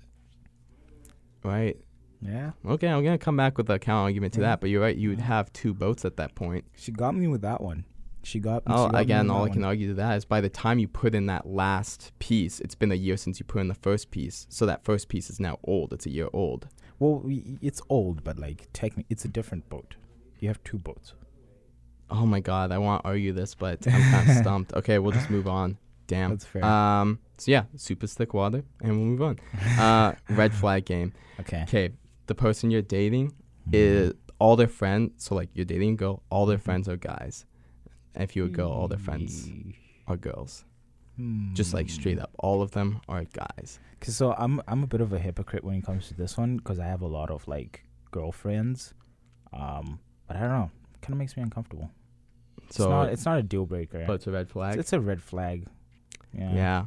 right. 1.45 1.77
Yeah, 2.21 2.53
Okay, 2.67 2.89
I'm 2.89 3.05
gonna 3.05 3.19
come 3.19 3.37
back 3.37 3.59
with 3.59 3.69
a 3.71 3.79
counter 3.79 4.05
argument 4.05 4.33
to 4.35 4.41
Yeah. 4.41 4.49
that, 4.49 4.61
but 4.61 4.71
you're 4.71 4.81
right. 4.81 4.97
You 4.97 5.11
would 5.11 5.21
have 5.21 5.53
two 5.53 5.75
boats 5.75 6.05
at 6.07 6.17
that 6.17 6.35
point. 6.35 6.65
she 6.75 6.91
got 6.91 7.15
me 7.15 7.27
with 7.29 7.43
that 7.43 7.61
one. 7.61 7.85
She 8.25 8.39
got. 8.41 8.63
she 8.67 8.73
Oh, 8.73 8.89
got 8.89 9.01
again, 9.01 9.31
all 9.31 9.45
I 9.45 9.49
can 9.51 9.65
argue 9.65 9.89
to 9.89 9.95
that 9.95 10.17
is 10.17 10.25
by 10.25 10.41
the 10.41 10.49
time 10.49 10.79
you 10.79 10.89
put 10.89 11.15
in 11.15 11.27
that 11.27 11.47
last 11.47 12.13
piece, 12.19 12.61
it's 12.61 12.75
been 12.75 12.91
a 12.93 12.97
year 12.97 13.17
since 13.17 13.39
you 13.39 13.45
put 13.47 13.61
in 13.61 13.69
the 13.69 13.75
first 13.75 14.11
piece. 14.11 14.47
So 14.49 14.65
that 14.67 14.85
first 14.85 15.09
piece 15.09 15.31
is 15.31 15.39
now 15.41 15.59
old. 15.65 15.93
It's 15.93 16.07
a 16.07 16.11
year 16.11 16.29
old. 16.33 16.69
Well, 16.99 17.23
it's 17.61 17.83
old, 17.89 18.25
but 18.25 18.39
like 18.39 18.69
technically, 18.73 19.07
it's 19.11 19.25
a 19.25 19.29
different 19.29 19.69
boat. 19.69 19.97
You 20.41 20.49
have 20.49 20.63
two 20.65 20.79
boats. 20.79 21.13
Oh 22.11 22.27
my 22.27 22.41
god, 22.41 22.71
I 22.73 22.79
want 22.79 23.03
to 23.03 23.09
argue 23.09 23.33
this, 23.33 23.55
but 23.55 23.87
I'm 23.87 24.03
kind 24.13 24.31
of 24.31 24.37
stumped. 24.43 24.73
Okay, 24.75 24.99
we'll 24.99 25.13
just 25.13 25.31
move 25.31 25.49
on. 25.49 25.79
Damn. 26.07 26.31
That's 26.31 26.45
fair. 26.45 26.65
Um. 26.65 27.19
So 27.39 27.51
yeah, 27.51 27.65
super 27.77 28.07
thick 28.07 28.33
water, 28.35 28.63
and 28.81 28.91
we'll 28.97 29.07
move 29.07 29.23
on. 29.23 29.39
Uh, 29.79 30.15
red 30.31 30.53
flag 30.55 30.85
game. 30.85 31.13
Okay. 31.41 31.63
Okay, 31.63 31.91
the 32.27 32.35
person 32.35 32.71
you're 32.71 32.83
dating 32.83 33.33
Mm-hmm. 33.67 33.71
is 33.73 34.13
all 34.39 34.57
their 34.57 34.69
friends. 34.69 35.13
So 35.25 35.35
like 35.35 35.49
you're 35.55 35.65
dating 35.65 35.95
a 35.95 35.97
girl, 35.97 36.23
all 36.31 36.43
Mm-hmm. 36.43 36.51
their 36.51 36.59
friends 36.59 36.89
are 36.89 36.99
guys. 36.99 37.47
And 38.15 38.23
if 38.23 38.37
you're 38.37 38.47
a 38.47 38.51
girl, 38.51 38.71
all 38.71 38.89
their 38.89 38.99
friends 38.99 39.49
are 40.07 40.17
girls. 40.17 40.65
Just 41.53 41.73
like 41.73 41.89
straight 41.89 42.19
up, 42.19 42.31
all 42.41 42.61
of 42.61 42.73
them 42.73 43.01
are 43.09 43.23
guys. 43.25 43.79
Cause 44.01 44.17
so 44.17 44.33
I'm 44.33 44.61
I'm 44.67 44.83
a 44.83 44.87
bit 44.87 45.01
of 45.01 45.13
a 45.13 45.19
hypocrite 45.19 45.63
when 45.63 45.77
it 45.77 45.87
comes 45.87 46.09
to 46.09 46.15
this 46.15 46.37
one 46.37 46.57
because 46.57 46.81
I 46.81 46.87
have 46.87 47.03
a 47.03 47.07
lot 47.07 47.31
of 47.31 47.47
like 47.47 47.85
girlfriends, 48.11 48.95
um, 49.53 50.01
but 50.27 50.37
I 50.37 50.41
don't 50.41 50.49
know. 50.51 50.71
Kind 51.03 51.13
of 51.13 51.19
makes 51.19 51.37
me 51.37 51.45
uncomfortable. 51.45 51.89
So 52.71 52.85
it's 52.85 52.91
not 52.91 53.09
it's 53.11 53.25
not 53.25 53.39
a 53.39 53.43
deal 53.45 53.65
breaker. 53.65 54.05
but 54.09 54.15
it's 54.15 54.27
a 54.27 54.33
red 54.33 54.43
it's, 54.43 54.53
flag. 54.53 54.79
it's 54.79 54.93
a 54.93 55.01
red 55.01 55.23
flag. 55.23 55.67
Yeah. 56.37 56.53
yeah. 56.53 56.85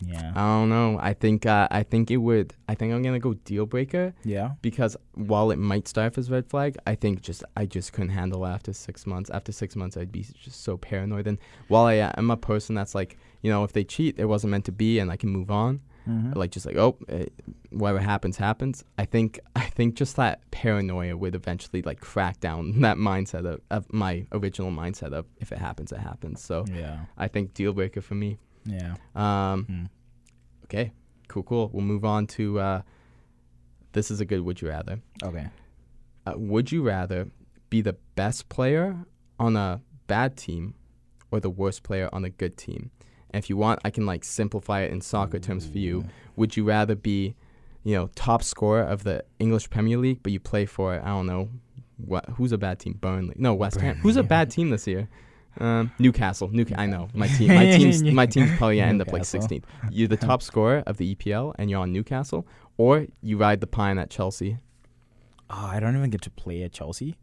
Yeah. 0.00 0.32
I 0.34 0.40
don't 0.40 0.68
know. 0.68 0.98
I 1.00 1.14
think 1.14 1.46
uh, 1.46 1.68
I 1.70 1.82
think 1.82 2.10
it 2.10 2.18
would. 2.18 2.54
I 2.68 2.74
think 2.74 2.92
I'm 2.92 3.02
gonna 3.02 3.18
go 3.18 3.34
deal 3.34 3.66
breaker 3.66 4.14
yeah. 4.24 4.52
because 4.62 4.96
while 5.14 5.50
it 5.50 5.58
might 5.58 5.88
start 5.88 6.12
off 6.12 6.18
as 6.18 6.30
red 6.30 6.48
flag, 6.48 6.76
I 6.86 6.94
think 6.94 7.22
just 7.22 7.42
I 7.56 7.66
just 7.66 7.92
couldn't 7.92 8.10
handle 8.10 8.44
it 8.44 8.50
after 8.50 8.72
six 8.72 9.06
months. 9.06 9.30
After 9.30 9.52
six 9.52 9.76
months, 9.76 9.96
I'd 9.96 10.12
be 10.12 10.24
just 10.42 10.62
so 10.62 10.76
paranoid. 10.76 11.26
And 11.26 11.38
while 11.68 11.84
I 11.84 12.10
am 12.16 12.30
a 12.30 12.36
person 12.36 12.74
that's 12.74 12.94
like, 12.94 13.18
you 13.42 13.50
know, 13.50 13.64
if 13.64 13.72
they 13.72 13.84
cheat, 13.84 14.18
it 14.18 14.26
wasn't 14.26 14.52
meant 14.52 14.64
to 14.66 14.72
be, 14.72 14.98
and 14.98 15.10
I 15.10 15.16
can 15.16 15.30
move 15.30 15.50
on. 15.50 15.80
Mhm. 16.08 16.34
Like 16.34 16.50
just 16.50 16.64
like, 16.64 16.76
oh, 16.76 16.96
eh, 17.08 17.26
whatever 17.70 17.98
happens, 17.98 18.36
happens. 18.38 18.84
I 18.96 19.04
think 19.04 19.40
I 19.54 19.66
think 19.66 19.94
just 19.94 20.16
that 20.16 20.40
paranoia 20.50 21.16
would 21.16 21.34
eventually 21.34 21.82
like 21.82 22.00
crack 22.00 22.40
down 22.40 22.80
that 22.80 22.96
mindset 22.96 23.46
of, 23.46 23.60
of 23.70 23.92
my 23.92 24.26
original 24.32 24.70
mindset 24.70 25.12
of 25.12 25.26
if 25.38 25.52
it 25.52 25.58
happens, 25.58 25.92
it 25.92 25.98
happens. 25.98 26.42
So 26.42 26.64
yeah. 26.72 27.00
I 27.16 27.28
think 27.28 27.54
deal 27.54 27.72
breaker 27.72 28.00
for 28.00 28.14
me. 28.14 28.38
Yeah. 28.64 28.94
Um, 29.14 29.64
Mm. 29.66 29.88
okay, 30.64 30.92
cool, 31.28 31.42
cool. 31.42 31.70
We'll 31.72 31.84
move 31.84 32.04
on 32.04 32.26
to. 32.28 32.58
Uh, 32.60 32.82
this 33.92 34.10
is 34.10 34.20
a 34.20 34.24
good. 34.24 34.40
Would 34.42 34.60
you 34.60 34.68
rather? 34.68 35.00
Okay. 35.22 35.48
Uh, 36.26 36.34
would 36.36 36.70
you 36.72 36.82
rather 36.82 37.28
be 37.70 37.80
the 37.80 37.94
best 38.14 38.48
player 38.48 38.96
on 39.38 39.56
a 39.56 39.80
bad 40.06 40.36
team 40.36 40.74
or 41.30 41.40
the 41.40 41.50
worst 41.50 41.82
player 41.82 42.08
on 42.12 42.24
a 42.24 42.30
good 42.30 42.56
team? 42.56 42.90
And 43.30 43.42
if 43.42 43.50
you 43.50 43.56
want, 43.56 43.80
I 43.84 43.90
can 43.90 44.06
like 44.06 44.24
simplify 44.24 44.80
it 44.82 44.92
in 44.92 45.00
soccer 45.00 45.38
terms 45.38 45.66
for 45.66 45.78
you. 45.78 46.06
Would 46.36 46.56
you 46.56 46.64
rather 46.64 46.94
be, 46.94 47.34
you 47.84 47.94
know, 47.94 48.08
top 48.14 48.42
scorer 48.42 48.82
of 48.82 49.04
the 49.04 49.24
English 49.38 49.68
Premier 49.70 49.98
League, 49.98 50.22
but 50.22 50.32
you 50.32 50.40
play 50.40 50.64
for 50.66 50.94
I 50.94 51.06
don't 51.08 51.26
know, 51.26 51.48
what? 51.98 52.26
Who's 52.36 52.52
a 52.52 52.58
bad 52.58 52.78
team? 52.78 52.94
Burnley. 53.00 53.34
No, 53.38 53.54
West 53.54 53.80
Ham. 53.80 53.96
Who's 53.96 54.16
a 54.16 54.22
bad 54.22 54.50
team 54.50 54.70
this 54.70 54.86
year? 54.86 55.08
Um, 55.60 55.92
Newcastle. 55.98 56.48
New. 56.48 56.64
I 56.76 56.86
know 56.86 57.08
my 57.14 57.26
team. 57.28 57.48
My 57.48 57.70
team's 57.76 58.02
my 58.02 58.26
team's 58.26 58.56
probably 58.56 58.76
gonna 58.76 58.88
end 58.88 59.02
up 59.02 59.12
like 59.12 59.22
16th. 59.22 59.64
You're 59.90 60.08
the 60.08 60.16
top 60.16 60.42
scorer 60.48 60.82
of 60.86 60.96
the 60.98 61.14
EPL, 61.14 61.54
and 61.58 61.68
you're 61.70 61.80
on 61.80 61.92
Newcastle, 61.92 62.46
or 62.76 63.06
you 63.22 63.36
ride 63.38 63.60
the 63.60 63.66
pine 63.66 63.98
at 63.98 64.10
Chelsea. 64.10 64.58
Oh, 65.50 65.66
I 65.66 65.80
don't 65.80 65.96
even 65.96 66.10
get 66.10 66.22
to 66.22 66.30
play 66.30 66.62
at 66.62 66.72
Chelsea. 66.72 67.16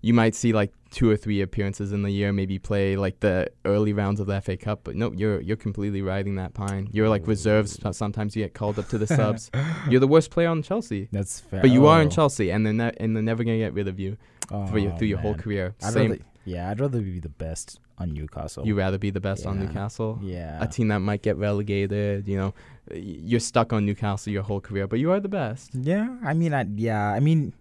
you 0.00 0.14
might 0.14 0.34
see 0.34 0.52
like 0.52 0.72
two 0.90 1.10
or 1.10 1.16
three 1.16 1.40
appearances 1.42 1.92
in 1.92 2.02
the 2.02 2.10
year, 2.10 2.32
maybe 2.32 2.58
play 2.58 2.96
like 2.96 3.20
the 3.20 3.50
early 3.64 3.92
rounds 3.92 4.18
of 4.20 4.26
the 4.26 4.40
FA 4.40 4.56
Cup. 4.56 4.80
But 4.84 4.94
no, 4.96 5.12
you're 5.12 5.40
you're 5.40 5.56
completely 5.56 6.00
riding 6.02 6.36
that 6.36 6.54
pine. 6.54 6.88
You're 6.92 7.08
like 7.08 7.26
reserves. 7.26 7.78
Sometimes 7.96 8.34
you 8.34 8.42
get 8.44 8.54
called 8.54 8.78
up 8.78 8.88
to 8.88 8.98
the 8.98 9.06
subs. 9.18 9.50
You're 9.90 10.00
the 10.00 10.08
worst 10.08 10.30
player 10.30 10.48
on 10.48 10.62
Chelsea, 10.62 11.08
That's 11.12 11.40
fair. 11.40 11.60
but 11.60 11.70
you 11.70 11.86
are 11.86 12.00
in 12.00 12.08
Oh. 12.08 12.10
Chelsea, 12.10 12.50
and 12.50 12.64
they're 12.64 12.72
ne- 12.72 12.96
and 12.98 13.14
they're 13.14 13.22
never 13.22 13.44
gonna 13.44 13.58
get 13.58 13.74
rid 13.74 13.88
of 13.88 14.00
you 14.00 14.16
for 14.48 14.78
your, 14.78 14.92
Oh, 14.92 14.96
through 14.96 15.08
your 15.08 15.18
whole 15.18 15.34
career. 15.34 15.74
I'd 15.82 15.92
Same. 15.92 16.10
rather, 16.12 16.22
yeah, 16.46 16.70
I'd 16.70 16.80
rather 16.80 17.00
be 17.00 17.20
the 17.20 17.28
best 17.28 17.78
on 17.98 18.12
Newcastle. 18.12 18.66
You'd 18.66 18.76
rather 18.76 18.98
be 18.98 19.10
the 19.10 19.20
best 19.20 19.44
on 19.46 19.58
Newcastle. 19.60 20.18
yeah. 20.22 20.62
A 20.62 20.66
team 20.68 20.88
that 20.88 20.98
might 21.00 21.22
get 21.22 21.36
relegated, 21.36 22.28
you 22.28 22.36
know, 22.36 22.54
you're 22.94 23.40
stuck 23.40 23.72
on 23.72 23.84
Newcastle 23.86 24.32
your 24.32 24.42
whole 24.42 24.60
career, 24.60 24.86
but 24.86 24.98
you 24.98 25.10
are 25.12 25.20
the 25.20 25.28
best. 25.28 25.74
yeah. 25.74 26.16
I 26.24 26.32
mean, 26.34 26.54
I 26.54 26.64
yeah. 26.76 27.10
I 27.12 27.20
mean, 27.20 27.52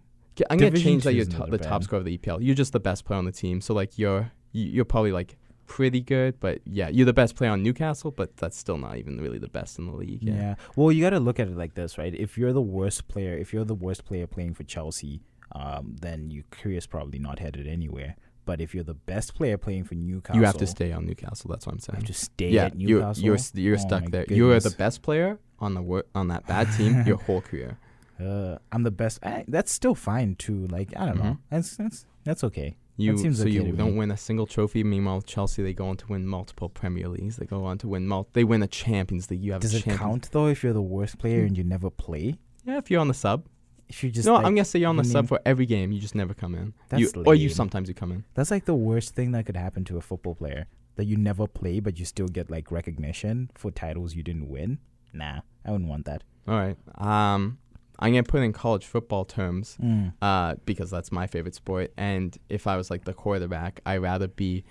I'm 0.49 0.57
gonna 0.57 0.71
change 0.77 1.03
that 1.05 1.13
you're 1.13 1.25
to- 1.25 1.51
the 1.51 1.57
top 1.57 1.83
scorer 1.83 1.99
of 1.99 2.05
the 2.05 2.17
EPL. 2.17 2.39
You're 2.41 2.55
just 2.55 2.73
the 2.73 2.79
best 2.79 3.05
player 3.05 3.17
on 3.17 3.25
the 3.25 3.31
team, 3.31 3.61
so 3.61 3.73
like 3.73 3.97
you're 3.97 4.31
you- 4.51 4.65
you're 4.75 4.85
probably 4.85 5.11
like 5.11 5.37
pretty 5.67 5.99
good, 6.01 6.39
but 6.39 6.59
yeah, 6.65 6.89
you're 6.89 7.07
the 7.07 7.13
best 7.13 7.35
player 7.35 7.49
on 7.49 7.63
Newcastle, 7.63 8.11
but 8.11 8.37
that's 8.37 8.55
still 8.57 8.77
not 8.77 8.97
even 8.97 9.19
really 9.19 9.39
the 9.39 9.47
best 9.47 9.79
in 9.79 9.87
the 9.87 9.93
league. 9.95 10.21
Yeah. 10.21 10.33
Yeah, 10.35 10.55
Well, 10.75 10.91
you 10.91 11.01
got 11.01 11.09
to 11.09 11.19
look 11.19 11.39
at 11.39 11.47
it 11.47 11.57
like 11.57 11.73
this, 11.73 11.97
right? 11.97 12.13
If 12.13 12.37
you're 12.37 12.53
the 12.53 12.61
worst 12.61 13.07
player, 13.07 13.35
if 13.35 13.51
you're 13.51 13.65
the 13.65 13.73
worst 13.73 14.05
player 14.05 14.27
playing 14.27 14.53
for 14.53 14.63
Chelsea, 14.63 15.21
um, 15.53 15.95
then 16.01 16.29
your 16.29 16.43
career's 16.51 16.85
probably 16.85 17.17
not 17.17 17.39
headed 17.39 17.65
anywhere. 17.67 18.15
But 18.45 18.61
if 18.61 18.73
you're 18.75 18.83
the 18.83 18.93
best 18.93 19.33
player 19.35 19.57
playing 19.57 19.85
for 19.85 19.95
Newcastle, 19.95 20.39
you 20.39 20.45
have 20.45 20.57
to 20.57 20.67
stay 20.67 20.91
on 20.91 21.05
Newcastle. 21.05 21.49
That's 21.49 21.65
what 21.65 21.73
I'm 21.73 21.79
saying. 21.79 21.97
You 21.97 22.01
have 22.07 22.07
to 22.07 22.13
stay 22.13 22.49
yeah, 22.49 22.65
at 22.65 22.79
you're 22.79 22.99
Newcastle. 23.01 23.23
you're 23.25 23.37
you're 23.55 23.75
Oh 23.75 23.79
stuck 23.79 24.05
there. 24.11 24.25
You 24.29 24.51
are 24.51 24.59
the 24.59 24.69
best 24.71 25.01
player 25.01 25.39
on 25.59 25.73
the 25.73 25.81
wor- 25.81 26.05
on 26.13 26.27
that 26.29 26.45
bad 26.47 26.67
team 26.77 27.03
your 27.07 27.17
whole 27.17 27.41
career. 27.41 27.77
Uh, 28.19 28.57
I'm 28.71 28.83
the 28.83 28.91
best. 28.91 29.19
I, 29.23 29.43
that's 29.47 29.71
still 29.73 29.95
fine 29.95 30.35
too. 30.35 30.67
Like 30.67 30.93
I 30.95 31.05
don't 31.07 31.17
know. 31.17 31.23
Mhm. 31.23 31.37
That's 31.49 31.75
that's 31.77 32.05
that's 32.23 32.43
okay. 32.45 32.77
You 32.97 33.17
seems 33.17 33.39
so 33.39 33.43
okay 33.43 33.51
you 33.51 33.73
don't 33.73 33.97
win 33.97 34.09
a 34.11 34.15
single 34.15 34.45
trophy. 34.45 34.81
Meanwhile, 34.83 35.23
Chelsea 35.23 35.61
they 35.63 35.73
go 35.73 35.87
on 35.87 35.97
to 35.97 36.07
win 36.07 36.25
multiple 36.25 36.69
Premier 36.69 37.09
Leagues. 37.09 37.35
They 37.35 37.45
go 37.45 37.65
on 37.65 37.77
to 37.79 37.89
win 37.89 38.07
mul- 38.07 38.29
They 38.31 38.45
win 38.45 38.63
a 38.63 38.67
Champions 38.67 39.29
League. 39.29 39.43
You 39.43 39.51
have 39.51 39.61
Does 39.61 39.73
it 39.73 39.79
Champions- 39.83 39.99
count 39.99 40.29
though 40.31 40.47
if 40.47 40.63
you're 40.63 40.71
the 40.71 40.81
worst 40.81 41.17
player 41.17 41.43
and 41.43 41.57
you 41.57 41.63
never 41.65 41.89
play? 41.89 42.35
Yeah, 42.63 42.77
if 42.77 42.89
you're 42.89 43.01
on 43.01 43.09
the 43.09 43.13
sub. 43.13 43.45
If 43.87 44.03
you 44.03 44.09
just 44.11 44.25
no, 44.25 44.33
like, 44.33 44.45
I'm 44.45 44.55
gonna 44.55 44.65
say 44.65 44.79
you're 44.79 44.89
on 44.89 44.95
the 44.97 45.03
you 45.03 45.09
sub 45.09 45.27
for 45.27 45.39
every 45.45 45.65
game. 45.65 45.91
You 45.91 45.99
just 45.99 46.15
never 46.15 46.33
come 46.33 46.55
in. 46.55 46.73
That's 46.89 47.01
you, 47.15 47.23
or 47.25 47.35
you 47.35 47.49
sometimes 47.49 47.87
you 47.87 47.93
come 47.93 48.11
in. 48.11 48.23
That's 48.33 48.49
like 48.51 48.65
the 48.65 48.73
worst 48.75 49.13
thing 49.15 49.31
that 49.33 49.45
could 49.45 49.55
happen 49.57 49.83
to 49.85 49.97
a 49.97 50.01
football 50.01 50.35
player. 50.35 50.67
That 50.95 51.05
you 51.05 51.17
never 51.17 51.45
play, 51.45 51.79
but 51.81 51.99
you 51.99 52.05
still 52.05 52.27
get 52.27 52.49
like 52.49 52.71
recognition 52.71 53.51
for 53.53 53.69
titles 53.69 54.15
you 54.15 54.23
didn't 54.23 54.47
win. 54.49 54.79
Nah, 55.13 55.41
I 55.65 55.71
wouldn't 55.71 55.89
want 55.89 56.05
that. 56.05 56.23
All 56.47 56.55
right. 56.55 56.77
Um, 56.97 57.57
I'm 57.99 58.11
gonna 58.13 58.23
put 58.23 58.41
in 58.41 58.53
college 58.53 58.85
football 58.85 59.25
terms, 59.25 59.77
Mm. 59.81 60.13
uh, 60.21 60.55
because 60.65 60.89
that's 60.89 61.11
my 61.11 61.27
favorite 61.27 61.53
sport. 61.55 61.93
And 61.97 62.35
if 62.49 62.65
I 62.67 62.77
was 62.77 62.89
like 62.89 63.03
the 63.05 63.13
quarterback, 63.13 63.81
I 63.85 63.97
rather 63.97 64.27
be, 64.27 64.63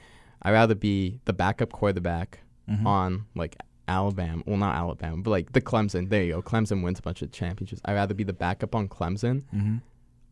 I'd 0.42 0.53
rather 0.53 0.74
be 0.74 1.20
the 1.24 1.33
backup 1.33 1.72
quarterback 1.72 2.40
Mhm. 2.70 2.85
on 2.87 3.27
like 3.35 3.57
Alabama. 3.88 4.42
Well, 4.47 4.57
not 4.57 4.75
Alabama, 4.77 5.23
but 5.23 5.31
like 5.31 5.53
the 5.53 5.61
Clemson. 5.61 6.09
There 6.09 6.23
you 6.23 6.33
go. 6.35 6.42
Clemson 6.42 6.83
wins 6.83 6.99
a 6.99 7.03
bunch 7.03 7.23
of 7.23 7.31
championships. 7.33 7.81
I'd 7.85 7.94
rather 7.94 8.14
be 8.14 8.25
the 8.25 8.33
backup 8.33 8.75
on 8.75 8.88
Clemson, 8.88 9.42
Mhm. 9.55 9.83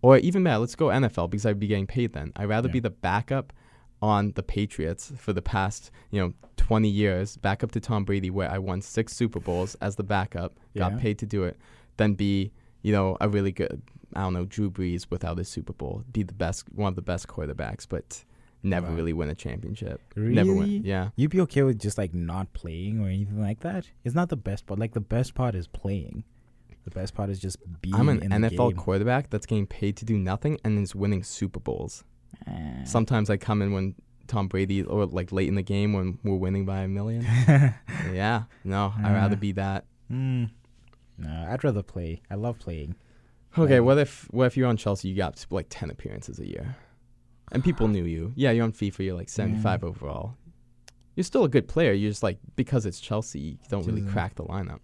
or 0.01 0.19
even 0.19 0.43
better, 0.45 0.59
let's 0.59 0.75
go 0.75 0.87
NFL 0.89 1.29
because 1.29 1.45
I'd 1.47 1.59
be 1.61 1.67
getting 1.67 1.87
paid 1.87 2.13
then. 2.13 2.33
I'd 2.37 2.49
rather 2.49 2.69
Yeah. 2.69 2.73
be 2.73 2.81
the 2.81 2.91
backup 2.91 3.53
on 4.01 4.33
the 4.33 4.43
Patriots 4.43 5.13
for 5.17 5.33
the 5.33 5.43
past, 5.43 5.91
you 6.11 6.21
know, 6.21 6.33
20 6.57 6.89
years, 6.89 7.37
back 7.37 7.63
up 7.63 7.71
to 7.73 7.81
Tom 7.81 8.05
Brady, 8.05 8.31
where 8.31 8.51
I 8.51 8.59
won 8.59 8.81
six 8.81 9.13
Super 9.15 9.39
Bowls 9.41 9.75
as 9.77 9.97
the 9.97 10.03
backup, 10.03 10.55
got 10.77 10.93
Yeah. 10.93 10.99
paid 10.99 11.19
to 11.19 11.27
do 11.27 11.45
it, 11.45 11.57
than 11.99 12.15
be, 12.15 12.53
you 12.83 12.91
know, 12.93 13.17
a 13.21 13.29
really 13.29 13.53
good, 13.53 13.81
I 14.15 14.23
don't 14.23 14.33
know, 14.35 14.45
Drew 14.45 14.71
Brees 14.71 15.07
without 15.11 15.39
his 15.39 15.49
Super 15.49 15.73
Bowl, 15.73 16.03
be 16.13 16.23
the 16.25 16.33
best, 16.35 16.65
one 16.75 16.89
of 16.89 16.97
the 16.97 17.03
best 17.03 17.29
quarterbacks, 17.29 17.87
but 17.89 18.25
never 18.63 18.89
Wow. 18.89 18.95
really 18.95 19.13
win 19.13 19.29
a 19.29 19.35
championship. 19.35 20.01
Never 20.17 20.53
Really? 20.53 20.59
win. 20.79 20.85
Yeah. 20.85 21.11
You'd 21.17 21.31
be 21.31 21.41
okay 21.43 21.63
with 21.63 21.79
just 21.79 21.99
like 21.99 22.15
not 22.15 22.53
playing 22.53 23.01
or 23.01 23.09
anything 23.09 23.41
like 23.41 23.61
that? 23.61 23.91
It's 24.05 24.15
not 24.15 24.29
the 24.29 24.37
best 24.37 24.67
part. 24.67 24.79
Like 24.79 24.93
the 24.95 25.01
best 25.01 25.35
part 25.35 25.55
is 25.55 25.67
playing. 25.67 26.25
The 26.85 26.91
best 26.91 27.15
part 27.15 27.31
is 27.31 27.39
just 27.39 27.59
being. 27.81 27.95
In 27.95 28.07
the 28.07 28.13
game. 28.17 28.33
I'm 28.33 28.45
an 28.45 28.51
NFL 28.51 28.77
quarterback 28.77 29.31
that's 29.31 29.47
getting 29.47 29.67
paid 29.67 29.97
to 29.99 30.05
do 30.05 30.19
nothing 30.19 30.59
and 30.65 30.79
is 30.79 30.95
winning 30.95 31.23
Super 31.23 31.61
Bowls. 31.61 32.05
Eh. 32.47 32.85
Sometimes 32.85 33.31
I 33.31 33.37
come 33.37 33.63
in 33.63 33.73
when 33.73 33.95
Tom 34.27 34.49
Brady 34.49 34.83
or 34.83 35.07
like 35.07 35.31
late 35.33 35.47
in 35.49 35.55
the 35.55 35.63
game 35.63 35.93
when 35.93 36.19
we're 36.25 36.37
winning 36.37 36.65
by 36.65 36.81
a 36.81 36.89
million. 36.89 37.23
yeah, 38.13 38.45
no, 38.65 38.93
I'd 38.99 39.13
rather 39.13 39.37
Uh. 39.37 39.39
be 39.41 39.53
that. 39.53 39.85
Mm. 40.11 40.51
No, 41.19 41.47
I'd 41.51 41.63
rather 41.63 41.83
play. 41.83 42.23
I 42.31 42.35
love 42.35 42.59
playing. 42.59 42.97
Okay, 43.57 43.79
Like- 43.81 43.87
what 43.87 43.99
if 43.99 44.27
what 44.33 44.47
if 44.47 44.57
you're 44.57 44.67
on 44.69 44.77
Chelsea? 44.77 45.09
You 45.09 45.15
got 45.17 45.45
like 45.51 45.67
ten 45.69 45.91
appearances 45.91 46.39
a 46.41 46.49
year, 46.49 46.75
and 47.53 47.63
people 47.63 47.87
knew 47.87 48.05
you. 48.05 48.33
Yeah, 48.35 48.51
you're 48.51 48.65
on 48.65 48.73
FIFA. 48.73 49.05
You're 49.05 49.17
like 49.17 49.29
75 49.29 49.85
overall. 49.85 50.37
You're 51.15 51.25
still 51.25 51.45
a 51.45 51.49
good 51.49 51.69
player. 51.69 51.93
You're 51.93 52.11
just 52.11 52.23
like 52.23 52.39
because 52.57 52.87
it's 52.87 52.99
Chelsea, 52.99 53.39
you 53.39 53.59
don't 53.69 53.87
really 53.87 54.03
crack 54.03 54.35
the 54.35 54.45
lineup. 54.45 54.81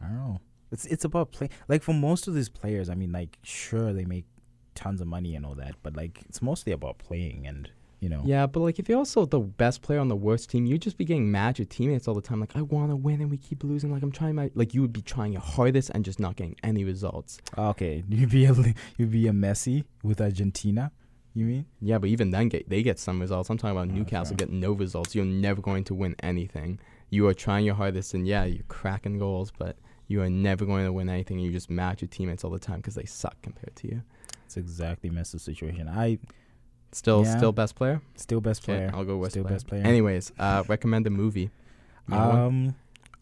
I 0.00 0.06
don't 0.06 0.16
know. 0.16 0.40
It's 0.70 0.84
it's 0.86 1.04
about 1.04 1.32
play. 1.32 1.48
Like 1.68 1.82
for 1.82 1.94
most 1.94 2.28
of 2.28 2.34
these 2.34 2.48
players, 2.48 2.90
I 2.90 2.94
mean, 2.94 3.12
like 3.12 3.38
sure 3.42 3.92
they 3.92 4.04
make 4.04 4.26
tons 4.74 5.00
of 5.00 5.06
money 5.06 5.34
and 5.34 5.46
all 5.46 5.54
that, 5.54 5.76
but 5.82 5.96
like 5.96 6.20
it's 6.28 6.42
mostly 6.42 6.72
about 6.72 6.98
playing 6.98 7.46
and 7.46 7.70
you 8.00 8.10
know. 8.10 8.22
Yeah, 8.24 8.46
but 8.46 8.60
like 8.60 8.78
if 8.78 8.88
you're 8.88 8.98
also 8.98 9.24
the 9.24 9.40
best 9.40 9.80
player 9.80 9.98
on 9.98 10.08
the 10.08 10.16
worst 10.16 10.50
team, 10.50 10.66
you'd 10.66 10.82
just 10.82 10.98
be 10.98 11.06
getting 11.06 11.30
mad 11.30 11.50
at 11.50 11.58
your 11.60 11.66
teammates 11.66 12.06
all 12.06 12.14
the 12.14 12.20
time. 12.20 12.40
Like 12.40 12.54
I 12.54 12.60
want 12.62 12.90
to 12.90 12.96
win 12.96 13.22
and 13.22 13.30
we 13.30 13.38
keep 13.38 13.64
losing. 13.64 13.90
Like 13.90 14.02
I'm 14.02 14.12
trying 14.12 14.34
my 14.34 14.50
like 14.54 14.74
you 14.74 14.82
would 14.82 14.92
be 14.92 15.00
trying 15.00 15.32
your 15.32 15.42
hardest 15.42 15.90
and 15.94 16.04
just 16.04 16.20
not 16.20 16.36
getting 16.36 16.56
any 16.62 16.84
results. 16.84 17.38
Okay, 17.56 18.04
you'd 18.08 18.30
be 18.30 18.44
a 18.44 18.54
you'd 18.98 19.10
be 19.10 19.26
a 19.26 19.32
Messi 19.32 19.84
with 20.02 20.20
Argentina. 20.20 20.92
You 21.34 21.44
mean? 21.46 21.66
Yeah, 21.80 21.98
but 21.98 22.08
even 22.10 22.30
then, 22.30 22.48
get 22.48 22.68
they 22.68 22.82
get 22.82 22.98
some 22.98 23.20
results. 23.20 23.50
I'm 23.50 23.58
talking 23.58 23.76
about 23.76 23.88
Oh, 23.90 23.94
Newcastle 23.98 24.36
fair. 24.36 24.46
get 24.46 24.54
no 24.54 24.72
results. 24.72 25.14
You're 25.14 25.24
never 25.24 25.60
going 25.60 25.84
to 25.84 25.94
win 25.94 26.14
anything. 26.22 26.78
You 27.10 27.26
are 27.28 27.34
trying 27.34 27.64
your 27.64 27.74
hardest, 27.74 28.14
and 28.14 28.26
yeah, 28.26 28.44
you're 28.44 28.62
cracking 28.68 29.18
goals, 29.18 29.52
but 29.56 29.76
you 30.06 30.22
are 30.22 30.30
never 30.30 30.64
going 30.64 30.84
to 30.84 30.92
win 30.92 31.08
anything. 31.08 31.38
You 31.40 31.50
just 31.50 31.70
match 31.70 32.02
your 32.02 32.08
teammates 32.08 32.44
all 32.44 32.50
the 32.50 32.58
time 32.58 32.76
because 32.76 32.94
they 32.94 33.04
suck 33.04 33.40
compared 33.42 33.74
to 33.76 33.88
you. 33.88 34.02
It's 34.44 34.56
exactly 34.56 35.10
Messi's 35.10 35.42
situation. 35.42 35.88
I 35.88 36.18
Still, 36.92 37.24
Yeah. 37.24 37.36
still 37.36 37.50
best 37.52 37.74
player. 37.74 38.00
still 38.14 38.40
best 38.40 38.62
Okay, 38.62 38.76
player. 38.76 38.90
I'll 38.94 39.04
go 39.04 39.16
West 39.16 39.32
Still 39.32 39.42
player. 39.42 39.54
best 39.56 39.66
player. 39.66 39.82
Anyways, 39.82 40.30
uh, 40.38 40.62
recommend 40.68 41.06
a 41.06 41.10
movie. 41.10 41.50
You 42.08 42.14
know 42.14 42.28
one? 42.28 42.38
Um, 42.38 42.74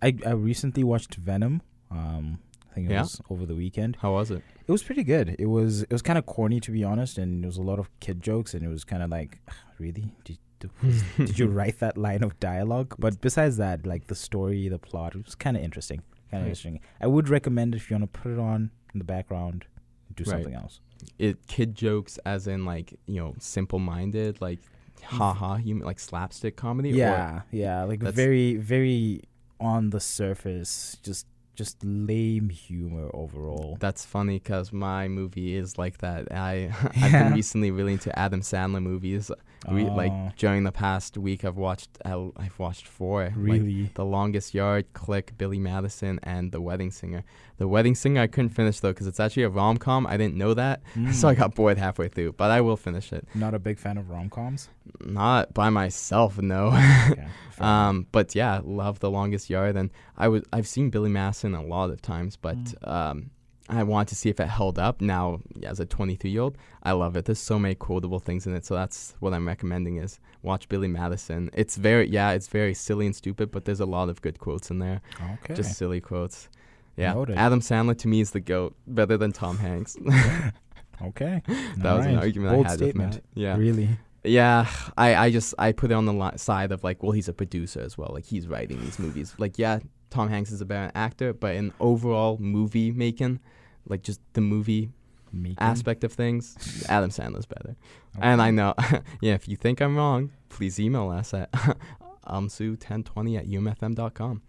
I 0.03 0.15
I 0.27 0.33
recently 0.33 0.85
watched 0.85 1.15
Venom. 1.15 1.63
Um, 1.91 2.41
I 2.73 2.75
think 2.75 2.89
it 2.89 2.93
Yeah? 2.93 3.03
was 3.03 3.21
over 3.29 3.45
the 3.47 3.55
weekend. 3.55 3.97
How 4.01 4.13
was 4.15 4.31
it? 4.31 4.43
It 4.67 4.73
was 4.73 4.83
pretty 4.83 5.05
good. 5.05 5.37
It 5.39 5.47
was 5.47 5.83
it 5.83 5.93
was 5.93 6.01
kind 6.03 6.19
of 6.19 6.25
corny 6.27 6.59
to 6.61 6.71
be 6.73 6.83
honest, 6.83 7.19
and 7.19 7.43
there 7.45 7.49
was 7.49 7.59
a 7.59 7.63
lot 7.63 7.79
of 7.79 7.89
kid 8.01 8.23
jokes, 8.23 8.55
and 8.55 8.63
it 8.65 8.69
was 8.69 8.83
kind 8.85 9.03
of 9.03 9.11
like, 9.11 9.41
really, 9.79 10.15
did, 10.25 10.39
did 11.19 11.39
you 11.39 11.47
write 11.59 11.79
that 11.81 11.99
line 11.99 12.23
of 12.23 12.39
dialogue? 12.41 12.95
But 12.99 13.21
besides 13.21 13.57
that, 13.59 13.87
like 13.87 14.07
the 14.07 14.15
story, 14.15 14.69
the 14.69 14.79
plot, 14.79 15.15
it 15.15 15.25
was 15.25 15.35
kind 15.35 15.57
of 15.57 15.63
interesting. 15.63 15.99
Kind 16.31 16.41
of 16.43 16.47
Right. 16.47 16.49
interesting. 16.49 16.81
I 17.01 17.07
would 17.09 17.29
recommend 17.29 17.75
if 17.75 17.91
you 17.91 17.95
want 17.99 18.11
to 18.13 18.21
put 18.21 18.33
it 18.33 18.39
on 18.39 18.71
in 18.95 18.99
the 18.99 19.05
background, 19.05 19.67
do 20.15 20.25
Right. 20.25 20.31
something 20.31 20.55
else. 20.55 20.81
It 21.19 21.47
kid 21.47 21.75
jokes 21.75 22.19
as 22.25 22.47
in 22.47 22.65
like 22.65 22.95
you 23.07 23.17
know 23.21 23.35
simple 23.39 23.79
minded 23.81 24.41
like 24.41 24.61
ha 25.03 25.35
ha 25.35 25.57
human 25.57 25.85
like 25.85 25.99
slapstick 25.99 26.57
comedy. 26.57 26.93
or- 26.93 26.97
Yeah, 26.97 27.43
yeah, 27.51 27.83
like 27.85 28.01
very, 28.01 28.57
very 28.57 29.23
on 29.61 29.91
the 29.91 30.01
surface, 30.01 30.97
just 31.03 31.27
just 31.55 31.85
lame 31.85 32.49
humor 32.49 33.11
overall. 33.15 33.77
That's 33.81 34.05
funny 34.05 34.39
because 34.39 34.73
my 34.73 35.09
movie 35.09 35.55
is 35.55 35.77
like 35.79 35.99
that. 35.99 36.33
I 36.33 36.73
I've 36.97 37.13
Yeah. 37.13 37.25
been 37.25 37.35
recently 37.35 37.71
really 37.71 37.93
into 37.95 38.17
Adam 38.19 38.41
Sandler 38.41 38.83
movies. 38.83 39.31
We, 39.71 39.85
Oh, 39.89 39.95
like 39.95 40.37
during 40.37 40.65
the 40.65 40.73
past 40.73 41.17
week, 41.17 41.45
I've 41.45 41.57
watched 41.57 41.91
I've 42.05 42.59
watched 42.59 42.87
four. 42.87 43.25
Like, 43.27 43.33
really, 43.37 43.91
the 43.95 44.05
Longest 44.05 44.55
Yard, 44.55 44.87
Click, 44.93 45.35
Billy 45.39 45.59
Madison, 45.59 46.19
and 46.25 46.51
The 46.51 46.61
Wedding 46.61 46.91
Singer. 46.91 47.23
The 47.59 47.69
Wedding 47.69 47.95
Singer 47.95 48.23
I 48.23 48.27
couldn't 48.27 48.51
finish 48.51 48.81
though 48.81 48.91
because 48.91 49.07
it's 49.07 49.21
actually 49.21 49.45
a 49.45 49.49
rom 49.51 49.77
com. 49.77 50.07
I 50.07 50.17
didn't 50.17 50.37
know 50.37 50.55
that, 50.55 50.83
so 51.13 51.29
I 51.29 51.35
Mm. 51.35 51.39
got 51.39 51.55
bored 51.55 51.79
halfway 51.79 52.09
through. 52.09 52.33
But 52.33 52.51
I 52.51 52.61
will 52.61 52.77
finish 52.77 53.13
it. 53.13 53.27
not 53.35 53.55
a 53.55 53.59
big 53.59 53.79
fan 53.79 53.99
of 53.99 54.11
rom 54.11 54.29
coms. 54.31 54.69
Not 55.05 55.55
by 55.55 55.71
myself, 55.71 56.39
no. 56.39 56.67
Okay. 56.69 57.29
Um, 57.59 58.09
but 58.11 58.35
yeah, 58.35 58.61
love 58.65 58.99
the 58.99 59.11
longest 59.11 59.49
yard, 59.49 59.77
and 59.77 59.91
I 60.17 60.27
was 60.27 60.43
I've 60.53 60.67
seen 60.67 60.91
Billy 60.91 61.11
Madison 61.11 61.55
a 61.55 61.63
lot 61.63 61.91
of 61.91 62.03
times, 62.03 62.35
but 62.37 62.57
Mm. 62.57 62.89
um, 62.91 63.31
I 63.69 63.83
wanted 63.85 64.09
to 64.09 64.17
see 64.17 64.29
if 64.29 64.41
it 64.41 64.49
held 64.49 64.79
up. 64.79 65.01
Now, 65.01 65.41
as 65.63 65.81
a 65.81 65.87
23 65.87 66.31
year 66.31 66.43
old, 66.43 66.59
I 66.83 66.93
love 66.93 67.17
it. 67.17 67.25
There's 67.25 67.39
so 67.39 67.59
many 67.59 67.75
quotable 67.75 68.19
things 68.19 68.47
in 68.47 68.55
it, 68.55 68.65
so 68.65 68.75
that's 68.75 69.15
what 69.21 69.33
I'm 69.33 69.47
recommending 69.47 69.97
is 69.97 70.19
watch 70.43 70.69
Billy 70.69 70.89
Madison. 70.89 71.51
It's 71.55 71.77
very 71.77 72.09
yeah, 72.09 72.33
it's 72.33 72.49
very 72.49 72.75
silly 72.75 73.07
and 73.07 73.15
stupid, 73.15 73.51
but 73.51 73.65
there's 73.65 73.81
a 73.81 73.87
lot 73.87 74.09
of 74.09 74.21
good 74.21 74.39
quotes 74.39 74.71
in 74.71 74.79
there, 74.79 75.01
okay, 75.35 75.55
just 75.55 75.77
silly 75.77 76.01
quotes. 76.01 76.49
Yeah, 76.97 77.15
Noted. 77.15 77.39
Adam 77.39 77.61
Sandler 77.61 77.97
to 77.99 78.09
me 78.09 78.21
is 78.21 78.33
the 78.33 78.41
goat, 78.41 78.75
better 78.87 79.17
than 79.17 79.33
Tom 79.33 79.57
Hanks. 79.57 79.97
okay. 81.03 81.43
that 81.79 81.97
was 81.97 82.07
an 82.07 82.19
argument 82.19 82.55
Bold 82.55 82.67
I 82.67 82.71
had 82.71 82.79
statement. 82.79 83.15
with 83.15 83.25
Matt. 83.25 83.25
Yeah, 83.35 83.57
Really? 83.57 83.89
Yeah, 84.25 84.69
I, 84.97 85.15
I 85.17 85.31
just 85.31 85.53
I 85.59 85.73
put 85.73 85.91
it 85.91 85.95
on 85.95 86.05
the 86.05 86.13
li- 86.13 86.37
side 86.37 86.71
of 86.71 86.85
like, 86.85 87.03
well, 87.03 87.11
he's 87.13 87.29
a 87.29 87.33
producer 87.33 87.81
as 87.81 87.99
well. 87.99 88.11
Like 88.13 88.25
he's 88.25 88.47
writing 88.47 88.81
these 88.81 88.99
movies. 88.99 89.35
Like 89.37 89.59
yeah, 89.59 89.81
Tom 90.13 90.29
Hanks 90.29 90.53
is 90.53 90.61
a 90.61 90.67
better 90.67 90.93
actor, 90.95 91.33
but 91.33 91.57
in 91.57 91.73
overall 91.81 92.37
movie 92.39 92.91
making, 92.93 93.41
like 93.89 94.03
just 94.03 94.21
the 94.35 94.43
movie 94.43 94.91
Making? 95.33 95.57
aspect 95.59 96.05
of 96.05 96.13
things, 96.13 96.85
Adam 96.89 97.09
Sandler's 97.09 97.47
better. 97.47 97.77
And 98.21 98.43
I 98.43 98.51
know, 98.51 98.75
yeah, 99.23 99.33
if 99.33 99.49
you 99.49 99.57
think 99.57 99.81
I'm 99.81 99.97
wrong, 99.97 100.31
please 100.51 100.79
email 100.79 101.09
us 101.09 101.33
at 101.33 101.51
umsu1020 102.27 103.39
at 103.39 103.47
umfm.com. 103.47 104.43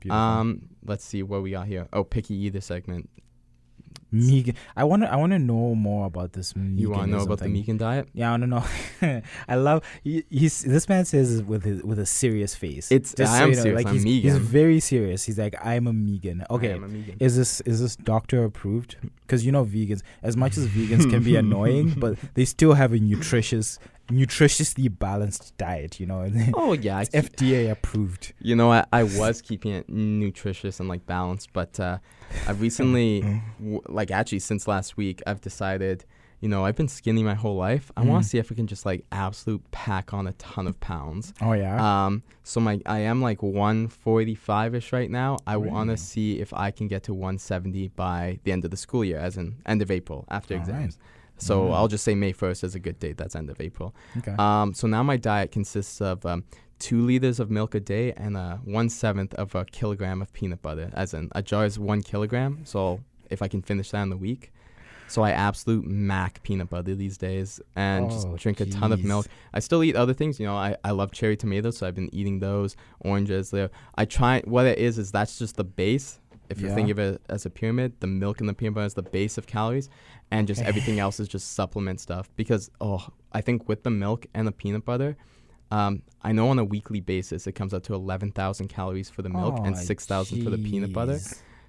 Beautiful. 0.00 0.18
Um, 0.18 0.70
let's 0.86 1.04
see 1.04 1.22
what 1.22 1.42
we 1.42 1.50
got 1.50 1.66
here. 1.66 1.86
Oh, 1.92 2.02
picky 2.02 2.34
either 2.34 2.62
segment. 2.62 3.10
Megan, 4.12 4.54
I 4.76 4.84
want 4.84 5.02
to. 5.02 5.12
I 5.12 5.16
want 5.16 5.32
to 5.32 5.38
know 5.38 5.74
more 5.74 6.06
about 6.06 6.32
this. 6.32 6.52
You 6.56 6.90
want 6.90 7.04
to 7.04 7.10
know 7.16 7.22
about 7.22 7.40
thing. 7.40 7.52
the 7.52 7.58
Megan 7.60 7.76
diet? 7.76 8.08
Yeah, 8.12 8.28
I 8.28 8.30
want 8.38 8.42
to 8.42 8.46
know. 8.48 9.20
I 9.48 9.54
love. 9.54 9.84
He, 10.02 10.24
he's 10.30 10.62
this 10.62 10.88
man 10.88 11.04
says 11.04 11.42
with 11.42 11.64
his 11.64 11.82
with 11.82 11.98
a 11.98 12.06
serious 12.06 12.54
face. 12.54 12.90
It's- 12.90 13.14
Just 13.14 13.32
I 13.32 13.38
so 13.38 13.44
am 13.44 13.50
you 13.50 13.56
know, 13.56 13.62
serious, 13.62 13.76
Like 13.84 13.86
I'm 13.88 13.94
he's, 14.04 14.22
he's 14.24 14.36
very 14.38 14.80
serious. 14.80 15.24
He's 15.24 15.38
like, 15.38 15.54
I'm 15.64 15.86
a 15.86 15.92
Megan. 15.92 16.42
I 16.48 16.54
Okay, 16.54 16.72
a 16.72 16.78
Megan. 16.80 17.16
is 17.20 17.36
this 17.36 17.60
is 17.62 17.80
this 17.80 17.96
doctor 17.96 18.44
approved? 18.44 18.96
Because 19.26 19.46
you 19.46 19.52
know 19.52 19.64
vegans, 19.64 20.02
as 20.22 20.36
much 20.36 20.56
as 20.56 20.66
vegans 20.66 21.08
can 21.08 21.22
be 21.22 21.36
annoying, 21.44 21.90
but 21.96 22.16
they 22.34 22.44
still 22.44 22.74
have 22.74 22.92
a 22.92 22.98
nutritious, 22.98 23.78
nutritiously 24.10 24.88
balanced 24.98 25.56
diet. 25.56 26.00
You 26.00 26.06
know, 26.06 26.30
oh 26.54 26.72
yeah, 26.74 26.98
I 26.98 27.02
it's 27.02 27.10
FDA 27.10 27.70
approved. 27.70 28.32
You 28.40 28.56
know, 28.56 28.72
I, 28.72 28.84
I 28.92 29.02
was 29.04 29.40
keeping 29.42 29.72
it 29.72 29.88
nutritious 29.88 30.80
and 30.80 30.88
like 30.88 31.06
balanced, 31.06 31.52
but 31.52 31.78
uh, 31.80 31.98
I 32.46 32.52
recently, 32.52 33.20
w- 33.58 33.80
like 33.88 34.10
actually 34.10 34.40
since 34.40 34.66
last 34.68 34.96
week, 34.96 35.22
I've 35.26 35.40
decided, 35.40 36.04
you 36.40 36.48
know, 36.48 36.64
I've 36.64 36.76
been 36.76 36.88
skinny 36.88 37.22
my 37.22 37.34
whole 37.34 37.56
life. 37.56 37.90
I 37.96 38.02
want 38.02 38.20
Mm. 38.20 38.24
to 38.24 38.28
see 38.30 38.38
if 38.38 38.50
we 38.50 38.56
can 38.56 38.66
just 38.66 38.84
like 38.86 39.04
absolute 39.12 39.62
pack 39.70 40.12
on 40.14 40.26
a 40.26 40.32
ton 40.34 40.66
of 40.66 40.78
pounds. 40.80 41.32
Oh 41.40 41.52
yeah. 41.52 41.76
Um, 42.06 42.22
so 42.44 42.60
my 42.60 42.80
I 42.86 43.00
am 43.00 43.20
like 43.22 43.42
145 43.42 44.74
ish 44.74 44.92
right 44.92 45.10
now. 45.10 45.36
I 45.46 45.56
want 45.56 45.90
to 45.90 45.96
see 45.96 46.40
if 46.40 46.52
I 46.54 46.70
can 46.70 46.88
get 46.88 47.02
to 47.04 47.14
170 47.14 47.88
by 47.88 48.38
the 48.44 48.52
end 48.52 48.64
of 48.64 48.70
the 48.70 48.76
school 48.76 49.04
year, 49.04 49.18
as 49.18 49.36
in 49.36 49.56
end 49.66 49.82
of 49.82 49.90
April 49.90 50.24
after 50.30 50.54
All 50.54 50.60
right. 50.60 50.96
So 51.40 51.62
Mm. 51.68 51.74
I'll 51.74 51.88
just 51.88 52.04
say 52.04 52.14
May 52.14 52.32
1st 52.32 52.64
is 52.64 52.74
a 52.74 52.78
good 52.80 52.98
date. 52.98 53.16
That's 53.16 53.34
end 53.36 53.50
of 53.50 53.60
April. 53.60 53.94
okay. 54.18 54.34
Um, 54.38 54.74
so 54.74 54.86
now 54.86 55.02
my 55.02 55.16
diet 55.16 55.52
consists 55.52 56.00
of 56.00 56.24
um, 56.26 56.44
two 56.78 57.02
liters 57.04 57.40
of 57.40 57.50
milk 57.50 57.74
a 57.74 57.80
day 57.80 58.12
and 58.12 58.36
uh, 58.36 58.56
one 58.58 58.88
seventh 58.88 59.34
of 59.34 59.54
a 59.54 59.64
kilogram 59.64 60.22
of 60.22 60.32
peanut 60.32 60.62
butter. 60.62 60.90
As 60.94 61.14
in, 61.14 61.28
a 61.32 61.42
jar 61.42 61.64
is 61.64 61.78
one 61.78 62.02
kilogram. 62.02 62.60
So 62.64 63.00
if 63.30 63.42
I 63.42 63.48
can 63.48 63.62
finish 63.62 63.90
that 63.90 64.02
in 64.02 64.10
the 64.10 64.16
week, 64.16 64.52
so 65.08 65.22
I 65.22 65.32
absolute 65.32 65.84
mac 65.84 66.40
peanut 66.44 66.70
butter 66.70 66.94
these 66.94 67.18
days 67.18 67.60
and 67.74 68.06
Oh, 68.06 68.10
just 68.10 68.32
drink 68.36 68.60
a 68.60 68.66
ton 68.66 68.92
of 68.92 69.02
milk. 69.02 69.26
I 69.52 69.58
still 69.58 69.82
eat 69.82 69.96
other 69.96 70.14
things. 70.14 70.38
You 70.38 70.46
know, 70.46 70.54
I, 70.54 70.76
I 70.84 70.92
love 70.92 71.10
cherry 71.10 71.36
tomatoes, 71.36 71.78
so 71.78 71.86
I've 71.88 71.96
been 71.96 72.14
eating 72.14 72.38
those. 72.38 72.76
Oranges. 73.00 73.50
There. 73.50 73.70
I 73.96 74.04
try. 74.04 74.40
What 74.42 74.66
it 74.66 74.78
is 74.78 74.98
is 74.98 75.10
that's 75.10 75.36
just 75.36 75.56
the 75.56 75.64
base. 75.64 76.19
If 76.50 76.60
Yeah. 76.60 76.74
thinking 76.74 76.90
of 76.90 76.98
it 76.98 77.22
as 77.28 77.46
a 77.46 77.50
pyramid, 77.50 77.94
the 78.00 78.06
milk 78.06 78.40
and 78.40 78.48
the 78.48 78.54
peanut 78.54 78.74
butter 78.74 78.86
is 78.86 78.94
the 78.94 79.02
base 79.02 79.38
of 79.38 79.46
calories, 79.46 79.88
and 80.30 80.46
just 80.48 80.60
everything 80.62 80.98
else 81.04 81.20
is 81.20 81.28
just 81.28 81.52
supplement 81.54 82.00
stuff. 82.00 82.28
Because 82.36 82.70
oh, 82.80 83.06
I 83.32 83.40
think 83.40 83.68
with 83.68 83.84
the 83.84 83.90
milk 83.90 84.26
and 84.34 84.46
the 84.46 84.52
peanut 84.52 84.84
butter, 84.84 85.16
um, 85.70 86.02
I 86.22 86.32
know 86.32 86.48
on 86.48 86.58
a 86.58 86.64
weekly 86.64 87.00
basis 87.00 87.46
it 87.46 87.52
comes 87.52 87.72
out 87.72 87.84
to 87.84 87.94
eleven 87.94 88.32
thousand 88.32 88.68
calories 88.68 89.08
for 89.08 89.22
the 89.22 89.28
milk 89.28 89.56
and 89.64 89.76
Oh, 89.76 89.78
six 89.80 90.04
thousand 90.06 90.42
for 90.42 90.50
the 90.50 90.58
peanut 90.58 90.92
butter. 90.92 91.20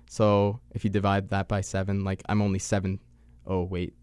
So 0.09 0.59
if 0.71 0.83
you 0.83 0.89
divide 0.89 1.29
that 1.29 1.47
by 1.47 1.61
seven, 1.61 2.03
like 2.03 2.21
I'm 2.27 2.41
only 2.41 2.59
seven 2.59 2.99
oh 3.45 3.63
wait, 3.63 3.93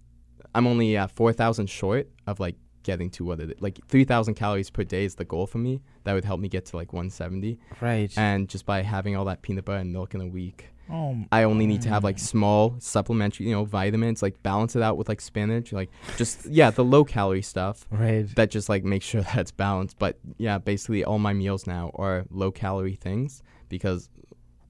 I'm 0.54 0.66
only 0.66 0.96
uh, 0.96 1.08
four 1.08 1.32
thousand 1.32 1.68
short 1.68 2.08
of 2.26 2.38
like 2.40 2.54
getting 2.82 3.10
to 3.10 3.24
what 3.24 3.40
it 3.40 3.50
is. 3.50 3.60
Like 3.60 3.78
three 3.88 4.04
thousand 4.04 4.34
calories 4.34 4.70
per 4.70 4.84
day 4.84 5.04
is 5.04 5.14
the 5.16 5.24
goal 5.24 5.46
for 5.46 5.58
me. 5.58 5.80
That 6.04 6.14
would 6.14 6.24
help 6.24 6.40
me 6.40 6.48
get 6.48 6.66
to 6.66 6.76
like 6.76 6.92
170. 6.92 7.58
Right. 7.80 8.12
And 8.16 8.48
just 8.48 8.64
by 8.66 8.82
having 8.82 9.16
all 9.16 9.24
that 9.26 9.42
peanut 9.42 9.64
butter 9.64 9.78
and 9.80 9.92
milk 9.92 10.14
in 10.14 10.20
a 10.22 10.26
week, 10.26 10.68
oh, 10.90 11.18
I 11.30 11.42
only 11.42 11.66
need 11.66 11.82
to 11.82 11.88
have 11.90 12.02
like 12.02 12.18
small 12.18 12.76
supplementary, 12.78 13.46
you 13.46 13.52
know, 13.52 13.64
vitamins, 13.64 14.22
like 14.22 14.42
balance 14.42 14.74
it 14.74 14.82
out 14.82 14.96
with 14.96 15.08
like 15.08 15.20
spinach, 15.20 15.72
like 15.72 15.90
just 16.16 16.46
yeah, 16.46 16.70
the 16.70 16.84
low 16.84 17.04
calorie 17.04 17.42
stuff 17.42 17.86
Right. 17.90 18.26
that 18.36 18.50
just 18.50 18.68
like 18.68 18.84
make 18.84 19.02
sure 19.02 19.20
that's 19.34 19.50
balanced. 19.50 19.98
But 19.98 20.18
yeah, 20.38 20.58
basically 20.58 21.04
all 21.04 21.18
my 21.18 21.32
meals 21.34 21.66
now 21.66 21.90
are 21.94 22.24
low 22.30 22.50
calorie 22.50 22.94
things 22.96 23.42
because 23.68 24.08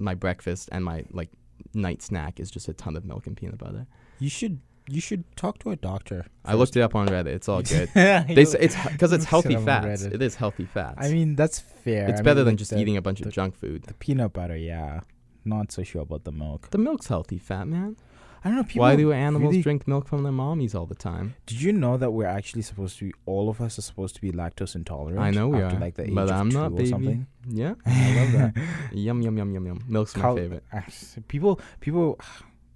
my 0.01 0.15
breakfast 0.15 0.69
and 0.73 0.85
my 0.85 1.05
like 1.13 1.31
night 1.75 2.03
snack 2.03 2.41
is 2.41 2.51
just 2.51 2.69
a 2.69 2.73
ton 2.73 2.97
of 2.97 3.05
milk 3.05 3.27
and 3.27 3.37
peanut 3.37 3.59
butter. 3.59 3.87
You 4.19 4.29
should 4.31 4.59
you 4.89 5.01
should 5.01 5.25
talk 5.37 5.59
to 5.61 5.71
a 5.71 5.77
doctor. 5.77 6.27
I 6.45 6.55
looked 6.55 6.77
it 6.77 6.81
up 6.83 6.95
on 6.95 7.09
Reddit. 7.09 7.27
It's 7.27 7.49
all 7.49 7.63
good. 7.63 7.91
they 7.95 8.25
They 8.29 8.45
say 8.45 8.59
it's 8.61 8.77
because 8.91 9.13
it's 9.13 9.25
it 9.29 9.29
healthy 9.29 9.57
on 9.57 9.65
fats. 9.65 10.03
It 10.03 10.23
is 10.23 10.35
healthy 10.37 10.65
fats. 10.65 10.99
I 11.07 11.11
mean, 11.11 11.37
that's 11.37 11.59
fair. 11.61 12.09
it's 12.09 12.21
I 12.21 12.23
better 12.23 12.41
mean, 12.41 12.47
than 12.47 12.57
just 12.57 12.71
the, 12.71 12.79
eating 12.81 12.97
a 12.97 13.03
bunch 13.03 13.21
the- 13.21 13.27
of 13.29 13.33
junk 13.35 13.55
food. 13.55 13.83
the 13.85 13.95
peanut 13.95 14.33
butter. 14.33 14.57
Yeah, 14.57 15.01
not 15.45 15.71
so 15.73 15.83
sure 15.83 16.03
about 16.03 16.25
the 16.25 16.33
milk. 16.33 16.71
The 16.71 16.79
milk's 16.79 17.09
healthy, 17.09 17.39
fat 17.39 17.67
man. 17.69 17.97
I 18.45 18.51
don't 18.51 18.57
know. 18.59 18.63
People 18.63 18.83
Why 18.83 18.95
do 18.95 19.11
animals 19.13 19.51
really- 19.51 19.63
drink 19.63 19.89
milk 19.89 20.07
from 20.07 20.23
their 20.23 20.33
mommies 20.33 20.73
all 20.73 20.87
the 20.87 20.95
time? 20.95 21.35
Did 21.47 21.61
you 21.61 21.73
know 21.73 21.97
that 21.97 22.13
we're 22.13 22.25
actually 22.27 22.63
supposed 22.63 22.97
to 23.01 23.07
be? 23.07 23.13
All 23.27 23.49
of 23.51 23.61
us 23.61 23.79
are 23.81 23.83
supposed 23.83 24.15
to 24.15 24.21
be 24.21 24.31
lactose 24.31 24.77
intolerant. 24.77 25.19
I 25.19 25.31
know 25.33 25.49
we 25.49 25.61
after 25.61 25.77
are, 25.77 25.81
like 25.81 25.97
the 25.97 26.05
age 26.05 26.15
but 26.15 26.31
of 26.31 26.37
I'm 26.41 26.51
two 26.51 26.57
not, 26.59 26.67
or 26.73 26.77
baby. 26.77 26.89
something. 26.89 27.27
Yeah, 27.51 27.75
I 27.87 28.15
love 28.21 28.33
that. 28.33 28.53
yum 28.93 29.23
yum 29.23 29.37
yum 29.39 29.53
yum 29.55 29.67
yum. 29.67 29.85
Milk's 29.89 30.17
my 30.17 30.35
favorite. 30.37 30.63
people, 31.27 31.61
people, 31.81 32.21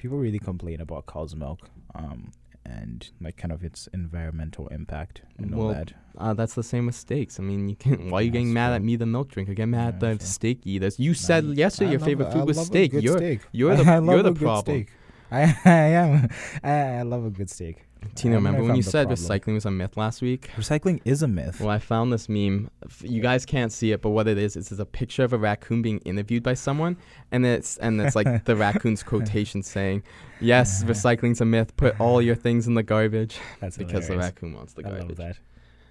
people 0.02 0.18
really 0.18 0.40
complain 0.40 0.80
about 0.80 1.06
cow's 1.06 1.34
milk, 1.36 1.70
um, 1.94 2.32
and 2.64 3.10
like 3.20 3.36
kind 3.36 3.52
of 3.52 3.62
its 3.62 3.88
environmental 3.94 4.66
impact 4.68 5.22
and 5.38 5.54
all 5.54 5.68
that. 5.68 5.92
Uh, 6.18 6.34
that's 6.34 6.54
the 6.54 6.62
same 6.62 6.86
with 6.86 6.94
steaks. 6.96 7.38
I 7.38 7.42
mean, 7.44 7.68
you 7.68 7.76
can. 7.76 8.10
Why 8.10 8.18
are 8.18 8.22
you 8.22 8.30
getting 8.30 8.52
mad 8.52 8.68
true. 8.68 8.74
at 8.76 8.82
me, 8.82 8.96
the 8.96 9.06
milk 9.06 9.28
drinker? 9.30 9.54
Get 9.54 9.66
mad 9.68 9.94
at 9.94 10.00
the 10.00 10.16
true. 10.16 10.26
steak 10.26 10.66
eaters. 10.66 10.98
You 10.98 11.14
said 11.14 11.44
Nah, 11.44 11.52
yesterday 11.54 11.88
I 11.88 11.92
your 11.92 12.00
favorite 12.00 12.28
a- 12.28 12.32
food 12.32 12.40
I 12.42 12.44
was 12.44 12.58
a 12.58 12.64
steak. 12.64 12.92
You're 12.92 13.16
steak. 13.16 13.40
you're 13.52 13.76
the 13.80 13.84
I 13.90 13.98
love 13.98 14.06
you're 14.06 14.18
a 14.18 14.22
the 14.24 14.30
good 14.32 14.38
problem. 14.42 14.76
Steak. 14.86 14.92
I, 15.30 15.42
I 15.64 15.70
am. 16.02 16.28
I, 16.62 16.68
I 17.00 17.02
love 17.02 17.24
a 17.24 17.30
good 17.30 17.48
steak. 17.48 17.86
Tina, 18.14 18.34
I 18.34 18.36
remember 18.36 18.62
when 18.62 18.76
you 18.76 18.82
said 18.82 19.08
problem. 19.08 19.18
recycling 19.18 19.54
was 19.54 19.64
a 19.64 19.70
myth 19.70 19.96
last 19.96 20.22
week? 20.22 20.50
Recycling 20.56 21.00
is 21.04 21.22
a 21.22 21.28
myth. 21.28 21.60
Well, 21.60 21.70
I 21.70 21.78
found 21.78 22.12
this 22.12 22.28
meme. 22.28 22.70
You 23.00 23.22
guys 23.22 23.46
can't 23.46 23.72
see 23.72 23.92
it, 23.92 24.02
but 24.02 24.10
what 24.10 24.28
it 24.28 24.38
is 24.38 24.56
is 24.56 24.70
it's 24.70 24.80
a 24.80 24.84
picture 24.86 25.24
of 25.24 25.32
a 25.32 25.38
raccoon 25.38 25.82
being 25.82 25.98
interviewed 26.00 26.42
by 26.42 26.54
someone, 26.54 26.96
and 27.30 27.44
it's 27.46 27.78
and 27.78 28.00
it's 28.00 28.16
like 28.16 28.44
the 28.44 28.56
raccoon's 28.66 29.02
quotation 29.02 29.62
saying, 29.62 30.02
"Yes, 30.40 30.84
recycling's 30.86 31.40
a 31.40 31.44
myth. 31.44 31.76
Put 31.76 31.98
all 32.00 32.20
your 32.20 32.34
things 32.34 32.66
in 32.66 32.74
the 32.74 32.82
garbage 32.82 33.38
That's 33.60 33.76
because 33.76 34.08
the 34.08 34.18
raccoon 34.18 34.54
wants 34.54 34.74
the 34.74 34.86
I 34.86 34.90
garbage." 34.90 35.08
love 35.08 35.16
that. 35.18 35.38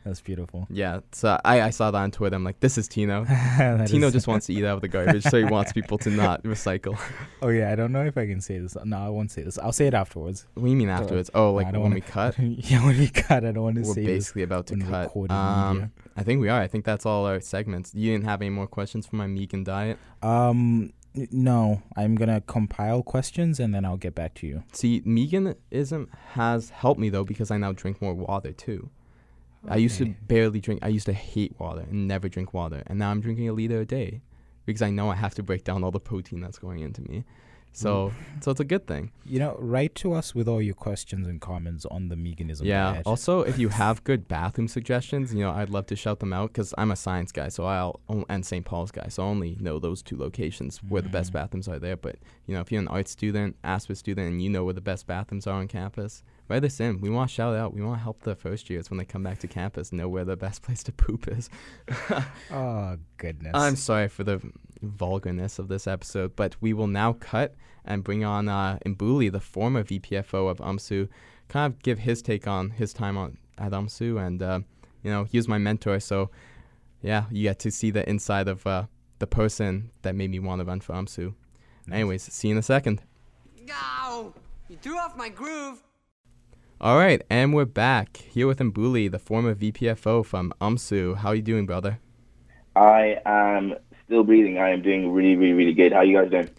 That's 0.04 0.20
beautiful. 0.22 0.66
Yeah, 0.70 1.02
so 1.12 1.40
I, 1.46 1.62
I 1.62 1.70
saw 1.70 1.92
that 1.92 1.98
on 1.98 2.10
Twitter. 2.12 2.36
I'm 2.36 2.44
like, 2.44 2.60
this 2.60 2.78
is 2.78 2.88
Tino. 2.88 3.24
Tino 3.86 4.08
is- 4.08 4.14
just 4.14 4.28
wants 4.32 4.48
to 4.48 4.54
eat 4.54 4.66
out 4.66 4.76
of 4.76 4.82
the 4.82 4.88
garbage, 4.88 5.24
so 5.24 5.38
he 5.38 5.44
wants 5.46 5.72
people 5.74 5.98
to 6.00 6.10
not 6.10 6.42
recycle. 6.44 7.00
Oh 7.42 7.50
yeah, 7.50 7.72
I 7.72 7.76
don't 7.76 7.92
know 7.92 8.04
if 8.06 8.18
I 8.18 8.26
can 8.26 8.42
say 8.42 8.58
this. 8.58 8.76
No, 8.84 8.98
I 8.98 9.10
won't 9.10 9.30
say 9.32 9.44
this. 9.44 9.58
I'll 9.60 9.72
say 9.72 9.88
it 9.88 9.94
afterwards. 9.94 10.48
What 10.56 10.64
do 10.64 10.70
you 10.72 10.76
mean 10.76 10.88
Don't- 10.88 11.02
afterwards? 11.04 11.30
Oh, 11.36 11.54
like 11.54 11.68
I 11.68 11.72
when 11.74 11.82
wanna- 11.82 11.96
we 11.96 12.02
cut? 12.02 12.40
yeah, 12.40 12.84
when 12.86 12.98
we 12.98 13.10
cut, 13.10 13.46
I 13.46 13.52
don't 13.52 13.64
want 13.64 13.76
to. 13.76 13.82
We're 13.84 13.94
say 13.94 14.06
basically 14.06 14.44
about 14.44 14.68
to 14.68 14.78
cut. 14.78 15.16
Um. 15.30 15.92
I 16.18 16.24
think 16.24 16.42
we 16.42 16.50
are. 16.50 16.60
I 16.60 16.68
think 16.68 16.84
that's 16.84 17.06
all 17.06 17.26
our 17.26 17.40
segments. 17.40 17.94
You 17.96 18.12
didn't 18.12 18.26
have 18.26 18.42
any 18.42 18.50
more 18.50 18.68
questions 18.68 19.06
for 19.08 19.16
my 19.16 19.28
vegan 19.28 19.64
diet? 19.64 19.98
Um, 20.22 20.92
no, 21.32 21.82
I'm 21.96 22.16
gonna 22.16 22.42
compile 22.42 23.02
questions 23.04 23.60
and 23.60 23.74
then 23.74 23.86
I'll 23.86 23.98
get 23.98 24.16
back 24.16 24.34
to 24.36 24.48
you. 24.48 24.64
See, 24.74 25.02
veganism 25.02 26.08
has 26.34 26.70
helped 26.70 27.00
me 27.00 27.10
though 27.10 27.24
because 27.24 27.52
I 27.52 27.58
now 27.58 27.72
drink 27.72 28.02
more 28.02 28.14
water 28.14 28.52
too. 28.52 28.90
I 29.68 29.78
used 29.78 29.98
to 30.00 30.16
barely 30.28 30.60
drink. 30.60 30.80
I 30.84 30.88
used 30.88 31.06
to 31.06 31.14
hate 31.14 31.60
water 31.60 31.82
and 31.82 32.08
never 32.08 32.30
drink 32.30 32.54
water, 32.54 32.84
and 32.88 33.00
now 33.00 33.12
I'm 33.12 33.22
drinking 33.22 33.48
a 33.50 33.54
liter 33.54 33.82
a 33.82 33.86
day 33.86 34.22
because 34.66 34.82
I 34.82 34.90
know 34.90 35.10
I 35.10 35.16
have 35.16 35.36
to 35.36 35.44
break 35.44 35.64
down 35.64 35.84
all 35.84 35.92
the 35.92 36.00
protein 36.00 36.42
that's 36.42 36.58
going 36.58 36.80
into 36.80 37.02
me. 37.02 37.24
So, 37.74 38.12
so 38.42 38.52
it's 38.52 38.60
a 38.60 38.66
good 38.66 38.86
thing. 38.86 39.12
You 39.26 39.40
know, 39.40 39.56
write 39.58 39.96
to 39.96 40.14
us 40.14 40.36
with 40.36 40.48
all 40.48 40.62
your 40.62 40.74
questions 40.76 41.26
and 41.26 41.40
comments 41.40 41.86
on 41.86 42.10
the 42.10 42.16
veganism 42.16 42.66
Yeah. 42.66 43.02
Also, 43.06 43.42
if 43.42 43.58
you 43.58 43.70
have 43.70 44.04
good 44.04 44.28
bathroom 44.28 44.68
suggestions, 44.68 45.34
you 45.34 45.40
know, 45.40 45.52
I'd 45.52 45.70
love 45.70 45.86
to 45.88 45.96
shout 45.96 46.20
them 46.20 46.34
out 46.34 46.50
because 46.50 46.74
I'm 46.78 46.92
a 46.92 46.96
science 46.98 47.32
guy, 47.32 47.48
so 47.48 47.64
I'll 47.64 48.02
and 48.28 48.46
St. 48.46 48.66
Paul's 48.66 48.92
guy, 48.92 49.08
so 49.10 49.24
I 49.24 49.28
only 49.28 49.58
know 49.62 49.80
those 49.80 50.02
two 50.02 50.18
locations 50.18 50.78
where 50.84 51.02
the 51.02 51.10
best 51.10 51.30
Mhm. 51.32 51.34
bathrooms 51.34 51.68
are 51.70 51.80
there. 51.80 51.96
But 51.96 52.18
you 52.46 52.54
know, 52.54 52.60
if 52.62 52.72
you're 52.72 52.82
an 52.82 52.90
art 52.90 53.08
student, 53.08 53.56
Asper 53.64 53.96
student, 53.96 54.28
and 54.30 54.42
you 54.42 54.50
know 54.50 54.66
where 54.66 54.74
the 54.74 54.82
best 54.82 55.08
bathrooms 55.08 55.48
are 55.48 55.56
on 55.60 55.68
campus, 55.70 56.24
write 56.50 56.66
us 56.66 56.80
in. 56.82 57.00
We 57.00 57.10
want 57.10 57.30
to 57.30 57.34
shout 57.34 57.56
out. 57.56 57.74
We 57.74 57.82
want 57.82 58.00
to 58.00 58.04
help 58.04 58.24
the 58.24 58.36
first 58.36 58.70
years 58.70 58.90
when 58.90 58.98
they 58.98 59.06
come 59.06 59.24
back 59.24 59.40
to 59.40 59.48
campus 59.48 59.94
know 59.94 60.10
where 60.10 60.26
the 60.26 60.36
best 60.36 60.62
place 60.66 60.84
to 60.84 60.92
poop 60.92 61.28
is. 61.30 61.50
oh 62.52 62.98
goodness. 63.18 63.54
I'm 63.56 63.76
sorry 63.78 64.08
for 64.10 64.24
the 64.26 64.42
vulgarness 64.82 65.60
of 65.60 65.68
this 65.68 65.88
episode, 65.88 66.36
but 66.36 66.56
we 66.62 66.74
will 66.74 66.88
now 66.88 67.14
cut 67.14 67.56
and 67.86 68.04
bring 68.04 68.24
on 68.24 68.48
uh, 68.48 68.78
Mbuli, 68.86 69.32
the 69.32 69.40
former 69.40 69.84
VPFO 69.84 70.50
of 70.50 70.58
UMSU, 70.58 71.08
kind 71.48 71.74
of 71.74 71.82
give 71.82 72.00
his 72.00 72.22
take 72.22 72.48
on 72.48 72.72
his 72.72 72.94
time 72.94 73.18
on 73.18 73.38
at 73.58 73.72
UMSU, 73.72 74.26
and 74.26 74.42
uh, 74.42 74.60
you 75.04 75.12
know 75.12 75.24
he 75.24 75.38
was 75.38 75.48
my 75.48 75.58
mentor, 75.58 76.00
so 76.00 76.30
yeah, 77.02 77.26
you 77.32 77.44
get 77.44 77.60
to 77.60 77.72
see 77.72 77.92
the 77.92 78.08
inside 78.10 78.48
of 78.48 78.66
uh, 78.68 78.86
the 79.20 79.28
person 79.28 79.92
that 80.02 80.16
made 80.16 80.30
me 80.30 80.40
want 80.40 80.60
to 80.60 80.66
run 80.66 80.80
for 80.80 80.94
UMSU. 80.94 81.34
Nice. 81.88 81.96
Anyways, 81.96 82.24
see 82.24 82.50
you 82.50 82.54
in 82.54 82.60
a 82.60 82.64
second. 82.64 83.02
Ow! 83.72 84.34
You 84.70 84.78
threw 84.82 84.98
off 84.98 85.16
my 85.18 85.30
groove. 85.30 85.82
All 86.80 86.98
right, 86.98 87.22
and 87.30 87.54
we're 87.54 87.66
back 87.66 88.18
here 88.18 88.48
with 88.48 88.58
Mbuli, 88.60 89.12
the 89.12 89.20
former 89.20 89.54
VPFO 89.54 90.26
from 90.26 90.54
UMSU. 90.60 91.18
How 91.18 91.30
are 91.30 91.36
you 91.36 91.42
doing, 91.42 91.66
brother? 91.66 92.00
I 92.76 93.18
am 93.26 93.76
still 94.12 94.24
breathing. 94.26 94.58
I 94.58 94.72
am 94.72 94.82
doing 94.82 95.10
really, 95.14 95.38
really, 95.38 95.54
really 95.54 95.74
good. 95.74 95.94
How 95.94 96.02
you 96.02 96.18
guys 96.18 96.30
doing? 96.30 96.50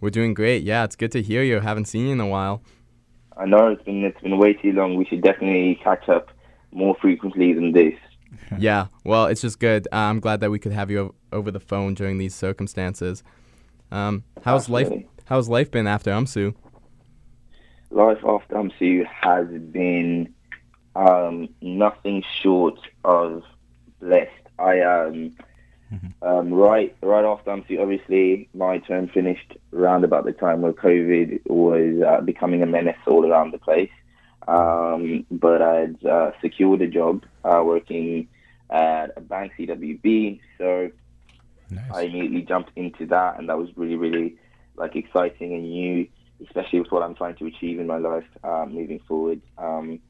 We're 0.00 0.08
doing 0.08 0.32
great. 0.32 0.62
Yeah, 0.62 0.84
it's 0.84 0.96
good 0.96 1.12
to 1.12 1.20
hear 1.20 1.42
you. 1.42 1.60
Haven't 1.60 1.84
seen 1.84 2.06
you 2.06 2.12
in 2.12 2.20
a 2.20 2.26
while. 2.26 2.62
I 3.36 3.44
know 3.44 3.68
it's 3.68 3.82
been 3.82 4.02
it's 4.02 4.20
been 4.22 4.38
way 4.38 4.54
too 4.54 4.72
long. 4.72 4.96
We 4.96 5.04
should 5.04 5.20
definitely 5.20 5.78
catch 5.84 6.08
up 6.08 6.30
more 6.70 6.96
frequently 7.02 7.52
than 7.52 7.72
this. 7.72 7.92
yeah, 8.58 8.86
well, 9.04 9.26
it's 9.26 9.42
just 9.42 9.60
good. 9.60 9.86
Uh, 9.92 9.96
I'm 9.96 10.20
glad 10.20 10.40
that 10.40 10.50
we 10.50 10.58
could 10.58 10.72
have 10.72 10.90
you 10.90 11.00
o- 11.00 11.14
over 11.36 11.50
the 11.50 11.60
phone 11.60 11.92
during 11.92 12.16
these 12.16 12.34
circumstances. 12.34 13.22
Um, 13.90 14.24
how's 14.42 14.70
life? 14.70 14.86
Absolutely. 14.86 15.08
How's 15.26 15.50
life 15.50 15.70
been 15.70 15.86
after 15.86 16.10
UMSU? 16.10 16.54
Life 17.90 18.24
after 18.26 18.54
UMSU 18.54 19.04
has 19.06 19.48
been 19.48 20.32
um, 20.96 21.50
nothing 21.60 22.24
short 22.40 22.80
of 23.04 23.42
blessed. 24.00 24.30
I 24.58 24.80
um, 24.80 25.32
um, 26.22 26.52
right 26.52 26.94
right 27.02 27.24
after 27.24 27.50
UMSU, 27.50 27.80
obviously 27.80 28.48
my 28.54 28.78
term 28.78 29.08
finished 29.08 29.56
around 29.72 30.04
about 30.04 30.24
the 30.24 30.32
time 30.32 30.62
where 30.62 30.72
COVID 30.72 31.40
was 31.46 32.02
uh, 32.02 32.20
becoming 32.22 32.62
a 32.62 32.66
menace 32.66 32.96
all 33.06 33.26
around 33.26 33.52
the 33.52 33.58
place. 33.58 33.90
Um, 34.48 35.24
but 35.30 35.62
I'd 35.62 36.04
uh, 36.04 36.32
secured 36.40 36.82
a 36.82 36.88
job 36.88 37.24
uh, 37.44 37.62
working 37.64 38.28
at 38.70 39.12
a 39.16 39.20
bank, 39.20 39.52
CWB. 39.58 40.40
So 40.58 40.90
nice. 41.70 41.84
I 41.92 42.02
immediately 42.02 42.42
jumped 42.42 42.72
into 42.76 43.06
that, 43.06 43.38
and 43.38 43.48
that 43.48 43.58
was 43.58 43.68
really, 43.76 43.96
really 43.96 44.36
like 44.76 44.96
exciting 44.96 45.54
and 45.54 45.64
new, 45.64 46.08
especially 46.44 46.80
with 46.80 46.90
what 46.90 47.02
I'm 47.02 47.14
trying 47.14 47.36
to 47.36 47.46
achieve 47.46 47.78
in 47.78 47.86
my 47.86 47.98
life 47.98 48.26
uh, 48.42 48.66
moving 48.68 49.00
forward. 49.06 49.40
Um, 49.58 50.00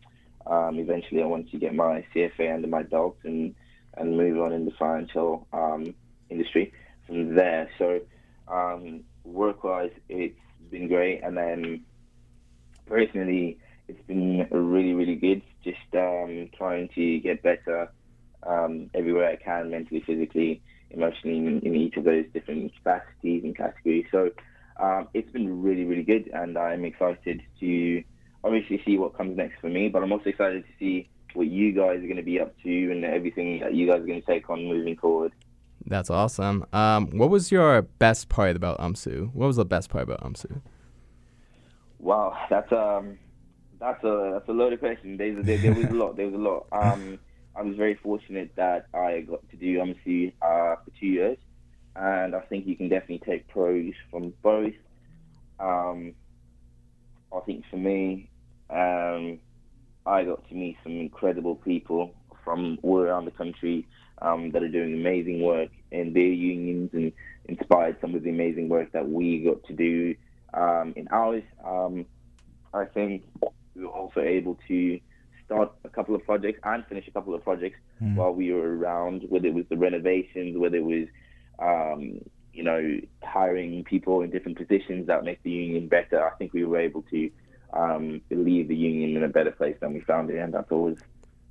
um, 0.47 0.79
eventually, 0.79 1.23
I 1.23 1.27
want 1.27 1.51
to 1.51 1.59
get 1.59 1.75
my 1.75 2.05
CFA 2.15 2.55
under 2.55 2.69
my 2.69 2.83
belt 2.83 3.17
and 3.25 3.55
and 3.97 4.17
move 4.17 4.41
on 4.41 4.53
in 4.53 4.65
the 4.65 4.73
financial 4.79 5.47
um, 5.53 5.95
industry 6.31 6.73
from 7.07 7.35
there. 7.35 7.69
So, 7.79 8.01
um, 8.49 9.05
work-wise, 9.25 9.93
it's 10.09 10.39
been 10.71 10.89
great, 10.89 11.23
and 11.23 11.37
then 11.37 11.85
personally, 12.87 13.59
it's 13.89 14.03
been 14.07 14.47
really, 14.51 14.95
really 14.95 15.17
good. 15.17 15.43
Just 15.65 15.79
um, 15.95 16.49
trying 16.57 16.89
to 16.95 17.19
get 17.21 17.43
better 17.43 17.91
um, 18.43 18.91
everywhere 18.95 19.29
I 19.29 19.37
can, 19.37 19.71
mentally, 19.71 20.03
physically, 20.07 20.63
emotionally, 20.91 21.39
in, 21.39 21.61
in 21.61 21.77
each 21.77 21.97
of 21.97 22.05
those 22.05 22.25
different 22.33 22.73
capacities 22.77 23.45
and 23.45 23.57
categories. 23.57 24.07
So 24.11 24.31
um, 24.81 25.09
it's 25.15 25.31
been 25.31 25.63
really, 25.63 25.85
really 25.85 26.03
good, 26.03 26.31
and 26.33 26.57
I'm 26.59 26.85
excited 26.85 27.43
to 27.61 28.05
obviously 28.43 28.83
see 28.85 28.99
what 28.99 29.17
comes 29.17 29.37
next 29.37 29.61
for 29.61 29.69
me. 29.69 29.89
But 29.89 30.03
I'm 30.03 30.13
also 30.13 30.31
excited 30.31 30.65
to 30.65 30.73
see 30.79 31.09
what 31.35 31.49
you 31.49 31.73
guys 31.73 31.99
are 31.99 32.07
going 32.07 32.17
to 32.17 32.23
be 32.23 32.41
up 32.41 32.55
to 32.63 32.91
and 32.91 33.05
everything 33.05 33.61
that 33.61 33.75
you 33.75 33.87
guys 33.87 34.01
are 34.01 34.07
going 34.07 34.21
to 34.21 34.27
take 34.27 34.49
on 34.51 34.65
moving 34.65 34.97
forward. 34.97 35.33
That's 35.87 36.11
awesome. 36.11 36.65
Um, 36.73 37.11
what 37.11 37.31
was 37.31 37.51
your 37.51 37.83
best 37.83 38.29
part 38.29 38.57
about 38.57 38.79
UMSU? 38.79 39.33
What 39.35 39.47
was 39.47 39.57
the 39.57 39.65
best 39.65 39.91
part 39.91 40.05
about 40.05 40.21
UMSU? 40.23 40.61
Wow, 41.99 42.37
that's 42.51 42.73
um, 42.73 43.19
that's 43.79 44.03
a 44.05 44.31
that's 44.35 44.49
a 44.49 44.53
loaded 44.53 44.81
question. 44.81 45.17
There's, 45.17 45.45
there, 45.45 45.59
there 45.59 45.75
was 45.75 45.85
a 45.87 45.95
lot. 45.95 46.17
There 46.17 46.27
was 46.27 46.35
a 46.35 46.39
lot. 46.39 46.67
Um, 46.73 47.19
I 47.55 47.63
was 47.63 47.77
very 47.77 47.95
fortunate 47.97 48.53
that 48.57 48.87
I 48.95 49.21
got 49.21 49.47
to 49.51 49.57
do 49.57 49.79
UMSU 49.79 50.33
uh, 50.41 50.77
for 50.83 50.91
two 50.99 51.07
years, 51.07 51.39
and 51.95 52.35
I 52.35 52.41
think 52.41 52.67
you 52.67 52.77
can 52.77 52.89
definitely 52.89 53.23
take 53.27 53.47
pros 53.49 53.93
from 54.11 54.33
both. 54.43 54.73
Um, 55.61 56.15
I 57.35 57.41
think 57.41 57.65
for 57.71 57.77
me, 57.77 58.31
um, 58.71 59.39
I 60.07 60.25
got 60.25 60.47
to 60.49 60.55
meet 60.55 60.77
some 60.83 60.93
incredible 60.93 61.57
people 61.57 62.15
from 62.45 62.79
all 62.83 62.99
around 62.99 63.25
the 63.25 63.31
country 63.31 63.87
um, 64.21 64.51
that 64.53 64.63
are 64.63 64.69
doing 64.69 64.95
amazing 64.95 65.43
work 65.43 65.71
in 65.91 66.13
their 66.13 66.23
unions 66.23 66.91
and 66.93 67.13
inspired 67.47 67.97
some 68.01 68.15
of 68.15 68.23
the 68.23 68.31
amazing 68.31 68.69
work 68.69 68.93
that 68.93 69.09
we 69.09 69.45
got 69.45 69.63
to 69.65 69.73
do 69.73 70.15
um, 70.55 70.93
in 70.97 71.09
ours. 71.09 71.43
Um, 71.65 72.07
I 72.75 72.85
think 72.85 73.23
we 73.75 73.85
were 73.85 73.91
also 73.91 74.21
able 74.21 74.59
to 74.69 75.01
start 75.45 75.73
a 75.85 75.89
couple 75.89 76.15
of 76.15 76.25
projects 76.25 76.61
and 76.65 76.85
finish 76.87 77.07
a 77.09 77.11
couple 77.11 77.35
of 77.35 77.43
projects 77.43 77.79
Mm. 78.03 78.17
while 78.17 78.33
we 78.33 78.53
were 78.53 78.77
around, 78.77 79.25
whether 79.29 79.47
it 79.47 79.55
was 79.55 79.65
the 79.69 79.77
renovations, 79.77 80.59
whether 80.59 80.77
it 80.77 80.85
was, 80.85 81.07
um, 81.59 82.21
you 82.53 82.65
know, 82.65 83.01
hiring 83.23 83.85
people 83.85 84.23
in 84.23 84.31
different 84.31 84.59
positions 84.59 85.07
that 85.07 85.25
make 85.25 85.43
the 85.43 85.51
union 85.51 85.87
better. 85.87 86.27
I 86.27 86.31
think 86.37 86.53
we 86.53 86.65
were 86.65 86.79
able 86.79 87.03
to 87.03 87.31
um, 87.73 88.21
leave 88.31 88.69
the 88.69 88.77
union 88.77 89.17
in 89.17 89.25
a 89.25 89.29
better 89.29 89.51
place 89.51 89.77
than 89.81 89.95
we 89.95 90.01
found 90.01 90.31
it, 90.31 90.39
and 90.39 90.55
that 90.55 90.71
was 90.71 90.99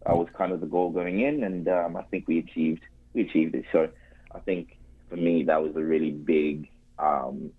that 0.05 0.17
was 0.17 0.27
kind 0.35 0.51
of 0.51 0.61
the 0.61 0.67
goal 0.67 0.89
going 0.89 1.21
in, 1.21 1.43
and 1.43 1.67
um, 1.67 1.95
I 1.95 2.03
think 2.03 2.27
we 2.27 2.39
achieved 2.39 2.83
we 3.13 3.21
achieved 3.21 3.55
it. 3.55 3.65
So 3.71 3.89
I 4.33 4.39
think 4.39 4.77
for 5.09 5.15
me 5.15 5.43
that 5.43 5.61
was 5.61 5.75
a 5.75 5.83
really 5.83 6.11
big 6.11 6.69
um, 6.99 7.51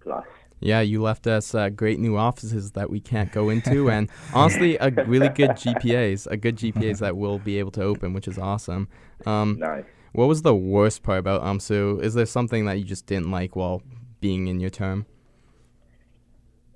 plus. 0.00 0.24
Yeah, 0.60 0.80
you 0.80 1.00
left 1.00 1.28
us 1.28 1.54
uh, 1.54 1.68
great 1.68 2.00
new 2.00 2.16
offices 2.16 2.72
that 2.72 2.90
we 2.90 2.98
can't 2.98 3.30
go 3.30 3.48
into, 3.48 3.90
and 3.90 4.10
honestly, 4.34 4.76
a 4.78 4.90
really 4.90 5.28
good 5.28 5.50
GPAs, 5.62 6.26
a 6.26 6.36
good 6.36 6.56
GPAs 6.56 6.98
that 6.98 7.16
we'll 7.16 7.38
be 7.38 7.60
able 7.60 7.70
to 7.72 7.82
open, 7.82 8.12
which 8.12 8.26
is 8.26 8.38
awesome. 8.38 8.88
Um, 9.24 9.58
Nice. 9.60 9.84
what 10.12 10.26
was 10.26 10.42
the 10.42 10.56
worst 10.56 11.04
part 11.04 11.20
about 11.20 11.42
UMSU? 11.42 12.02
Is 12.02 12.14
there 12.14 12.26
something 12.26 12.64
that 12.64 12.76
you 12.78 12.84
just 12.84 13.06
didn't 13.06 13.30
like 13.30 13.54
while 13.54 13.82
being 14.20 14.48
in 14.48 14.58
your 14.58 14.70
term? 14.70 15.06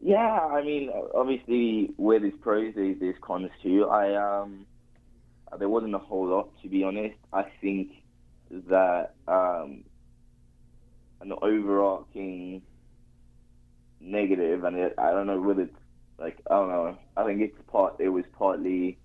Yeah, 0.05 0.49
I 0.51 0.65
mean, 0.65 0.91
obviously, 1.15 1.93
where 1.97 2.19
there's 2.19 2.35
pros, 2.41 2.75
there's, 2.75 2.99
there's 2.99 3.15
cons 3.21 3.51
too. 3.63 3.87
I 3.87 4.43
um, 4.43 4.67
there 5.59 5.69
wasn't 5.69 5.95
a 5.95 5.99
whole 5.99 6.27
lot 6.27 6.51
to 6.63 6.69
be 6.69 6.83
honest. 6.83 7.15
I 7.33 7.45
think 7.61 7.93
that 8.69 9.15
um, 9.29 9.85
an 11.21 11.33
overarching 11.41 12.63
negative, 14.01 14.65
and 14.65 14.77
it, 14.77 14.95
I 14.99 15.13
don't 15.13 15.29
know 15.29 15.41
whether 15.41 15.63
it's 15.63 15.77
like 16.19 16.39
I 16.51 16.55
don't 16.55 16.69
know. 16.69 16.99
I 17.17 17.25
think 17.25 17.41
it's 17.41 17.57
part. 17.71 17.95
It 18.01 18.09
was 18.09 18.25
partly 18.37 18.99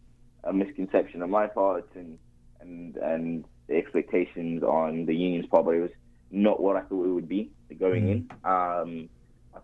a 0.43 0.51
misconception 0.51 1.21
on 1.21 1.29
my 1.29 1.45
part, 1.45 1.87
and 1.93 2.17
and 2.59 2.97
and 2.97 3.45
the 3.67 3.75
expectations 3.75 4.63
on 4.63 5.05
the 5.05 5.15
union's 5.15 5.45
part, 5.45 5.65
but 5.65 5.75
it 5.75 5.81
was 5.81 5.91
not 6.31 6.59
what 6.59 6.75
I 6.75 6.81
thought 6.81 7.05
it 7.05 7.11
would 7.11 7.29
be 7.29 7.51
going 7.77 8.09
in. 8.09 8.29
Um, 8.43 9.09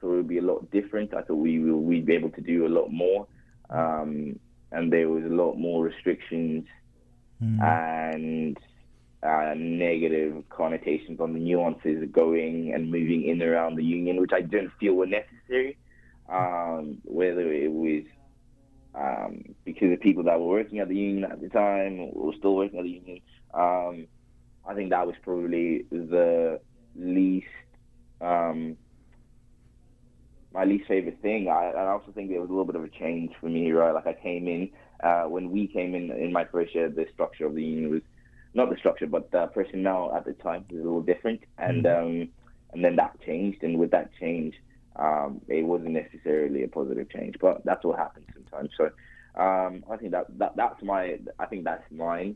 thought 0.03 0.13
it 0.13 0.17
would 0.17 0.27
be 0.27 0.37
a 0.39 0.43
lot 0.43 0.69
different. 0.71 1.13
I 1.13 1.21
thought 1.21 1.35
we 1.35 1.59
will, 1.59 1.79
we'd 1.79 2.05
be 2.05 2.13
able 2.13 2.31
to 2.31 2.41
do 2.41 2.67
a 2.67 2.69
lot 2.69 2.91
more, 2.91 3.25
um, 3.69 4.37
and 4.71 4.91
there 4.91 5.09
was 5.09 5.23
a 5.23 5.33
lot 5.33 5.55
more 5.55 5.83
restrictions 5.85 6.65
and 7.61 8.57
uh, 9.21 9.53
negative 9.55 10.43
connotations 10.49 11.19
on 11.19 11.33
the 11.33 11.39
nuances 11.39 12.03
of 12.03 12.11
going 12.11 12.73
and 12.73 12.91
moving 12.91 13.23
in 13.23 13.41
and 13.41 13.49
around 13.49 13.75
the 13.75 13.83
union, 13.83 14.19
which 14.19 14.31
I 14.33 14.41
didn't 14.41 14.71
feel 14.79 14.93
were 14.93 15.05
necessary. 15.05 15.77
Um, 16.29 16.99
whether 17.03 17.51
it 17.51 17.71
was 17.71 18.03
um, 18.95 19.43
because 19.65 19.89
the 19.89 19.97
people 19.97 20.23
that 20.23 20.39
were 20.39 20.47
working 20.47 20.79
at 20.79 20.87
the 20.87 20.95
union 20.95 21.29
at 21.29 21.41
the 21.41 21.49
time 21.49 21.99
or 21.99 22.27
were 22.27 22.33
still 22.37 22.55
working 22.55 22.79
at 22.79 22.83
the 22.83 22.91
union, 22.91 23.21
um, 23.53 24.07
I 24.67 24.73
think 24.73 24.91
that 24.91 25.05
was 25.05 25.15
probably 25.23 25.85
the 25.91 26.59
least 26.95 27.47
um, 28.21 28.77
my 30.53 30.65
least 30.65 30.87
favorite 30.87 31.19
thing. 31.21 31.47
I, 31.49 31.71
I 31.71 31.87
also 31.87 32.11
think 32.11 32.29
there 32.29 32.39
was 32.39 32.49
a 32.49 32.53
little 32.53 32.65
bit 32.65 32.75
of 32.75 32.83
a 32.83 32.89
change 32.89 33.31
for 33.39 33.47
me, 33.47 33.71
right? 33.71 33.91
Like 33.91 34.07
I 34.07 34.13
came 34.13 34.47
in 34.47 34.69
uh, 35.03 35.23
when 35.23 35.51
we 35.51 35.67
came 35.67 35.95
in 35.95 36.11
in 36.11 36.31
my 36.31 36.45
first 36.45 36.73
year, 36.73 36.89
the 36.89 37.05
structure 37.13 37.45
of 37.45 37.55
the 37.55 37.63
union 37.63 37.91
was 37.91 38.01
not 38.53 38.69
the 38.69 38.77
structure, 38.77 39.07
but 39.07 39.31
the 39.31 39.47
personnel 39.47 40.13
at 40.15 40.25
the 40.25 40.33
time 40.33 40.65
was 40.69 40.79
a 40.79 40.83
little 40.83 41.01
different, 41.01 41.41
and 41.57 41.85
um, 41.87 42.29
and 42.73 42.83
then 42.83 42.95
that 42.95 43.19
changed, 43.25 43.63
and 43.63 43.77
with 43.79 43.91
that 43.91 44.11
change, 44.19 44.53
um, 44.95 45.41
it 45.47 45.63
wasn't 45.63 45.91
necessarily 45.91 46.63
a 46.63 46.67
positive 46.67 47.09
change, 47.09 47.35
but 47.41 47.65
that's 47.65 47.83
what 47.83 47.97
happens 47.99 48.27
sometimes. 48.33 48.69
So 48.77 48.85
um, 49.41 49.83
I 49.91 49.97
think 49.97 50.11
that, 50.11 50.27
that 50.37 50.55
that's 50.55 50.81
my 50.83 51.19
I 51.39 51.45
think 51.47 51.63
that's 51.63 51.83
mine, 51.91 52.35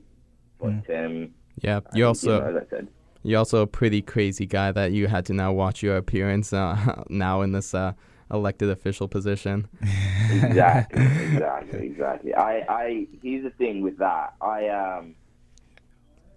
but 0.59 0.83
um, 0.93 1.29
Yeah, 1.61 1.81
I 1.91 1.97
you 1.97 2.03
think, 2.03 2.07
also 2.07 2.39
know, 2.39 2.47
as 2.47 2.63
I 2.63 2.69
said. 2.69 2.87
You're 3.27 3.39
also 3.39 3.61
a 3.61 3.67
pretty 3.67 4.01
crazy 4.01 4.45
guy 4.45 4.71
that 4.71 4.93
you 4.93 5.07
had 5.07 5.25
to 5.25 5.33
now 5.33 5.51
watch 5.51 5.83
your 5.83 5.97
appearance 5.97 6.53
uh, 6.53 7.03
now 7.09 7.41
in 7.41 7.51
this 7.51 7.73
uh, 7.73 7.91
elected 8.31 8.69
official 8.69 9.09
position. 9.09 9.67
exactly, 10.31 11.03
exactly, 11.03 11.79
exactly. 11.87 12.33
I, 12.33 12.63
I, 12.69 13.07
here's 13.21 13.43
the 13.43 13.49
thing 13.49 13.81
with 13.81 13.97
that. 13.97 14.33
I, 14.39 14.69
um, 14.69 15.15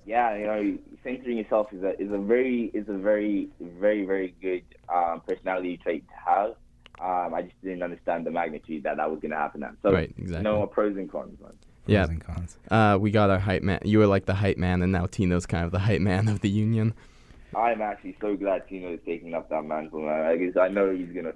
yeah, 0.05 0.36
you 0.36 0.47
know, 0.47 0.78
centering 1.05 1.38
yourself 1.38 1.72
is 1.72 1.84
a 1.84 2.01
is 2.01 2.11
a 2.11 2.18
very 2.18 2.72
is 2.74 2.88
a 2.88 2.95
very 2.95 3.51
very 3.61 4.05
very 4.05 4.34
good 4.43 4.64
um, 4.93 5.22
personality 5.26 5.76
trait 5.76 6.05
to 6.09 6.30
have. 6.30 6.51
Um, 7.01 7.34
I 7.34 7.43
just 7.43 7.55
didn't 7.62 7.84
understand 7.84 8.26
the 8.26 8.32
magnitude 8.32 8.82
that 8.82 8.97
that 8.97 9.09
was 9.09 9.20
going 9.20 9.30
to 9.30 9.36
happen. 9.36 9.62
At. 9.62 9.74
So, 9.82 9.93
Right, 9.93 10.12
exactly. 10.18 10.43
No 10.43 10.66
pros 10.66 10.97
and 10.97 11.11
cons, 11.11 11.38
man. 11.41 11.53
Yeah. 11.86 12.04
And 12.04 12.20
cons. 12.20 12.56
Uh, 12.70 12.98
we 13.00 13.10
got 13.10 13.30
our 13.30 13.38
hype 13.38 13.62
man. 13.62 13.80
You 13.84 13.98
were 13.98 14.06
like 14.06 14.26
the 14.26 14.34
hype 14.34 14.58
man, 14.58 14.82
and 14.82 14.92
now 14.92 15.06
Tino's 15.06 15.46
kind 15.46 15.64
of 15.64 15.72
the 15.72 15.78
hype 15.80 16.00
man 16.00 16.28
of 16.28 16.40
the 16.40 16.48
union. 16.50 16.94
I'm 17.56 17.82
actually 17.82 18.16
so 18.20 18.36
glad 18.36 18.68
Tino 18.68 18.92
is 18.94 19.00
taking 19.04 19.34
up 19.34 19.48
that 19.50 19.62
mantle, 19.64 20.00
man. 20.02 20.38
Because 20.38 20.56
I 20.56 20.68
know 20.68 20.94
he's 20.94 21.08
gonna 21.08 21.32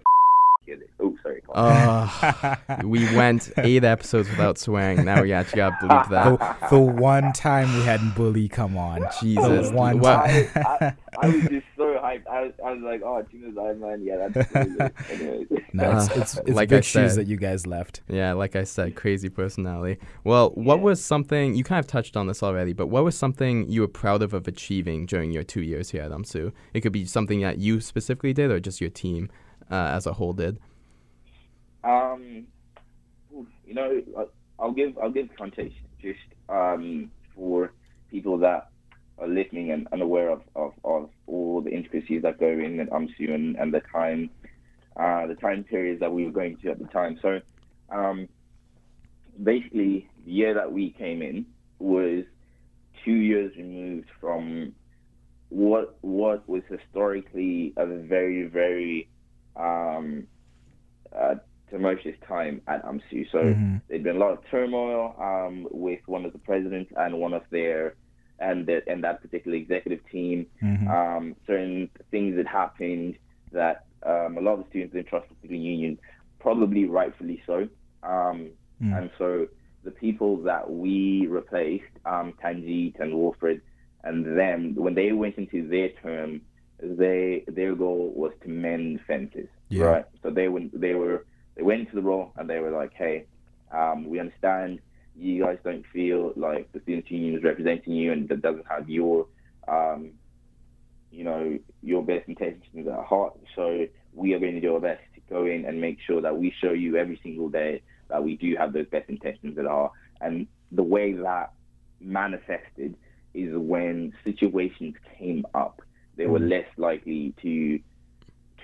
get 0.65 0.81
it. 0.81 0.91
Oh, 1.01 1.17
sorry. 1.25 1.43
Uh, 1.53 2.57
we 2.85 3.05
went 3.17 3.51
eight 3.59 3.83
episodes 3.83 4.31
without 4.31 4.57
swearing. 4.59 5.05
Now 5.05 5.23
we 5.23 5.33
actually 5.33 5.57
got 5.57 5.81
to 5.81 5.87
believe 5.89 6.09
that. 6.11 6.61
the, 6.71 6.77
the 6.77 6.81
one 6.81 7.33
time 7.33 7.73
we 7.77 7.83
had 7.83 7.99
Mbuli 8.01 8.49
come 8.51 8.77
on. 8.79 9.05
Jesus. 9.21 9.71
The 9.71 9.75
one 9.75 9.99
What- 9.99 10.25
time. 10.25 10.47
I, 10.55 10.61
I, 10.81 10.95
I 11.21 11.27
was 11.29 11.43
just 11.49 11.67
so 12.25 12.31
hyped. 12.31 12.35
I 12.35 12.41
was, 12.43 12.53
I 12.65 12.73
was 12.73 12.83
like, 12.83 13.03
oh, 13.03 13.23
Tino's 13.31 13.57
Iron 13.59 13.81
Man. 13.81 14.03
Yeah, 14.05 14.29
that's 14.29 14.55
really 14.55 14.71
good. 14.77 14.93
Anyways. 15.11 15.47
No, 15.73 15.97
it's, 15.97 16.11
Uh, 16.11 16.21
it's, 16.21 16.37
it's 16.39 16.51
like 16.51 16.69
I 16.73 16.77
big 16.77 16.85
shoes 16.85 17.13
said. 17.15 17.21
that 17.21 17.27
you 17.29 17.37
guys 17.37 17.67
left. 17.67 18.03
Yeah, 18.09 18.33
like 18.33 18.55
I 18.57 18.65
said, 18.65 18.95
crazy 18.95 19.29
personality. 19.29 19.99
Well, 20.23 20.51
what 20.51 20.77
Yeah. 20.77 20.83
was 20.83 21.05
something 21.05 21.55
you 21.55 21.65
kind 21.65 21.81
of 21.81 21.87
touched 21.87 22.17
on 22.17 22.27
this 22.27 22.43
already, 22.43 22.73
but 22.73 22.87
what 22.89 23.05
was 23.05 23.17
something 23.17 23.69
you 23.69 23.81
were 23.81 23.89
proud 23.89 24.23
of 24.23 24.35
of 24.35 24.47
achieving 24.47 25.07
during 25.07 25.33
your 25.33 25.43
two 25.45 25.63
years 25.63 25.91
here 25.91 26.03
at 26.03 26.11
UMSU? 26.11 26.53
It 26.73 26.81
could 26.83 26.93
be 26.93 27.05
something 27.05 27.41
that 27.41 27.59
you 27.59 27.81
specifically 27.81 28.33
did, 28.33 28.51
or 28.51 28.61
just 28.61 28.81
your 28.81 28.91
team 28.91 29.31
uh, 29.71 29.75
as 29.75 30.07
a 30.07 30.13
whole 30.15 30.33
did. 30.33 30.59
Um, 31.83 32.47
you 33.67 33.75
know, 33.75 34.03
I- 34.19 34.27
I'll 34.59 34.73
give 34.73 34.97
I'll 35.03 35.11
give 35.11 35.29
context 35.37 35.77
just 36.01 36.21
um, 36.49 37.11
for 37.35 37.73
people 38.11 38.39
that 38.39 38.69
are 39.25 39.29
listening 39.29 39.71
and 39.73 39.89
unaware 39.93 40.31
of, 40.31 40.43
of, 40.55 40.73
of 40.85 41.11
all 41.27 41.61
the 41.63 41.71
intricacies 41.71 42.23
that 42.23 42.39
go 42.39 42.49
in 42.49 42.81
at 42.81 42.91
UMSU 42.91 43.35
and, 43.35 43.57
and 43.57 43.73
the 43.73 43.81
time 43.93 44.31
uh, 44.97 45.27
the 45.27 45.35
time 45.35 45.65
periods 45.65 46.01
that 46.01 46.13
we 46.13 46.25
were 46.25 46.31
going 46.31 46.57
to 46.59 46.71
at 46.71 46.79
the 46.79 46.87
time. 46.87 47.19
So 47.21 47.41
um, 47.91 48.29
basically, 49.43 50.09
the 50.25 50.33
year 50.33 50.55
that 50.55 50.73
we 50.73 50.91
came 50.91 51.23
in 51.23 51.47
was 51.79 52.25
two 53.05 53.13
years 53.13 53.53
removed 53.57 54.09
from 54.21 54.73
what 55.49 55.97
what 56.03 56.49
was 56.49 56.63
historically 56.69 57.73
a 57.77 57.87
very 57.87 58.47
very 58.47 59.09
um, 59.57 60.27
uh, 61.17 61.35
tumultuous 61.71 62.17
time 62.29 62.61
at 62.69 62.85
UMSU. 62.85 63.31
So 63.33 63.39
Mhm. 63.39 63.81
there'd 63.89 64.03
been 64.05 64.17
a 64.17 64.19
lot 64.19 64.33
of 64.33 64.45
turmoil 64.51 65.15
um, 65.19 65.67
with 65.71 66.01
one 66.07 66.25
of 66.25 66.33
the 66.33 66.39
presidents 66.39 66.93
and 66.97 67.19
one 67.21 67.35
of 67.35 67.43
their 67.51 67.97
and 68.39 68.67
the, 68.67 68.83
and 68.89 69.03
that 69.05 69.23
particular 69.23 69.57
executive 69.57 70.01
team. 70.11 70.47
Mhm. 70.63 70.89
Um, 70.89 71.37
certain 71.47 71.91
things 72.11 72.37
that 72.37 72.47
happened 72.47 73.17
that 73.53 73.85
um, 74.03 74.37
a 74.37 74.41
lot 74.41 74.55
of 74.55 74.65
the 74.65 74.69
students 74.71 74.95
didn't 74.95 75.09
trust 75.09 75.27
the 75.43 75.57
union, 75.57 75.99
probably 76.41 76.85
rightfully 76.87 77.43
so. 77.47 77.69
Um, 78.03 78.51
Mm. 78.83 78.99
And 78.99 79.11
so 79.19 79.47
the 79.85 79.93
people 79.93 80.37
that 80.39 80.69
we 80.69 81.27
replaced, 81.29 81.85
um, 82.05 82.35
Tanjit 82.43 82.99
and 82.99 83.15
Wilfred, 83.15 83.61
and 84.03 84.37
them, 84.37 84.75
when 84.75 84.95
they 84.95 85.13
went 85.13 85.37
into 85.39 85.67
their 85.69 85.91
term, 86.03 86.41
they 86.83 87.45
their 87.47 87.75
goal 87.75 88.13
was 88.15 88.33
to 88.43 88.49
mend 88.49 89.01
fences, 89.07 89.49
Yeah. 89.69 89.85
right? 89.85 90.05
So 90.23 90.31
they 90.31 90.49
went 90.49 90.79
they 90.79 90.95
were 90.95 91.25
they 91.55 91.63
went 91.63 91.81
into 91.83 91.95
the 91.95 92.03
role 92.03 92.33
and 92.37 92.51
they 92.51 92.59
were 92.59 92.73
like, 92.73 92.93
hey, 92.95 93.27
um, 93.71 94.05
we 94.11 94.19
understand 94.19 94.81
you 95.17 95.45
guys 95.45 95.59
don't 95.65 95.85
feel 95.93 96.33
like 96.37 96.71
the 96.73 96.81
students 96.81 97.11
union 97.11 97.37
is 97.37 97.45
representing 97.45 97.93
you 97.93 98.13
and 98.13 98.29
that 98.29 98.43
doesn't 98.43 98.67
have 98.69 98.89
your 98.89 99.27
um, 99.69 100.11
you 101.11 101.25
know 101.25 101.59
your 101.83 102.03
best 102.03 102.29
intentions 102.29 102.87
at 102.87 103.05
heart. 103.05 103.35
So 103.55 103.87
we 104.13 104.35
are 104.35 104.39
going 104.39 104.55
to 104.55 104.61
do 104.61 104.75
our 104.75 104.81
best 104.81 105.03
to 105.15 105.21
go 105.31 105.47
in 105.47 105.65
and 105.65 105.81
make 105.81 105.99
sure 106.07 106.21
that 106.21 106.37
we 106.37 106.53
show 106.61 106.73
you 106.73 106.97
every 106.97 107.19
single 107.23 107.49
day 107.49 107.83
that 108.09 108.23
we 108.23 108.37
do 108.37 108.57
have 108.57 108.73
those 108.73 108.87
best 108.87 109.09
intentions 109.09 109.59
at 109.59 109.67
heart. 109.67 109.93
And 110.21 110.47
the 110.73 110.83
way 110.83 111.13
that 111.13 111.53
manifested 112.01 112.97
is 113.33 113.51
when 113.55 114.13
situations 114.25 114.95
came 115.19 115.47
up, 115.55 115.83
they 116.17 116.27
were 116.27 116.39
less 116.39 116.67
likely 116.77 117.35
to 117.43 117.81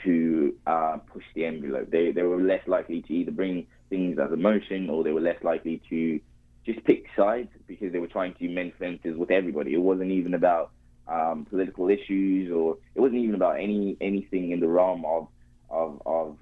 to 0.05 0.55
uh, 0.67 0.99
push 1.13 1.25
the 1.35 1.45
envelope. 1.45 1.91
They 1.91 2.11
they 2.13 2.23
were 2.23 2.41
less 2.41 2.67
likely 2.67 3.03
to 3.03 3.13
either 3.13 3.33
bring 3.33 3.67
things 3.89 4.19
as 4.19 4.33
emotion 4.33 4.89
or 4.89 5.03
they 5.03 5.13
were 5.13 5.21
less 5.21 5.43
likely 5.43 5.83
to 5.91 6.21
just 6.65 6.85
pick 6.85 7.05
sides 7.17 7.49
because 7.67 7.93
they 7.93 7.99
were 7.99 8.07
trying 8.07 8.35
to 8.35 8.49
mend 8.49 8.73
fences 8.79 9.17
with 9.17 9.31
everybody. 9.31 9.75
It 9.75 9.81
wasn't 9.81 10.11
even 10.11 10.35
about 10.35 10.71
um, 11.09 11.47
political 11.49 11.89
issues 11.89 12.53
or 12.53 12.79
it 12.95 13.01
wasn't 13.01 13.21
even 13.21 13.35
about 13.35 13.59
any 13.59 13.97
anything 14.01 14.53
in 14.53 14.61
the 14.61 14.69
realm 14.69 15.05
of 15.05 15.29
of, 15.71 16.03
of 16.07 16.37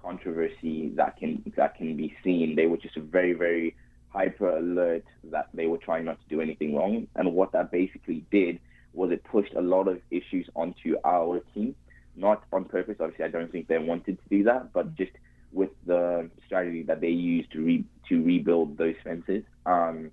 controversy 0.00 0.90
that 0.96 1.16
can 1.16 1.42
that 1.56 1.76
can 1.76 1.96
be 1.96 2.14
seen. 2.24 2.56
They 2.56 2.66
were 2.66 2.78
just 2.78 2.96
very 2.96 3.32
very 3.32 3.76
hyper 4.10 4.56
alert 4.56 5.04
that 5.24 5.48
they 5.52 5.66
were 5.66 5.78
trying 5.78 6.06
not 6.06 6.20
to 6.20 6.28
do 6.28 6.40
anything 6.40 6.74
wrong. 6.74 7.06
And 7.14 7.34
what 7.34 7.52
that 7.52 7.70
basically 7.70 8.24
did 8.30 8.58
was 8.94 9.10
it 9.12 9.22
pushed 9.24 9.54
a 9.54 9.60
lot 9.60 9.86
of 9.86 10.00
issues 10.10 10.48
onto 10.56 10.96
our 11.04 11.40
team, 11.54 11.74
not 12.16 12.42
on 12.52 12.64
purpose. 12.64 12.96
Obviously, 13.00 13.26
I 13.26 13.28
don't 13.28 13.52
think 13.52 13.68
they 13.68 13.78
wanted 13.78 14.18
to 14.18 14.28
do 14.30 14.44
that, 14.44 14.72
but 14.72 14.94
just 14.94 15.12
with 15.52 15.70
the 15.86 16.30
strategy 16.46 16.82
that 16.84 17.00
they 17.00 17.08
used 17.08 17.52
to 17.52 17.60
re- 17.60 17.84
to 18.08 18.22
rebuild 18.22 18.78
those 18.78 18.94
fences, 19.04 19.44
um, 19.66 20.10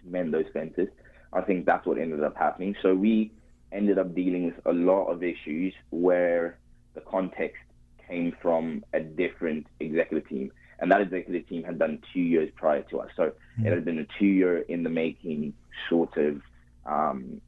to 0.00 0.10
mend 0.10 0.32
those 0.32 0.46
fences. 0.52 0.88
I 1.32 1.40
think 1.40 1.66
that's 1.66 1.86
what 1.86 1.98
ended 1.98 2.22
up 2.22 2.36
happening. 2.36 2.74
So 2.82 2.94
we 2.94 3.32
ended 3.70 3.98
up 3.98 4.14
dealing 4.14 4.46
with 4.46 4.66
a 4.66 4.72
lot 4.72 5.06
of 5.06 5.22
issues 5.22 5.72
where 5.90 6.58
the 6.94 7.00
context 7.00 7.62
came 8.08 8.34
from 8.42 8.84
a 8.92 9.00
different 9.00 9.66
executive 9.80 10.28
team, 10.28 10.52
and 10.78 10.90
that 10.90 11.00
executive 11.00 11.48
team 11.48 11.62
had 11.64 11.78
done 11.78 12.00
two 12.12 12.20
years 12.20 12.50
prior 12.54 12.82
to 12.82 13.00
us. 13.00 13.10
So 13.16 13.22
mm-hmm. 13.22 13.66
it 13.66 13.72
had 13.72 13.84
been 13.84 13.98
a 13.98 14.06
two-year 14.18 14.58
in 14.58 14.82
the 14.82 14.90
making 14.90 15.54
sort 15.88 16.16
of 16.16 16.42
um, 16.84 17.40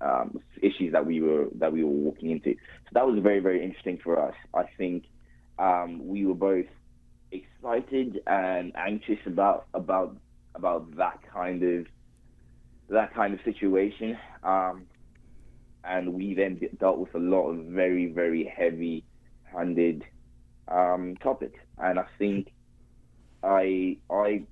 um, 0.00 0.38
issues 0.62 0.92
that 0.92 1.04
we 1.04 1.20
were 1.20 1.48
that 1.56 1.72
we 1.72 1.82
were 1.82 1.90
walking 1.90 2.30
into. 2.30 2.54
So 2.54 2.90
that 2.92 3.06
was 3.06 3.18
very 3.22 3.40
very 3.40 3.64
interesting 3.64 3.98
for 4.02 4.20
us. 4.20 4.34
I 4.54 4.64
think 4.78 5.04
um, 5.58 6.06
we 6.06 6.26
were 6.26 6.34
both 6.34 6.66
excited 7.42 8.20
and 8.26 8.72
anxious 8.76 9.18
about 9.26 9.66
about 9.74 10.16
about 10.54 10.96
that 10.96 11.18
kind 11.32 11.62
of 11.62 11.86
that 12.88 13.14
kind 13.14 13.34
of 13.34 13.40
situation. 13.44 14.18
Um, 14.42 14.86
and 15.84 16.14
we 16.14 16.34
then 16.34 16.60
dealt 16.78 16.98
with 16.98 17.14
a 17.14 17.18
lot 17.18 17.50
of 17.50 17.66
very, 17.66 18.06
very 18.06 18.44
heavy-handed 18.44 20.04
um, 20.68 21.16
topics. 21.22 21.58
And 21.78 21.98
I 21.98 22.06
think 22.18 22.52
I, 23.42 23.98
I, 24.10 24.44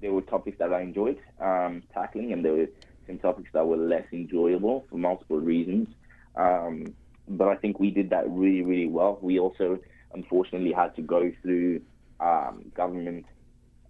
there 0.00 0.12
were 0.12 0.22
topics 0.22 0.58
that 0.58 0.72
I 0.72 0.82
enjoyed 0.82 1.18
um, 1.40 1.82
tackling, 1.92 2.32
and 2.32 2.44
there 2.44 2.52
were 2.52 2.68
some 3.06 3.18
topics 3.18 3.50
that 3.54 3.66
were 3.66 3.76
less 3.76 4.06
enjoyable 4.12 4.86
for 4.88 4.98
multiple 4.98 5.40
reasons. 5.40 5.88
Um, 6.36 6.94
but 7.28 7.48
I 7.48 7.56
think 7.56 7.80
we 7.80 7.90
did 7.90 8.10
that 8.10 8.28
really, 8.28 8.62
really 8.62 8.86
well. 8.86 9.18
We 9.20 9.40
also, 9.40 9.80
unfortunately, 10.12 10.72
had 10.72 10.94
to 10.96 11.02
go 11.02 11.32
through 11.42 11.82
um, 12.20 12.70
government, 12.74 13.26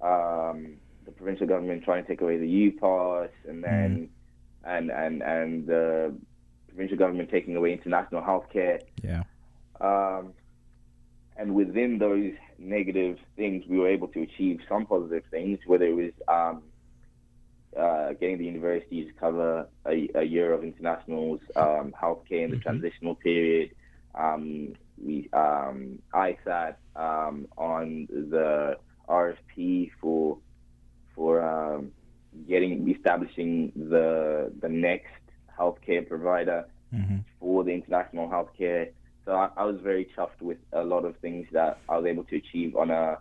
um, 0.00 0.76
the 1.04 1.12
provincial 1.12 1.46
government 1.46 1.84
trying 1.84 2.02
to 2.02 2.08
take 2.08 2.20
away 2.20 2.38
the 2.38 2.48
U 2.48 2.72
pass, 2.72 3.30
and 3.48 3.62
then, 3.62 4.08
mm. 4.64 4.76
and 4.76 4.90
and 4.90 5.22
and 5.22 5.66
the 5.66 6.14
provincial 6.68 6.96
government 6.96 7.30
taking 7.30 7.56
away 7.56 7.72
international 7.72 8.22
healthcare. 8.22 8.80
Yeah. 9.02 9.22
Um, 9.80 10.32
and 11.38 11.54
within 11.54 11.98
those 11.98 12.32
negative 12.58 13.18
things, 13.36 13.64
we 13.68 13.78
were 13.78 13.88
able 13.88 14.08
to 14.08 14.22
achieve 14.22 14.60
some 14.68 14.86
positive 14.86 15.24
things, 15.30 15.58
whether 15.66 15.84
it 15.84 15.94
was 15.94 16.12
um, 16.28 16.62
uh, 17.78 18.12
getting 18.14 18.38
the 18.38 18.44
universities 18.44 19.08
to 19.08 19.12
cover 19.20 19.68
a, 19.86 20.08
a 20.14 20.22
year 20.22 20.52
of 20.52 20.64
internationals, 20.64 21.40
um, 21.56 21.94
healthcare 22.00 22.44
in 22.44 22.50
the 22.50 22.56
mm-hmm. 22.56 22.60
transitional 22.60 23.14
period. 23.16 23.70
Um, 24.14 24.74
we 25.02 25.28
um, 25.32 25.98
ISAT 26.14 26.76
um, 26.94 27.46
on 27.56 28.06
the 28.10 28.78
RFP 29.08 29.90
for 30.00 30.38
for 31.14 31.42
um, 31.42 31.92
getting 32.48 32.88
establishing 32.90 33.72
the 33.74 34.52
the 34.60 34.68
next 34.68 35.12
healthcare 35.58 36.06
provider 36.06 36.66
mm-hmm. 36.94 37.18
for 37.40 37.64
the 37.64 37.72
international 37.72 38.28
healthcare. 38.28 38.90
So 39.24 39.32
I, 39.32 39.48
I, 39.56 39.64
was 39.64 39.80
very 39.80 40.08
chuffed 40.16 40.40
with 40.40 40.58
a 40.72 40.84
lot 40.84 41.04
of 41.04 41.16
things 41.16 41.48
that 41.50 41.78
I 41.88 41.96
was 41.96 42.06
able 42.06 42.22
to 42.24 42.36
achieve 42.36 42.76
on 42.76 42.90
a 42.90 43.18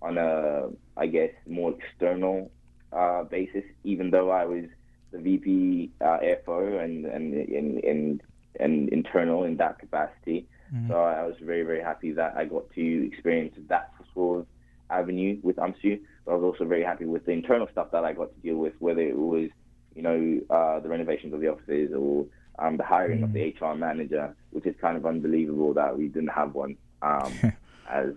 on 0.00 0.16
a 0.18 0.68
I 0.96 1.06
guess 1.06 1.30
more 1.46 1.74
external 1.78 2.50
uh, 2.92 3.24
basis. 3.24 3.64
Even 3.84 4.10
though 4.10 4.30
I 4.30 4.44
was 4.44 4.64
the 5.12 5.18
VP 5.18 5.90
uh, 6.00 6.18
FO 6.44 6.78
and 6.78 7.04
and 7.06 7.34
in 7.34 7.80
and, 7.84 8.22
and 8.58 8.88
internal 8.88 9.44
in 9.44 9.56
that 9.58 9.78
capacity. 9.78 10.46
Mm-hmm. 10.74 10.88
So 10.88 10.94
I 10.94 11.26
was 11.26 11.36
very 11.40 11.62
very 11.62 11.82
happy 11.82 12.12
that 12.12 12.36
I 12.36 12.44
got 12.44 12.70
to 12.74 13.06
experience 13.06 13.54
that 13.68 13.92
sort 14.14 14.40
of 14.40 14.46
avenue 14.90 15.38
with 15.42 15.56
UMSU. 15.56 16.00
But 16.24 16.32
I 16.32 16.34
was 16.36 16.44
also 16.44 16.64
very 16.64 16.84
happy 16.84 17.04
with 17.04 17.26
the 17.26 17.32
internal 17.32 17.68
stuff 17.72 17.90
that 17.92 18.04
I 18.04 18.12
got 18.12 18.34
to 18.34 18.40
deal 18.40 18.56
with, 18.56 18.74
whether 18.78 19.00
it 19.00 19.16
was 19.16 19.50
you 19.94 20.02
know, 20.02 20.40
uh, 20.50 20.80
the 20.80 20.88
renovations 20.88 21.34
of 21.34 21.40
the 21.40 21.48
offices 21.48 21.92
or 21.92 22.26
um, 22.58 22.76
the 22.76 22.84
hiring 22.84 23.20
mm. 23.20 23.24
of 23.24 23.32
the 23.32 23.54
HR 23.66 23.74
manager, 23.74 24.34
which 24.50 24.66
is 24.66 24.74
kind 24.80 24.96
of 24.96 25.06
unbelievable 25.06 25.74
that 25.74 25.96
we 25.96 26.08
didn't 26.08 26.28
have 26.28 26.54
one 26.54 26.76
um, 27.02 27.32
as 27.90 28.10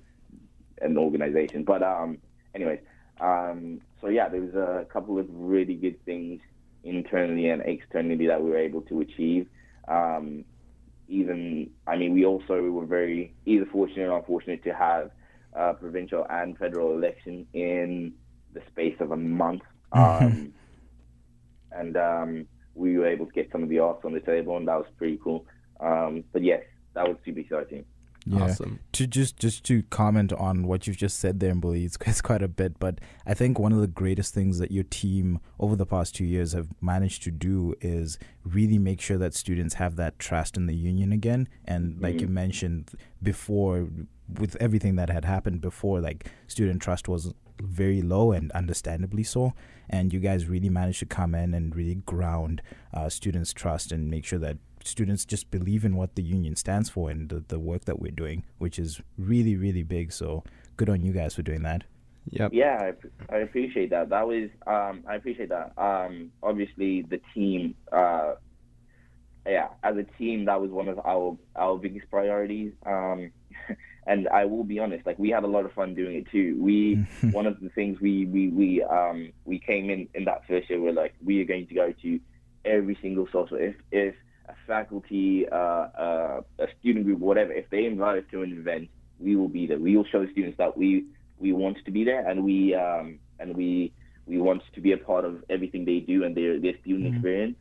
an 0.82 0.98
organization. 0.98 1.64
But 1.64 1.84
um, 1.84 2.18
anyways, 2.54 2.80
um, 3.20 3.82
so 4.02 4.08
yeah, 4.08 4.30
there 4.30 4.42
was 4.42 4.56
a 4.56 4.86
couple 4.92 5.20
of 5.20 5.28
really 5.30 5.76
good 5.76 6.04
things 6.06 6.42
internally 6.84 7.50
and 7.50 7.62
externally 7.64 8.28
that 8.28 8.42
we 8.42 8.50
were 8.50 8.58
able 8.58 8.82
to 8.84 9.02
achieve. 9.02 9.48
Um, 9.88 10.46
even, 11.08 11.70
I 11.88 11.96
mean, 11.98 12.14
we 12.14 12.26
also 12.26 12.62
were 12.62 12.86
very 12.86 13.34
either 13.46 13.66
fortunate 13.66 14.08
or 14.10 14.18
unfortunate 14.18 14.64
to 14.64 14.74
have 14.74 15.12
a 15.54 15.74
provincial 15.74 16.26
and 16.30 16.58
federal 16.58 16.94
election 16.94 17.48
in 17.54 18.14
the 18.54 18.62
space 18.72 18.96
of 19.00 19.12
a 19.12 19.18
month. 19.18 19.62
Um, 19.92 20.54
and 21.72 21.98
um, 21.98 22.48
we 22.74 22.98
were 22.98 23.08
able 23.08 23.26
to 23.26 23.32
get 23.32 23.52
some 23.52 23.64
of 23.64 23.70
the 23.70 23.80
arts 23.80 24.04
on 24.04 24.14
the 24.14 24.20
table, 24.20 24.58
and 24.58 24.68
that 24.68 24.78
was 24.78 24.88
pretty 24.98 25.20
cool. 25.24 25.46
Um, 25.80 26.24
but 26.34 26.44
yes, 26.44 26.64
that 26.94 27.08
was 27.08 27.18
super 27.26 27.40
exciting. 27.40 27.86
Yeah. 28.28 28.44
Awesome. 28.44 28.80
To 28.94 29.06
just 29.06 29.38
just 29.38 29.64
to 29.66 29.84
comment 29.84 30.34
on 30.34 30.66
what 30.66 30.88
you've 30.88 30.98
just 30.98 31.20
said 31.20 31.40
there, 31.40 31.54
Mbuli, 31.54 31.86
it's, 31.86 31.98
it's 32.06 32.22
quite 32.22 32.42
a 32.42 32.48
bit, 32.48 32.80
but 32.80 33.00
I 33.26 33.34
think 33.34 33.60
one 33.60 33.72
of 33.72 33.82
the 33.82 33.88
greatest 33.88 34.34
things 34.34 34.58
that 34.60 34.72
your 34.72 34.84
team 34.84 35.40
over 35.60 35.76
the 35.76 35.86
past 35.86 36.16
two 36.16 36.26
years 36.26 36.54
have 36.54 36.68
managed 36.82 37.24
to 37.24 37.32
do 37.32 37.76
is 37.82 38.18
really 38.44 38.80
make 38.80 39.00
sure 39.00 39.18
that 39.18 39.34
students 39.34 39.76
have 39.76 39.96
that 39.98 40.18
trust 40.18 40.58
in 40.58 40.66
the 40.66 40.76
union 40.76 41.12
again. 41.12 41.48
And 41.66 42.02
like 42.02 42.16
mm-hmm. 42.16 42.22
you 42.22 42.28
mentioned 42.28 42.92
before, 43.22 43.90
with 44.40 44.56
everything 44.60 44.96
that 44.96 45.10
had 45.10 45.26
happened 45.26 45.62
before, 45.62 46.00
like 46.00 46.28
student 46.48 46.82
trust 46.82 47.08
was 47.08 47.34
very 47.62 48.02
low 48.02 48.32
and 48.32 48.52
understandably 48.54 49.24
so. 49.24 49.54
And 49.88 50.12
you 50.12 50.20
guys 50.20 50.48
really 50.48 50.70
managed 50.70 51.00
to 51.00 51.06
come 51.06 51.36
in 51.36 51.54
and 51.54 51.76
really 51.76 51.96
ground 51.96 52.64
uh, 52.92 53.08
students' 53.10 53.54
trust 53.54 53.92
and 53.92 54.10
make 54.10 54.26
sure 54.26 54.40
that 54.40 54.58
students 54.88 55.26
just 55.26 55.52
believe 55.52 55.86
in 55.86 55.96
what 55.96 56.16
the 56.16 56.24
union 56.24 56.56
stands 56.56 56.90
for 56.90 57.10
and 57.10 57.30
the, 57.30 57.44
the 57.48 57.60
work 57.60 57.86
that 57.86 58.00
we're 58.00 58.12
doing, 58.12 58.44
which 58.58 58.80
is 58.80 59.02
really, 59.18 59.56
really 59.56 59.84
big. 59.84 60.12
So 60.12 60.44
good 60.78 60.90
on 60.90 61.02
you 61.02 61.12
guys 61.12 61.36
for 61.36 61.42
doing 61.42 61.64
that. 61.64 61.84
Yep. 62.32 62.52
Yeah, 62.54 62.92
I, 63.30 63.36
I 63.36 63.38
appreciate 63.40 63.92
that. 63.92 64.10
That 64.10 64.28
was 64.28 64.50
um, 64.66 65.04
I 65.08 65.16
appreciate 65.16 65.50
that. 65.50 65.74
Um, 65.78 66.32
obviously, 66.42 67.04
the 67.04 67.22
team. 67.34 67.76
Uh, 67.92 68.36
yeah, 69.48 69.68
as 69.84 69.96
a 69.96 70.04
team, 70.18 70.46
that 70.46 70.60
was 70.60 70.72
one 70.72 70.88
of 70.88 71.00
our 71.06 71.38
our 71.56 71.78
biggest 71.78 72.10
priorities. 72.10 72.74
Um, 72.86 73.32
and 74.08 74.28
I 74.30 74.46
will 74.46 74.64
be 74.64 74.80
honest, 74.80 75.06
like 75.06 75.20
we 75.20 75.30
had 75.30 75.44
a 75.44 75.48
lot 75.48 75.66
of 75.66 75.74
fun 75.74 75.94
doing 75.94 76.16
it 76.16 76.32
too. 76.32 76.58
We 76.60 76.96
one 77.32 77.46
of 77.46 77.60
the 77.60 77.70
things 77.70 78.00
we 78.02 78.26
we 78.26 78.50
we 78.50 78.84
um 78.84 79.32
we 79.46 79.60
came 79.60 79.92
in 79.92 80.08
in 80.16 80.26
that 80.26 80.48
first 80.48 80.70
year. 80.70 80.82
We're 80.82 80.94
like 80.94 81.14
we 81.24 81.42
are 81.42 81.46
going 81.46 81.68
to 81.68 81.76
go 81.76 81.94
to 82.02 82.20
every 82.66 82.98
single 83.02 83.28
social. 83.32 83.58
If 83.58 83.76
if 83.92 84.16
a 84.48 84.56
faculty, 84.68 85.48
uh, 85.50 85.56
uh, 85.56 86.42
a 86.60 86.68
student 86.80 87.06
group, 87.06 87.20
whatever, 87.20 87.52
if 87.52 87.70
they 87.70 87.86
invite 87.86 88.20
us 88.20 88.24
to 88.32 88.42
an 88.44 88.52
event, 88.54 88.90
we 89.20 89.36
will 89.36 89.48
be 89.48 89.68
there. 89.68 89.80
We 89.80 89.96
will 89.96 90.06
show 90.06 90.26
the 90.26 90.32
students 90.32 90.58
that 90.58 90.78
we 90.78 91.06
we 91.38 91.52
want 91.52 91.78
to 91.86 91.92
be 91.92 92.04
there, 92.04 92.28
and 92.28 92.44
we 92.44 92.76
um 92.76 93.20
and 93.40 93.56
we 93.56 93.94
we 94.26 94.40
want 94.40 94.64
to 94.74 94.82
be 94.82 94.92
a 94.92 94.98
part 94.98 95.26
of 95.26 95.44
everything 95.50 95.86
they 95.86 96.00
do 96.00 96.24
and 96.24 96.36
their 96.36 96.60
their 96.60 96.74
student 96.82 97.06
mm-hmm. 97.06 97.16
experience. 97.16 97.58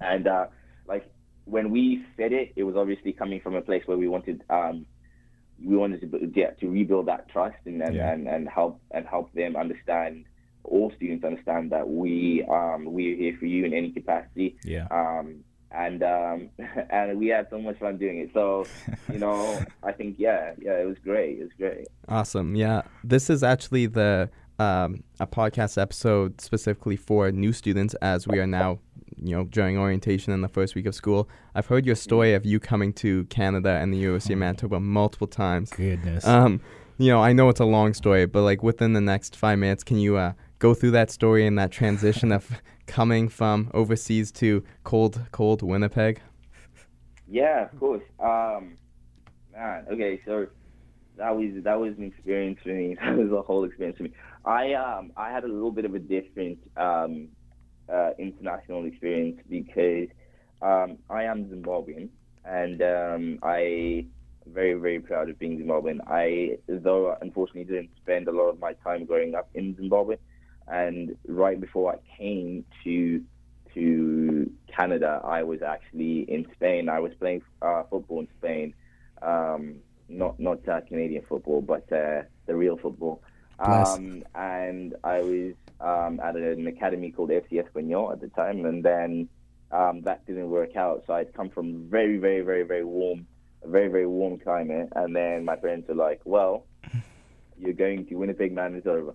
And 0.00 0.26
uh, 0.26 0.46
like 0.86 1.10
when 1.44 1.70
we 1.70 2.04
said 2.16 2.32
it, 2.32 2.52
it 2.56 2.64
was 2.64 2.76
obviously 2.76 3.12
coming 3.12 3.40
from 3.40 3.54
a 3.54 3.62
place 3.62 3.82
where 3.86 3.96
we 3.96 4.08
wanted 4.08 4.42
um 4.50 4.86
we 5.64 5.76
wanted 5.76 6.00
to 6.00 6.26
get 6.26 6.58
to 6.60 6.68
rebuild 6.68 7.06
that 7.06 7.28
trust 7.28 7.56
and 7.66 7.82
and, 7.82 7.94
yeah. 7.94 8.12
and, 8.12 8.26
and 8.26 8.48
help 8.48 8.80
and 8.90 9.06
help 9.06 9.32
them 9.32 9.56
understand 9.56 10.24
all 10.64 10.92
students 10.96 11.24
understand 11.24 11.72
that 11.72 11.88
we 11.88 12.44
um 12.48 12.92
we 12.92 13.12
are 13.12 13.16
here 13.16 13.36
for 13.38 13.46
you 13.46 13.64
in 13.64 13.74
any 13.74 13.90
capacity. 13.90 14.56
Yeah. 14.64 14.86
Um 14.90 15.44
and 15.74 16.02
um 16.02 16.50
and 16.90 17.18
we 17.18 17.28
had 17.28 17.48
so 17.50 17.58
much 17.58 17.78
fun 17.78 17.98
doing 17.98 18.18
it. 18.18 18.30
So, 18.34 18.66
you 19.12 19.18
know, 19.18 19.62
I 19.82 19.92
think 19.92 20.16
yeah, 20.18 20.52
yeah, 20.58 20.80
it 20.80 20.86
was 20.86 20.98
great. 20.98 21.38
It 21.38 21.44
was 21.44 21.52
great. 21.58 21.88
Awesome. 22.08 22.54
Yeah. 22.54 22.82
This 23.04 23.30
is 23.30 23.42
actually 23.42 23.86
the 23.86 24.30
um 24.58 25.02
a 25.20 25.26
podcast 25.26 25.80
episode 25.80 26.40
specifically 26.40 26.96
for 26.96 27.30
new 27.32 27.52
students 27.52 27.94
as 27.94 28.28
we 28.28 28.38
are 28.38 28.46
now 28.46 28.78
you 29.22 29.36
know, 29.36 29.44
during 29.44 29.78
orientation 29.78 30.32
in 30.32 30.40
the 30.40 30.48
first 30.48 30.74
week 30.74 30.86
of 30.86 30.94
school. 30.94 31.28
I've 31.54 31.66
heard 31.66 31.86
your 31.86 31.94
story 31.94 32.34
of 32.34 32.44
you 32.44 32.58
coming 32.58 32.92
to 32.94 33.24
Canada 33.24 33.78
and 33.80 33.92
the 33.92 33.98
University 33.98 34.32
of. 34.32 34.40
Manitoba 34.40 34.80
multiple 34.80 35.26
times. 35.26 35.70
Goodness. 35.70 36.26
Um, 36.26 36.60
you 36.98 37.08
know, 37.08 37.22
I 37.22 37.32
know 37.32 37.48
it's 37.48 37.60
a 37.60 37.64
long 37.64 37.94
story, 37.94 38.26
but 38.26 38.42
like 38.42 38.62
within 38.62 38.92
the 38.92 39.00
next 39.00 39.36
five 39.36 39.58
minutes, 39.58 39.84
can 39.84 39.98
you 39.98 40.16
uh, 40.16 40.32
go 40.58 40.74
through 40.74 40.92
that 40.92 41.10
story 41.10 41.46
and 41.46 41.58
that 41.58 41.70
transition 41.70 42.32
of 42.32 42.50
coming 42.86 43.28
from 43.28 43.70
overseas 43.74 44.32
to 44.32 44.62
cold, 44.84 45.20
cold 45.32 45.62
Winnipeg? 45.62 46.20
Yeah, 47.28 47.64
of 47.64 47.78
course. 47.78 48.02
Um, 48.20 48.76
man, 49.52 49.86
okay, 49.90 50.20
so 50.24 50.46
that 51.16 51.36
was 51.36 51.62
that 51.64 51.78
was 51.78 51.96
an 51.96 52.04
experience 52.04 52.58
for 52.62 52.70
me. 52.70 52.96
That 53.00 53.16
was 53.16 53.30
a 53.32 53.42
whole 53.42 53.64
experience 53.64 53.96
for 53.96 54.04
me. 54.04 54.12
I 54.44 54.74
um 54.74 55.12
I 55.16 55.30
had 55.30 55.44
a 55.44 55.48
little 55.48 55.70
bit 55.70 55.84
of 55.84 55.94
a 55.94 55.98
different 55.98 56.58
um 56.76 57.28
uh, 57.92 58.10
international 58.18 58.84
experience 58.86 59.40
because 59.48 60.08
um, 60.62 60.98
I 61.10 61.24
am 61.24 61.44
Zimbabwean 61.46 62.08
and 62.44 62.82
um, 62.82 63.38
I 63.42 64.06
very 64.46 64.74
very 64.74 64.98
proud 65.00 65.30
of 65.30 65.38
being 65.38 65.58
Zimbabwean. 65.58 65.98
I 66.06 66.58
though 66.68 67.16
unfortunately 67.20 67.64
didn't 67.64 67.90
spend 67.96 68.28
a 68.28 68.32
lot 68.32 68.48
of 68.48 68.58
my 68.58 68.72
time 68.84 69.04
growing 69.04 69.34
up 69.34 69.48
in 69.54 69.76
Zimbabwe, 69.76 70.16
and 70.68 71.16
right 71.26 71.60
before 71.60 71.94
I 71.94 72.16
came 72.18 72.64
to 72.84 73.22
to 73.74 74.50
Canada, 74.66 75.20
I 75.24 75.42
was 75.44 75.62
actually 75.62 76.20
in 76.30 76.46
Spain. 76.54 76.88
I 76.88 77.00
was 77.00 77.12
playing 77.18 77.42
uh, 77.62 77.84
football 77.90 78.20
in 78.20 78.28
Spain 78.38 78.74
um, 79.22 79.76
not 80.08 80.38
not 80.38 80.66
uh, 80.68 80.80
Canadian 80.82 81.24
football, 81.28 81.62
but 81.62 81.90
uh, 81.92 82.22
the 82.46 82.54
real 82.54 82.76
football. 82.76 83.22
Um, 83.58 84.24
and 84.34 84.94
I 85.04 85.20
was 85.20 85.54
um, 85.80 86.20
at 86.20 86.34
an 86.34 86.66
academy 86.66 87.12
called 87.12 87.30
FC 87.30 87.62
Español 87.62 88.12
at 88.12 88.20
the 88.20 88.28
time, 88.28 88.64
and 88.64 88.84
then 88.84 89.28
um, 89.70 90.02
that 90.02 90.26
didn't 90.26 90.50
work 90.50 90.74
out. 90.76 91.04
So 91.06 91.14
I'd 91.14 91.32
come 91.32 91.48
from 91.48 91.88
very, 91.88 92.18
very, 92.18 92.40
very, 92.40 92.64
very 92.64 92.84
warm, 92.84 93.26
a 93.62 93.68
very, 93.68 93.88
very 93.88 94.06
warm 94.06 94.38
climate, 94.38 94.88
and 94.96 95.14
then 95.14 95.44
my 95.44 95.56
parents 95.56 95.88
were 95.88 95.94
like, 95.94 96.20
"Well, 96.24 96.66
you're 97.58 97.72
going 97.72 98.06
to 98.06 98.16
Winnipeg, 98.16 98.52
Manitoba," 98.52 99.14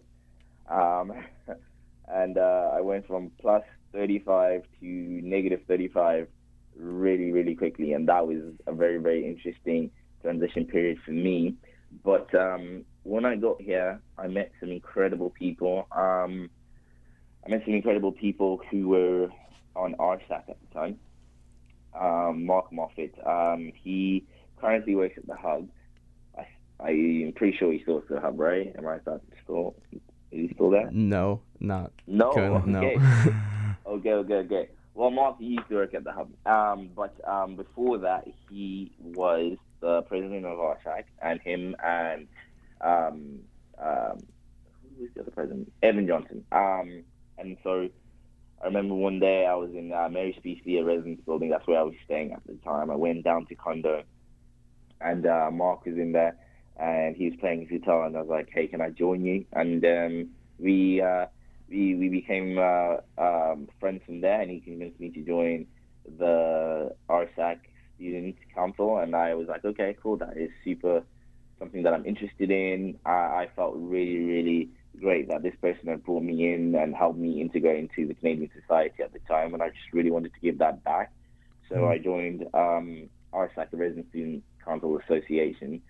um, 0.70 1.14
and 2.08 2.38
uh, 2.38 2.72
I 2.74 2.82
went 2.82 3.08
from 3.08 3.32
plus 3.40 3.64
35 3.94 4.64
to 4.80 4.86
negative 4.86 5.62
35 5.68 6.28
really, 6.76 7.32
really 7.32 7.56
quickly, 7.56 7.94
and 7.94 8.08
that 8.08 8.28
was 8.28 8.38
a 8.68 8.74
very, 8.74 8.98
very 8.98 9.26
interesting 9.26 9.92
transition 10.22 10.66
period 10.66 11.00
for 11.06 11.12
me. 11.12 11.56
But 12.04 12.34
um, 12.36 12.86
when 13.04 13.26
I 13.26 13.36
got 13.36 13.62
here, 13.62 14.00
I 14.18 14.28
met 14.28 14.52
some 14.60 14.70
incredible 14.70 15.30
people. 15.30 15.88
Um, 15.92 16.50
I 17.46 17.50
met 17.50 17.64
some 17.66 17.74
incredible 17.74 18.12
people 18.12 18.62
who 18.70 18.90
were 18.90 19.30
on 19.76 19.96
RSAC 19.96 20.50
at 20.50 20.58
the 20.60 20.74
time. 20.74 21.00
Um, 22.00 22.46
Mark 22.46 22.72
Moffat. 22.72 23.14
Um, 23.26 23.72
he 23.76 24.26
currently 24.60 24.96
works 24.96 25.18
at 25.18 25.26
the 25.28 25.36
Hub. 25.36 25.68
I, 26.38 26.46
I'm 26.84 27.34
pretty 27.36 27.58
sure 27.58 27.72
he 27.72 27.82
still 27.82 28.00
at 28.00 28.10
the 28.10 28.20
Hub, 28.20 28.40
right? 28.40 28.74
Am 28.78 28.86
I 28.86 29.00
still? 29.00 29.22
still 29.44 29.76
is 30.38 30.50
he 30.50 30.54
still 30.56 30.70
there? 30.70 30.90
No, 30.92 31.42
not 31.60 31.92
No. 32.06 32.32
currently. 32.34 32.72
No. 32.74 32.80
Okay. 32.80 32.98
okay. 33.88 34.14
Okay. 34.14 34.34
Okay. 34.36 34.70
Well, 34.94 35.12
Mark 35.12 35.38
he 35.40 35.46
used 35.46 35.68
to 35.70 35.76
work 35.76 35.94
at 35.94 36.04
the 36.04 36.12
Hub, 36.12 36.30
um, 36.48 36.90
but 36.96 37.16
um, 37.28 37.56
before 37.56 38.00
that, 38.00 38.28
he 38.50 38.92
was 39.00 39.58
the 39.80 40.02
president 40.04 40.46
of 40.46 40.58
RSAC, 40.58 41.04
and 41.22 41.40
him 41.42 41.76
and 41.84 42.28
um, 42.82 43.40
um, 43.80 44.18
who 44.98 45.04
was 45.04 45.10
the 45.16 45.22
other 45.22 45.32
president? 45.32 45.72
Evan 45.84 46.08
Johnson. 46.08 46.44
Um, 46.52 47.04
and 47.38 47.58
so 47.64 47.90
I 48.62 48.66
remember 48.66 48.96
one 48.96 49.20
day 49.20 49.46
I 49.46 49.54
was 49.54 49.70
in 49.76 49.94
uh, 49.94 50.10
Mary 50.10 50.36
Speechly, 50.44 50.80
a 50.82 50.84
residence 50.84 51.22
building. 51.26 51.50
That's 51.50 51.68
where 51.68 51.80
I 51.80 51.84
was 51.84 51.94
staying 52.06 52.32
at 52.34 52.42
the 52.48 52.56
time. 52.64 52.90
I 52.90 52.96
went 52.96 53.24
down 53.24 53.46
to 53.48 53.56
condo, 53.56 54.02
and 55.00 55.28
uh, 55.28 55.52
Mark 55.52 55.86
was 55.86 55.96
in 55.96 56.12
there, 56.12 56.38
and 56.80 57.16
he 57.16 57.30
was 57.30 57.40
playing 57.40 57.62
his 57.62 57.70
guitar, 57.70 58.06
and 58.06 58.16
I 58.16 58.22
was 58.22 58.30
like, 58.30 58.50
"Hey, 58.52 58.68
can 58.68 58.82
I 58.82 58.90
join 58.90 59.24
you?" 59.26 59.46
And 59.54 59.84
um, 59.86 60.30
we 60.60 61.02
uh, 61.02 61.26
we 61.70 61.96
we 61.96 62.10
became 62.10 62.58
uh, 62.58 62.98
um, 63.18 63.68
friends 63.80 64.02
from 64.06 64.22
there, 64.22 64.42
and 64.42 64.52
he 64.52 64.60
convinced 64.60 65.00
me 65.00 65.10
to 65.12 65.22
join 65.22 65.66
the 66.18 66.96
RSAC 67.10 67.60
student 67.96 68.36
council, 68.54 68.98
and 69.00 69.16
I 69.16 69.34
was 69.34 69.48
like, 69.48 69.66
"Okay, 69.66 69.96
cool. 70.02 70.18
That 70.18 70.38
is 70.38 70.52
super." 70.64 71.04
Something 71.60 71.82
that 71.84 71.94
I'm 71.94 72.06
interested 72.06 72.52
in. 72.52 73.00
I, 73.04 73.10
I 73.10 73.50
felt 73.56 73.74
really, 73.78 74.20
really 74.20 74.70
great 75.02 75.28
that 75.30 75.42
this 75.42 75.56
person 75.60 75.88
had 75.88 76.04
brought 76.04 76.22
me 76.22 76.54
in 76.54 76.76
and 76.76 76.96
helped 76.96 77.18
me 77.18 77.42
integrate 77.42 77.80
into 77.80 78.08
the 78.08 78.14
Canadian 78.14 78.52
society 78.62 79.02
at 79.02 79.12
the 79.12 79.20
time, 79.28 79.56
and 79.56 79.64
I 79.64 79.70
just 79.70 79.92
really 79.92 80.12
wanted 80.12 80.36
to 80.36 80.40
give 80.40 80.60
that 80.60 80.84
back. 80.84 81.12
So 81.70 81.88
I 81.88 81.98
joined 81.98 82.44
um, 82.54 83.10
RSAC, 83.34 83.72
the 83.72 83.78
Resident 83.78 84.08
Student 84.10 84.44
Council 84.64 85.00
Association, 85.00 85.82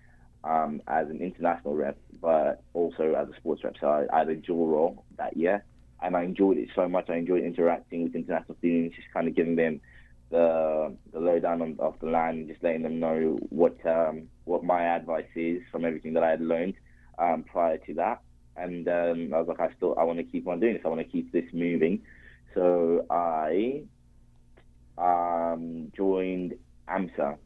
um, 0.48 0.82
as 0.86 1.08
an 1.08 1.20
international 1.20 1.74
rep, 1.74 1.98
but 2.20 2.62
also 2.74 3.14
as 3.14 3.28
a 3.28 3.36
sports 3.36 3.62
rep. 3.64 3.74
So 3.80 3.86
I, 3.86 4.06
I 4.14 4.18
had 4.20 4.28
a 4.28 4.36
dual 4.36 4.66
role 4.66 5.04
that 5.16 5.36
year, 5.36 5.64
and 6.02 6.16
I 6.16 6.22
enjoyed 6.22 6.58
it 6.58 6.68
so 6.74 6.88
much. 6.88 7.08
I 7.10 7.16
enjoyed 7.16 7.44
interacting 7.44 8.04
with 8.04 8.14
international 8.14 8.56
students, 8.58 8.96
just 8.96 9.08
kind 9.12 9.28
of 9.28 9.34
giving 9.34 9.56
them 9.56 9.80
the 10.30 10.96
the 11.12 11.20
lowdown 11.20 11.62
on, 11.62 11.76
of 11.78 11.94
the 12.00 12.06
land, 12.06 12.38
and 12.38 12.48
just 12.48 12.62
letting 12.62 12.82
them 12.82 12.98
know 12.98 13.38
what 13.50 13.76
um, 13.86 14.28
what 14.44 14.64
my 14.64 14.82
advice 14.82 15.30
is 15.36 15.62
from 15.70 15.84
everything 15.84 16.14
that 16.14 16.22
I 16.22 16.30
had 16.30 16.40
learned 16.40 16.74
um, 17.18 17.44
prior 17.44 17.78
to 17.78 17.94
that 17.94 18.20
and 18.58 18.88
um, 18.88 19.32
I 19.34 19.38
was 19.38 19.48
like, 19.48 19.60
I 19.60 19.72
still, 19.76 19.94
I 19.98 20.04
want 20.04 20.18
to 20.18 20.24
keep 20.24 20.46
on 20.48 20.60
doing 20.60 20.74
this. 20.74 20.82
I 20.84 20.88
want 20.88 21.00
to 21.00 21.06
keep 21.06 21.32
this 21.32 21.44
moving. 21.52 22.02
So 22.54 23.06
I 23.08 23.82
um, 24.98 25.92
joined 25.96 26.54
AMSA 26.88 27.36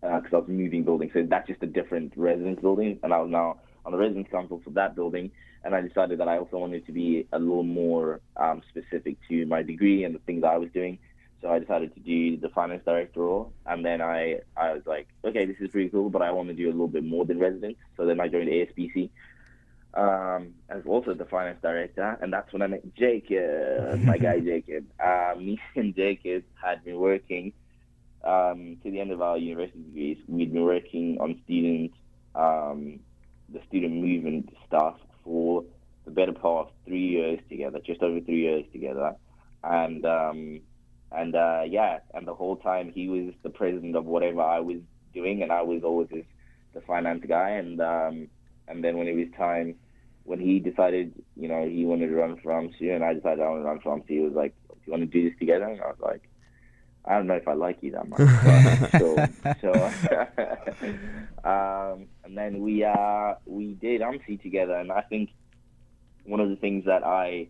because 0.00 0.32
I 0.32 0.36
was 0.36 0.48
moving 0.48 0.84
buildings. 0.84 1.12
So 1.12 1.26
that's 1.28 1.46
just 1.46 1.62
a 1.62 1.66
different 1.66 2.12
residence 2.16 2.60
building, 2.60 2.98
and 3.02 3.12
I 3.12 3.18
was 3.18 3.30
now 3.30 3.58
on 3.84 3.92
the 3.92 3.98
residence 3.98 4.28
council 4.30 4.60
for 4.64 4.70
that 4.70 4.94
building. 4.94 5.30
And 5.62 5.74
I 5.74 5.82
decided 5.82 6.18
that 6.20 6.28
I 6.28 6.38
also 6.38 6.56
wanted 6.56 6.86
to 6.86 6.92
be 6.92 7.26
a 7.32 7.38
little 7.38 7.62
more 7.62 8.20
um, 8.36 8.62
specific 8.70 9.18
to 9.28 9.44
my 9.44 9.62
degree 9.62 10.04
and 10.04 10.14
the 10.14 10.18
things 10.20 10.42
I 10.42 10.56
was 10.56 10.70
doing. 10.72 10.98
So 11.42 11.50
I 11.50 11.58
decided 11.58 11.94
to 11.94 12.00
do 12.00 12.36
the 12.38 12.48
finance 12.50 12.82
director 12.84 13.20
role, 13.20 13.52
and 13.64 13.84
then 13.84 14.02
I 14.02 14.40
I 14.56 14.74
was 14.74 14.82
like, 14.86 15.08
okay, 15.24 15.46
this 15.46 15.56
is 15.60 15.70
pretty 15.70 15.88
cool, 15.88 16.10
but 16.10 16.22
I 16.22 16.30
want 16.32 16.48
to 16.48 16.54
do 16.54 16.66
a 16.68 16.72
little 16.72 16.88
bit 16.88 17.04
more 17.04 17.24
than 17.24 17.38
residence. 17.38 17.78
So 17.96 18.04
then 18.04 18.20
I 18.20 18.28
joined 18.28 18.48
ASBC 18.48 19.10
um, 19.94 20.54
as 20.68 20.82
also 20.86 21.14
the 21.14 21.24
finance 21.24 21.58
director, 21.62 22.18
and 22.20 22.32
that's 22.32 22.52
when 22.52 22.62
I 22.62 22.68
met 22.68 22.94
Jacob, 22.94 24.02
my 24.02 24.18
guy 24.18 24.40
Jacob. 24.44 24.86
Uh, 25.02 25.34
me 25.36 25.60
and 25.74 25.94
Jacob 25.94 26.44
had 26.62 26.84
been 26.84 26.96
working 26.96 27.52
um, 28.24 28.76
to 28.82 28.90
the 28.90 29.00
end 29.00 29.12
of 29.12 29.22
our 29.22 29.38
university 29.38 29.82
degrees. 29.82 30.18
We'd 30.28 30.52
been 30.52 30.64
working 30.64 31.18
on 31.20 31.40
student, 31.44 31.92
um, 32.34 33.00
the 33.52 33.60
student 33.68 33.94
movement 33.94 34.50
stuff 34.66 34.96
for 35.24 35.64
the 36.04 36.10
better 36.10 36.32
part 36.32 36.68
of 36.68 36.72
three 36.86 37.06
years 37.06 37.40
together, 37.48 37.78
just 37.84 38.02
over 38.02 38.20
three 38.20 38.42
years 38.42 38.64
together, 38.72 39.14
and 39.64 40.04
um, 40.04 40.60
and 41.12 41.34
uh, 41.34 41.62
yeah, 41.66 41.98
and 42.14 42.26
the 42.26 42.34
whole 42.34 42.56
time 42.56 42.92
he 42.94 43.08
was 43.08 43.34
the 43.42 43.50
president 43.50 43.96
of 43.96 44.04
whatever 44.04 44.42
I 44.42 44.60
was 44.60 44.78
doing, 45.12 45.42
and 45.42 45.52
I 45.52 45.62
was 45.62 45.82
always 45.82 46.08
his, 46.10 46.24
the 46.74 46.80
finance 46.82 47.24
guy, 47.28 47.50
and 47.50 47.80
um, 47.80 48.28
and 48.68 48.84
then 48.84 48.96
when 48.96 49.08
it 49.08 49.16
was 49.16 49.26
time, 49.36 49.74
when 50.24 50.40
he 50.40 50.60
decided, 50.60 51.12
you 51.36 51.48
know, 51.48 51.68
he 51.68 51.84
wanted 51.84 52.08
to 52.08 52.14
run 52.14 52.38
for 52.42 52.52
UMSU, 52.52 52.94
and 52.94 53.04
I 53.04 53.14
decided 53.14 53.40
I 53.40 53.48
want 53.48 53.62
to 53.62 53.68
run 53.68 53.80
for 53.80 53.96
UMSU, 53.96 54.08
he 54.08 54.20
was 54.20 54.34
like, 54.34 54.54
"Do 54.68 54.76
you 54.86 54.92
want 54.92 55.02
to 55.02 55.06
do 55.06 55.28
this 55.28 55.38
together?" 55.38 55.64
And 55.64 55.80
I 55.80 55.86
was 55.86 56.00
like, 56.00 56.29
"I 57.04 57.14
don't 57.16 57.26
know 57.26 57.34
if 57.34 57.48
I 57.48 57.54
like 57.54 57.78
you 57.82 57.92
that 57.92 58.08
much." 58.08 58.20
so, 58.98 59.16
so 59.60 59.72
um, 61.48 62.06
and 62.24 62.36
then 62.36 62.60
we 62.60 62.84
uh, 62.84 63.34
we 63.46 63.74
did 63.74 64.00
UMSU 64.00 64.42
together, 64.42 64.74
and 64.74 64.90
I 64.92 65.02
think 65.02 65.30
one 66.24 66.40
of 66.40 66.48
the 66.48 66.56
things 66.56 66.84
that 66.84 67.04
I, 67.04 67.48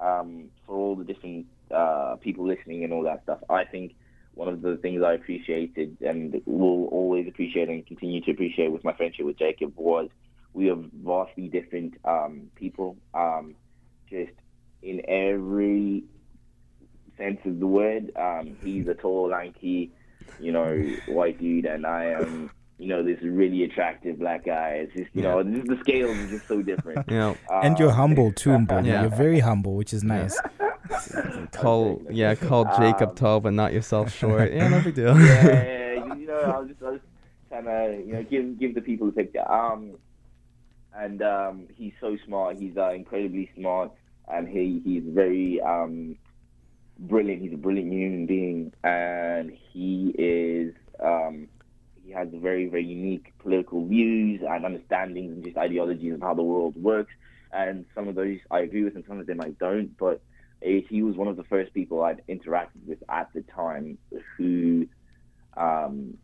um, 0.00 0.50
for 0.66 0.76
all 0.76 0.96
the 0.96 1.04
different 1.04 1.46
uh, 1.70 2.16
people 2.16 2.46
listening 2.46 2.84
and 2.84 2.92
all 2.92 3.02
that 3.04 3.22
stuff, 3.24 3.38
I 3.48 3.64
think 3.64 3.94
one 4.34 4.48
of 4.48 4.62
the 4.62 4.76
things 4.76 5.02
I 5.02 5.14
appreciated 5.14 5.98
and 6.00 6.40
will 6.46 6.86
always 6.86 7.28
appreciate 7.28 7.68
and 7.68 7.86
continue 7.86 8.20
to 8.22 8.30
appreciate 8.30 8.72
with 8.72 8.84
my 8.84 8.94
friendship 8.94 9.26
with 9.26 9.38
Jacob 9.38 9.74
was 9.76 10.08
we 10.54 10.70
are 10.70 10.78
vastly 11.02 11.48
different 11.48 11.94
um, 12.04 12.50
people, 12.54 12.96
um, 13.14 13.54
just 14.08 14.32
in 14.82 15.02
every 15.08 16.04
sense 17.16 17.38
of 17.44 17.60
the 17.60 17.66
word. 17.66 18.12
Um, 18.16 18.56
he's 18.62 18.86
a 18.88 18.94
tall, 18.94 19.28
lanky, 19.28 19.90
you 20.40 20.52
know, 20.52 20.76
white 21.08 21.38
dude, 21.40 21.66
and 21.66 21.86
I 21.86 22.04
am, 22.06 22.50
you 22.78 22.88
know, 22.88 23.02
this 23.02 23.18
really 23.22 23.64
attractive 23.64 24.18
black 24.18 24.44
guy. 24.46 24.82
It's 24.84 24.92
just, 24.94 25.10
you 25.14 25.22
know, 25.22 25.42
the 25.42 25.78
scales 25.80 26.16
are 26.16 26.28
just 26.28 26.48
so 26.48 26.62
different. 26.62 27.08
You 27.10 27.16
know, 27.16 27.36
and 27.50 27.78
you're 27.78 27.90
Um, 27.90 27.96
humble 27.96 28.32
too, 28.42 28.50
Mbonyi. 28.50 28.86
Yeah. 28.86 29.02
You're 29.02 29.10
very 29.10 29.40
humble, 29.40 29.76
which 29.76 29.92
is 29.92 30.02
nice. 30.04 30.40
call 31.52 32.02
yeah, 32.10 32.34
call 32.34 32.64
Jacob 32.78 33.10
Um, 33.10 33.14
tall, 33.14 33.40
but 33.40 33.52
not 33.52 33.72
yourself 33.72 34.12
short. 34.12 34.52
Yeah, 34.52 34.68
no 34.68 34.80
big 34.82 34.94
deal. 34.94 35.18
yeah, 35.18 35.46
yeah, 35.46 35.92
yeah, 35.94 36.14
you 36.14 36.26
know, 36.26 36.40
I 36.40 36.58
was 36.58 36.68
just, 36.68 36.82
I 36.82 36.90
was 36.90 37.00
trying 37.48 37.64
to, 37.64 38.02
you 38.06 38.12
know, 38.14 38.22
give 38.24 38.58
give 38.58 38.74
the 38.74 38.80
people 38.80 39.06
the 39.06 39.12
picture. 39.12 39.50
Um, 39.50 39.92
and 40.94 41.22
um, 41.22 41.68
he's 41.74 41.92
so 42.00 42.16
smart. 42.26 42.58
He's 42.58 42.76
uh, 42.76 42.90
incredibly 42.90 43.50
smart, 43.56 43.92
and 44.28 44.46
he 44.48 44.80
he's 44.84 45.02
very 45.06 45.60
um, 45.60 46.16
brilliant. 47.02 47.42
He's 47.42 47.52
a 47.52 47.56
brilliant 47.56 47.92
human 47.92 48.26
being, 48.26 48.72
and 48.82 49.52
he 49.72 50.14
is 50.16 50.74
um, 51.00 51.48
he 52.04 52.12
has 52.12 52.28
very 52.32 52.66
very 52.66 52.84
unique 52.84 53.32
political 53.38 53.86
views 53.86 54.40
and 54.48 54.64
understandings 54.64 55.32
and 55.32 55.44
just 55.44 55.56
ideologies 55.56 56.14
of 56.14 56.20
how 56.20 56.34
the 56.34 56.42
world 56.42 56.76
works. 56.76 57.12
And 57.52 57.84
some 57.94 58.08
of 58.08 58.14
those 58.14 58.38
I 58.50 58.60
agree 58.60 58.84
with, 58.84 58.94
and 58.94 59.04
some 59.06 59.20
of 59.20 59.26
them 59.26 59.40
I 59.40 59.50
don't. 59.50 59.96
But 59.98 60.22
he 60.62 61.02
was 61.02 61.16
one 61.16 61.28
of 61.28 61.36
the 61.36 61.44
first 61.44 61.74
people 61.74 62.02
I'd 62.02 62.22
interacted 62.28 62.86
with 62.86 63.02
at 63.08 63.28
the 63.34 63.42
time 63.42 63.98
who 64.36 64.86
um, 65.56 66.16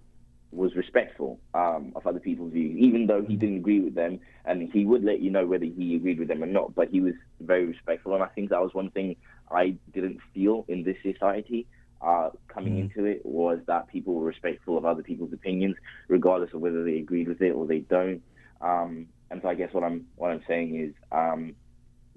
was 0.50 0.74
respectful 0.74 1.40
um, 1.54 1.92
of 1.96 2.06
other 2.06 2.20
people's 2.20 2.52
views, 2.52 2.76
even 2.78 3.06
though 3.06 3.22
he 3.22 3.36
didn't 3.36 3.58
agree 3.58 3.80
with 3.80 3.94
them, 3.94 4.20
and 4.44 4.70
he 4.72 4.84
would 4.84 5.04
let 5.04 5.20
you 5.20 5.30
know 5.30 5.46
whether 5.46 5.64
he 5.64 5.96
agreed 5.96 6.18
with 6.18 6.28
them 6.28 6.42
or 6.42 6.46
not. 6.46 6.74
But 6.74 6.88
he 6.88 7.00
was 7.00 7.14
very 7.40 7.66
respectful, 7.66 8.14
and 8.14 8.22
I 8.22 8.28
think 8.28 8.50
that 8.50 8.62
was 8.62 8.72
one 8.72 8.90
thing 8.90 9.16
I 9.50 9.76
didn't 9.92 10.18
feel 10.34 10.64
in 10.68 10.82
this 10.84 10.96
society. 11.02 11.66
Uh, 12.00 12.30
coming 12.52 12.76
Mm. 12.76 12.80
into 12.80 13.04
it 13.06 13.24
was 13.24 13.58
that 13.66 13.88
people 13.88 14.14
were 14.14 14.24
respectful 14.26 14.78
of 14.78 14.84
other 14.84 15.02
people's 15.02 15.32
opinions, 15.32 15.76
regardless 16.08 16.52
of 16.54 16.60
whether 16.60 16.84
they 16.84 16.98
agreed 16.98 17.28
with 17.28 17.40
it 17.42 17.50
or 17.50 17.66
they 17.66 17.80
don't. 17.80 18.22
Um, 18.60 19.06
and 19.30 19.40
so 19.42 19.48
I 19.48 19.54
guess 19.54 19.72
what 19.72 19.84
I'm 19.84 20.06
what 20.16 20.30
I'm 20.30 20.42
saying 20.46 20.76
is, 20.80 20.94
um, 21.12 21.54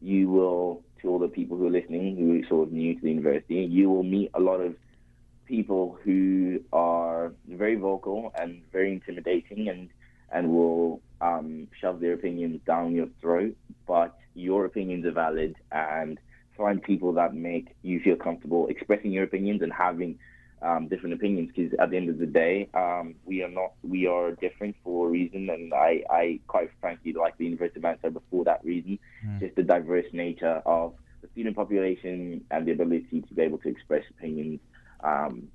you 0.01 0.29
will 0.29 0.83
to 1.01 1.09
all 1.09 1.19
the 1.19 1.27
people 1.27 1.57
who 1.57 1.67
are 1.67 1.71
listening 1.71 2.15
who 2.17 2.39
are 2.39 2.47
sort 2.47 2.67
of 2.67 2.73
new 2.73 2.93
to 2.95 3.01
the 3.01 3.09
university, 3.09 3.55
you 3.55 3.89
will 3.89 4.03
meet 4.03 4.31
a 4.33 4.39
lot 4.39 4.59
of 4.61 4.75
people 5.45 5.97
who 6.03 6.59
are 6.71 7.33
very 7.47 7.75
vocal 7.75 8.31
and 8.39 8.63
very 8.71 8.91
intimidating 8.93 9.67
and 9.69 9.89
and 10.31 10.49
will 10.49 11.01
um, 11.21 11.67
shove 11.79 11.99
their 11.99 12.13
opinions 12.13 12.61
down 12.65 12.93
your 12.95 13.07
throat. 13.21 13.55
But 13.87 14.15
your 14.33 14.65
opinions 14.65 15.05
are 15.05 15.11
valid, 15.11 15.55
and 15.71 16.19
find 16.57 16.81
people 16.81 17.13
that 17.13 17.33
make 17.33 17.75
you 17.81 17.99
feel 17.99 18.15
comfortable 18.15 18.67
expressing 18.67 19.11
your 19.11 19.23
opinions 19.23 19.61
and 19.61 19.71
having 19.71 20.19
um, 20.61 20.87
different 20.87 21.13
opinions 21.15 21.49
because 21.55 21.73
at 21.79 21.89
the 21.89 21.97
end 21.97 22.09
of 22.09 22.19
the 22.19 22.25
day, 22.25 22.69
um, 22.73 23.15
we 23.25 23.41
are 23.43 23.49
not 23.49 23.71
we 23.83 24.05
are 24.05 24.31
different 24.33 24.75
for 24.83 25.07
a 25.07 25.09
reason, 25.09 25.49
and 25.49 25.73
I, 25.73 26.03
I 26.09 26.39
quite 26.47 26.69
frankly 26.79 27.13
like 27.13 27.37
the 27.37 27.45
University 27.45 27.79
of 27.79 27.83
Manitoba 27.83 28.21
for 28.29 28.43
that 28.45 28.63
reason. 28.63 28.99
Mm. 29.25 29.39
Just 29.39 29.55
the 29.55 29.63
diverse 29.63 30.05
nature 30.13 30.61
of 30.65 30.93
the 31.21 31.29
student 31.33 31.55
population 31.55 32.43
and 32.51 32.65
the 32.67 32.71
ability 32.73 33.21
to 33.27 33.33
be 33.33 33.41
able 33.41 33.57
to 33.59 33.69
express 33.69 34.03
opinions 34.11 34.59
um, 35.03 35.47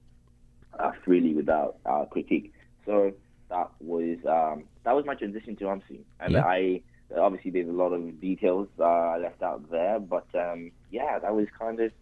uh, 0.78 0.92
freely 1.04 1.34
without 1.34 1.76
uh, 1.86 2.04
critique. 2.06 2.52
So 2.84 3.12
that 3.48 3.70
was 3.80 4.18
um, 4.28 4.64
that 4.84 4.94
was 4.96 5.04
my 5.06 5.14
transition 5.14 5.54
to 5.56 5.64
UMSU, 5.64 6.00
and 6.20 6.32
Yeah. 6.32 6.44
I 6.44 6.82
obviously 7.16 7.50
there's 7.50 7.68
a 7.68 7.72
lot 7.72 7.92
of 7.92 8.20
details 8.20 8.68
uh, 8.80 9.18
left 9.18 9.42
out 9.42 9.70
there, 9.70 9.98
but 10.00 10.26
um, 10.34 10.70
yeah, 10.90 11.18
that 11.18 11.34
was 11.34 11.46
kind 11.58 11.78
of 11.80 11.92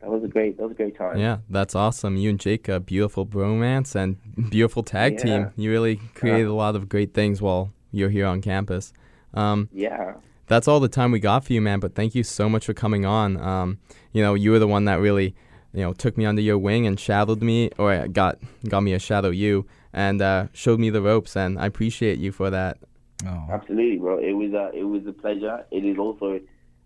that 0.00 0.10
was 0.10 0.24
a 0.24 0.28
great 0.28 0.56
that 0.56 0.62
was 0.62 0.72
a 0.72 0.74
great 0.74 0.96
time. 0.96 1.18
Yeah, 1.18 1.38
that's 1.48 1.74
awesome. 1.74 2.16
You 2.16 2.30
and 2.30 2.40
Jake, 2.40 2.68
a 2.68 2.80
beautiful 2.80 3.26
bromance 3.26 3.94
and 3.94 4.16
beautiful 4.50 4.82
tag 4.82 5.14
Yeah. 5.14 5.18
team. 5.24 5.50
You 5.56 5.70
really 5.70 5.96
created 6.14 6.46
a 6.46 6.54
lot 6.54 6.74
of 6.76 6.88
great 6.88 7.14
things 7.14 7.40
while 7.42 7.72
you're 7.92 8.10
here 8.10 8.26
on 8.26 8.40
campus. 8.40 8.92
Um, 9.34 9.68
Yeah. 9.72 10.14
that's 10.46 10.66
all 10.68 10.80
the 10.80 10.88
time 10.88 11.10
we 11.12 11.20
got 11.20 11.44
for 11.44 11.52
you, 11.52 11.60
man. 11.60 11.80
But 11.80 11.94
thank 11.94 12.14
you 12.14 12.22
so 12.24 12.48
much 12.48 12.66
for 12.66 12.74
coming 12.74 13.04
on. 13.04 13.36
Um, 13.40 13.78
you 14.12 14.22
know, 14.22 14.34
you 14.34 14.50
were 14.52 14.58
the 14.58 14.66
one 14.66 14.84
that 14.86 15.00
really, 15.00 15.34
you 15.72 15.82
know, 15.82 15.92
took 15.92 16.16
me 16.16 16.24
under 16.24 16.42
your 16.42 16.58
wing 16.58 16.86
and 16.86 16.98
shadowed 16.98 17.42
me, 17.42 17.70
or 17.78 18.08
got 18.08 18.38
got 18.68 18.80
me 18.80 18.92
a 18.94 18.98
shadow 18.98 19.30
you, 19.30 19.66
and 19.92 20.20
uh, 20.22 20.46
showed 20.52 20.80
me 20.80 20.90
the 20.90 21.02
ropes. 21.02 21.36
And 21.36 21.58
I 21.58 21.66
appreciate 21.66 22.18
you 22.18 22.32
for 22.32 22.50
that. 22.50 22.78
Oh, 23.26 23.46
Absolutely, 23.50 23.98
bro. 23.98 24.18
It 24.18 24.32
was 24.32 24.52
a 24.52 24.70
it 24.74 24.84
was 24.84 25.06
a 25.06 25.12
pleasure. 25.12 25.64
It 25.70 25.84
is 25.84 25.98
also 25.98 26.40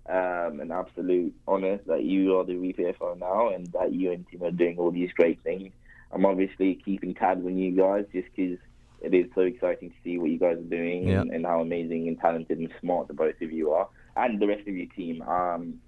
um, 0.09 0.61
an 0.61 0.70
absolute 0.72 1.35
honor 1.47 1.78
that 1.87 2.05
you 2.05 2.37
are 2.39 2.45
the 2.45 2.55
VPFO 2.55 3.18
now, 3.18 3.49
and 3.49 3.66
that 3.72 3.93
you 3.93 4.12
and 4.12 4.26
Tim 4.30 4.43
are 4.43 4.51
doing 4.51 4.78
all 4.78 4.91
these 4.91 5.12
great 5.12 5.43
things. 5.43 5.72
I'm 6.12 6.26
obviously 6.26 6.80
keeping 6.85 7.14
tabs 7.14 7.45
on 7.45 7.57
you 7.57 7.72
guys 7.72 8.05
just 8.12 8.28
because 8.35 8.59
it 9.01 9.14
is 9.14 9.26
so 9.35 9.43
exciting 9.43 9.91
to 9.91 9.97
see 10.03 10.18
what 10.18 10.30
you 10.30 10.39
guys 10.39 10.59
are 10.59 10.62
doing 10.62 11.11
and, 11.11 11.30
and 11.30 11.47
how 11.47 11.61
amazing 11.61 12.09
and 12.09 12.18
talented 12.18 12.59
and 12.59 12.72
smart 12.80 13.09
the 13.09 13.14
both 13.14 13.41
of 13.43 13.53
you 13.53 13.72
are, 13.72 13.89
and 14.16 14.41
the 14.41 14.47
rest 14.47 14.66
of 14.66 14.74
your 14.74 14.87
team. 14.97 15.22
Um, 15.22 15.80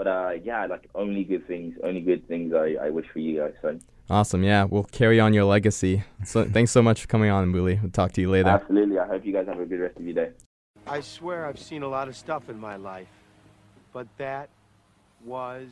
but 0.00 0.06
uh, 0.06 0.30
yeah, 0.42 0.64
like 0.64 0.88
only 0.94 1.24
good 1.24 1.46
things, 1.46 1.76
only 1.84 2.00
good 2.00 2.26
things 2.26 2.54
I, 2.54 2.86
I 2.86 2.88
wish 2.88 3.04
for 3.12 3.18
you 3.18 3.40
guys. 3.40 3.52
So 3.60 3.78
Awesome. 4.08 4.42
Yeah, 4.42 4.64
we'll 4.64 4.84
carry 4.84 5.20
on 5.20 5.34
your 5.34 5.44
legacy. 5.44 6.04
So 6.24 6.46
thanks 6.46 6.70
so 6.70 6.80
much 6.80 7.02
for 7.02 7.06
coming 7.06 7.28
on, 7.28 7.52
Mbuli. 7.52 7.82
We'll 7.82 7.90
talk 7.90 8.12
to 8.12 8.22
you 8.22 8.30
later. 8.30 8.48
absolutely, 8.48 8.98
I 8.98 9.06
hope 9.06 9.26
you 9.26 9.34
guys 9.34 9.46
have 9.46 9.60
a 9.60 9.66
good 9.66 9.78
rest 9.78 9.98
of 9.98 10.04
your 10.04 10.14
day. 10.14 10.30
I 10.86 11.02
swear 11.02 11.44
I've 11.44 11.58
seen 11.58 11.82
a 11.82 11.88
lot 11.88 12.08
of 12.08 12.16
stuff 12.16 12.48
in 12.48 12.58
my 12.58 12.76
life, 12.76 13.10
but 13.92 14.06
that 14.16 14.48
was 15.22 15.68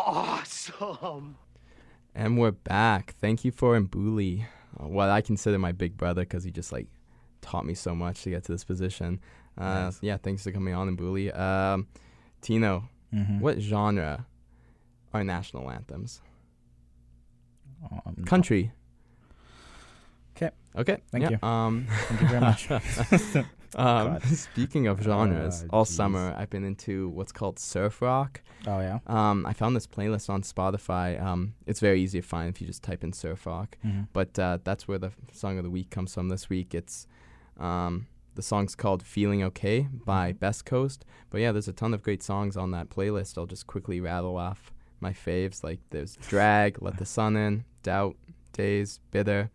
awesome. 0.00 1.36
And 2.12 2.36
we're 2.36 2.50
back. 2.50 3.14
Thank 3.20 3.44
you 3.44 3.52
for 3.52 3.80
Mbuli, 3.80 4.46
uh, 4.82 4.88
what 4.88 5.10
I 5.10 5.20
consider 5.20 5.60
my 5.60 5.70
big 5.70 5.96
brother 5.96 6.22
because 6.22 6.42
he 6.42 6.50
just 6.50 6.72
like 6.72 6.88
taught 7.40 7.66
me 7.66 7.74
so 7.74 7.94
much 7.94 8.24
to 8.24 8.30
get 8.30 8.42
to 8.46 8.52
this 8.52 8.64
position. 8.64 9.20
Uh, 9.56 9.62
Nice. 9.62 9.98
Yeah, 10.02 10.16
thanks 10.16 10.42
for 10.42 10.50
coming 10.50 10.74
on, 10.74 10.96
Mbuli. 10.96 11.38
Um, 11.38 11.86
Tino, 12.40 12.88
mhm. 13.16 13.40
what 13.40 13.58
genre 13.60 14.26
are 15.14 15.24
national 15.24 15.70
anthems? 15.70 16.20
Um, 17.90 18.24
Country. 18.24 18.72
'Kay. 20.34 20.50
Okay. 20.76 20.98
Thank 21.10 21.22
yeah, 21.22 21.30
you. 21.42 21.48
Um, 21.48 21.86
Thank 21.88 22.20
you 22.22 22.28
very 22.28 22.40
much. 22.40 22.70
um, 23.76 24.20
speaking 24.34 24.86
of 24.86 25.00
genres, 25.02 25.64
Uh, 25.64 25.66
all 25.70 25.84
jeez. 25.84 25.88
summer 25.88 26.34
I've 26.36 26.50
been 26.50 26.64
into 26.64 27.08
what's 27.10 27.32
called 27.32 27.58
surf 27.58 28.02
rock. 28.02 28.42
oh 28.66 28.80
yeah. 28.80 28.98
Um, 29.06 29.46
I 29.46 29.52
found 29.52 29.74
this 29.76 29.86
playlist 29.86 30.28
on 30.28 30.42
Spotify. 30.42 31.20
Um, 31.22 31.54
it's 31.66 31.80
very 31.80 32.00
easy 32.02 32.20
to 32.20 32.26
find 32.26 32.48
if 32.50 32.60
you 32.60 32.66
just 32.66 32.82
type 32.82 33.02
in 33.04 33.12
surf 33.12 33.46
rock. 33.46 33.78
Mhm. 33.84 34.08
But 34.12 34.38
uh, 34.38 34.58
that's 34.64 34.86
where 34.88 34.98
the 34.98 35.12
song 35.32 35.56
of 35.58 35.64
the 35.64 35.70
week 35.70 35.90
comes 35.90 36.12
from 36.14 36.28
this 36.28 36.48
week. 36.50 36.74
It's 36.74 37.06
um, 37.58 38.06
the 38.36 38.42
song's 38.42 38.74
called 38.74 39.02
"Feeling 39.02 39.42
Okay" 39.42 39.88
by 40.04 40.30
mm-hmm. 40.30 40.38
Best 40.38 40.64
Coast. 40.64 41.04
But 41.30 41.40
yeah, 41.40 41.52
there's 41.52 41.68
a 41.68 41.72
ton 41.72 41.92
of 41.92 42.02
great 42.02 42.22
songs 42.22 42.56
on 42.56 42.70
that 42.70 42.88
playlist. 42.88 43.36
I'll 43.36 43.46
just 43.46 43.66
quickly 43.66 44.00
rattle 44.00 44.36
off 44.36 44.72
my 45.00 45.12
faves. 45.12 45.64
Like 45.64 45.80
there's 45.90 46.16
"Drag," 46.16 46.80
"Let 46.80 46.98
the 46.98 47.06
Sun 47.06 47.36
In," 47.36 47.64
"Doubt," 47.82 48.16
"Days," 48.52 49.00
"Bitter," 49.10 49.50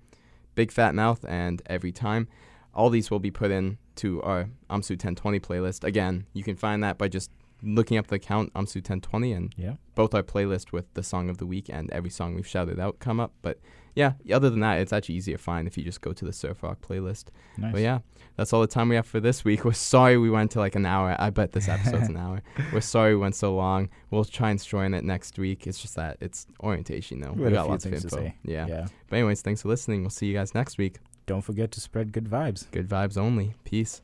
"Big 0.55 0.71
Fat 0.71 0.93
Mouth," 0.93 1.23
and 1.27 1.61
"Every 1.67 1.91
Time." 1.91 2.27
All 2.73 2.89
these 2.89 3.11
will 3.11 3.19
be 3.19 3.31
put 3.31 3.51
in 3.51 3.77
to 3.97 4.21
our 4.21 4.49
UMSU 4.69 4.91
1020 4.91 5.39
playlist. 5.39 5.83
Again, 5.83 6.25
you 6.33 6.43
can 6.43 6.55
find 6.55 6.83
that 6.83 6.97
by 6.97 7.07
just 7.09 7.29
looking 7.61 7.97
up 7.97 8.07
the 8.07 8.15
account 8.15 8.53
UMSU 8.53 8.81
1020 8.81 9.33
and 9.33 9.53
Yeah. 9.57 9.75
both 9.93 10.13
our 10.13 10.23
playlist 10.23 10.71
with 10.71 10.91
the 10.93 11.03
song 11.03 11.29
of 11.29 11.37
the 11.37 11.45
week 11.45 11.69
and 11.69 11.89
every 11.91 12.09
song 12.09 12.33
we've 12.33 12.47
shouted 12.47 12.79
out 12.79 12.99
come 12.99 13.19
up. 13.19 13.33
But 13.41 13.59
yeah, 13.95 14.13
other 14.31 14.49
than 14.49 14.59
that, 14.61 14.79
it's 14.79 14.93
actually 14.93 15.15
easier 15.15 15.37
to 15.37 15.43
find 15.43 15.67
if 15.67 15.77
you 15.77 15.83
just 15.83 16.01
go 16.01 16.13
to 16.13 16.25
the 16.25 16.33
surf 16.33 16.63
rock 16.63 16.79
playlist. 16.81 17.25
Nice. 17.57 17.71
But 17.73 17.81
yeah, 17.81 17.99
that's 18.37 18.53
all 18.53 18.61
the 18.61 18.67
time 18.67 18.89
we 18.89 18.95
have 18.95 19.05
for 19.05 19.19
this 19.19 19.43
week. 19.43 19.65
We're 19.65 19.73
sorry 19.73 20.17
we 20.17 20.29
went 20.29 20.51
to 20.51 20.59
like 20.59 20.75
an 20.75 20.85
hour. 20.85 21.15
I 21.19 21.29
bet 21.29 21.51
this 21.51 21.67
episode's 21.67 22.07
an 22.09 22.17
hour. 22.25 22.41
We're 22.71 22.81
sorry 22.81 23.15
we 23.15 23.21
went 23.21 23.35
so 23.35 23.53
long. 23.55 23.89
We'll 24.09 24.23
try 24.25 24.49
and 24.51 24.63
join 24.63 24.93
it 24.93 25.03
next 25.03 25.37
week. 25.37 25.67
It's 25.67 25.79
just 25.79 25.95
that 25.95 26.17
it's 26.21 26.47
orientation 26.61 27.19
though. 27.19 27.33
We 27.33 27.45
We, 27.45 27.51
got 27.51 27.67
lots 27.69 27.85
of 27.85 27.93
info. 27.93 28.31
Yeah. 28.43 28.67
Yeah. 28.67 28.87
But 29.09 29.17
anyways, 29.17 29.41
thanks 29.41 29.61
for 29.63 29.67
listening. 29.69 30.01
We'll 30.01 30.09
see 30.09 30.27
you 30.27 30.33
guys 30.33 30.55
next 30.55 30.77
week. 30.77 30.97
Don't 31.25 31.41
forget 31.41 31.71
to 31.71 31.81
spread 31.81 32.11
good 32.11 32.25
vibes. 32.25 32.69
Good 32.71 32.87
vibes 32.89 33.17
only. 33.17 33.53
Peace. 33.63 34.01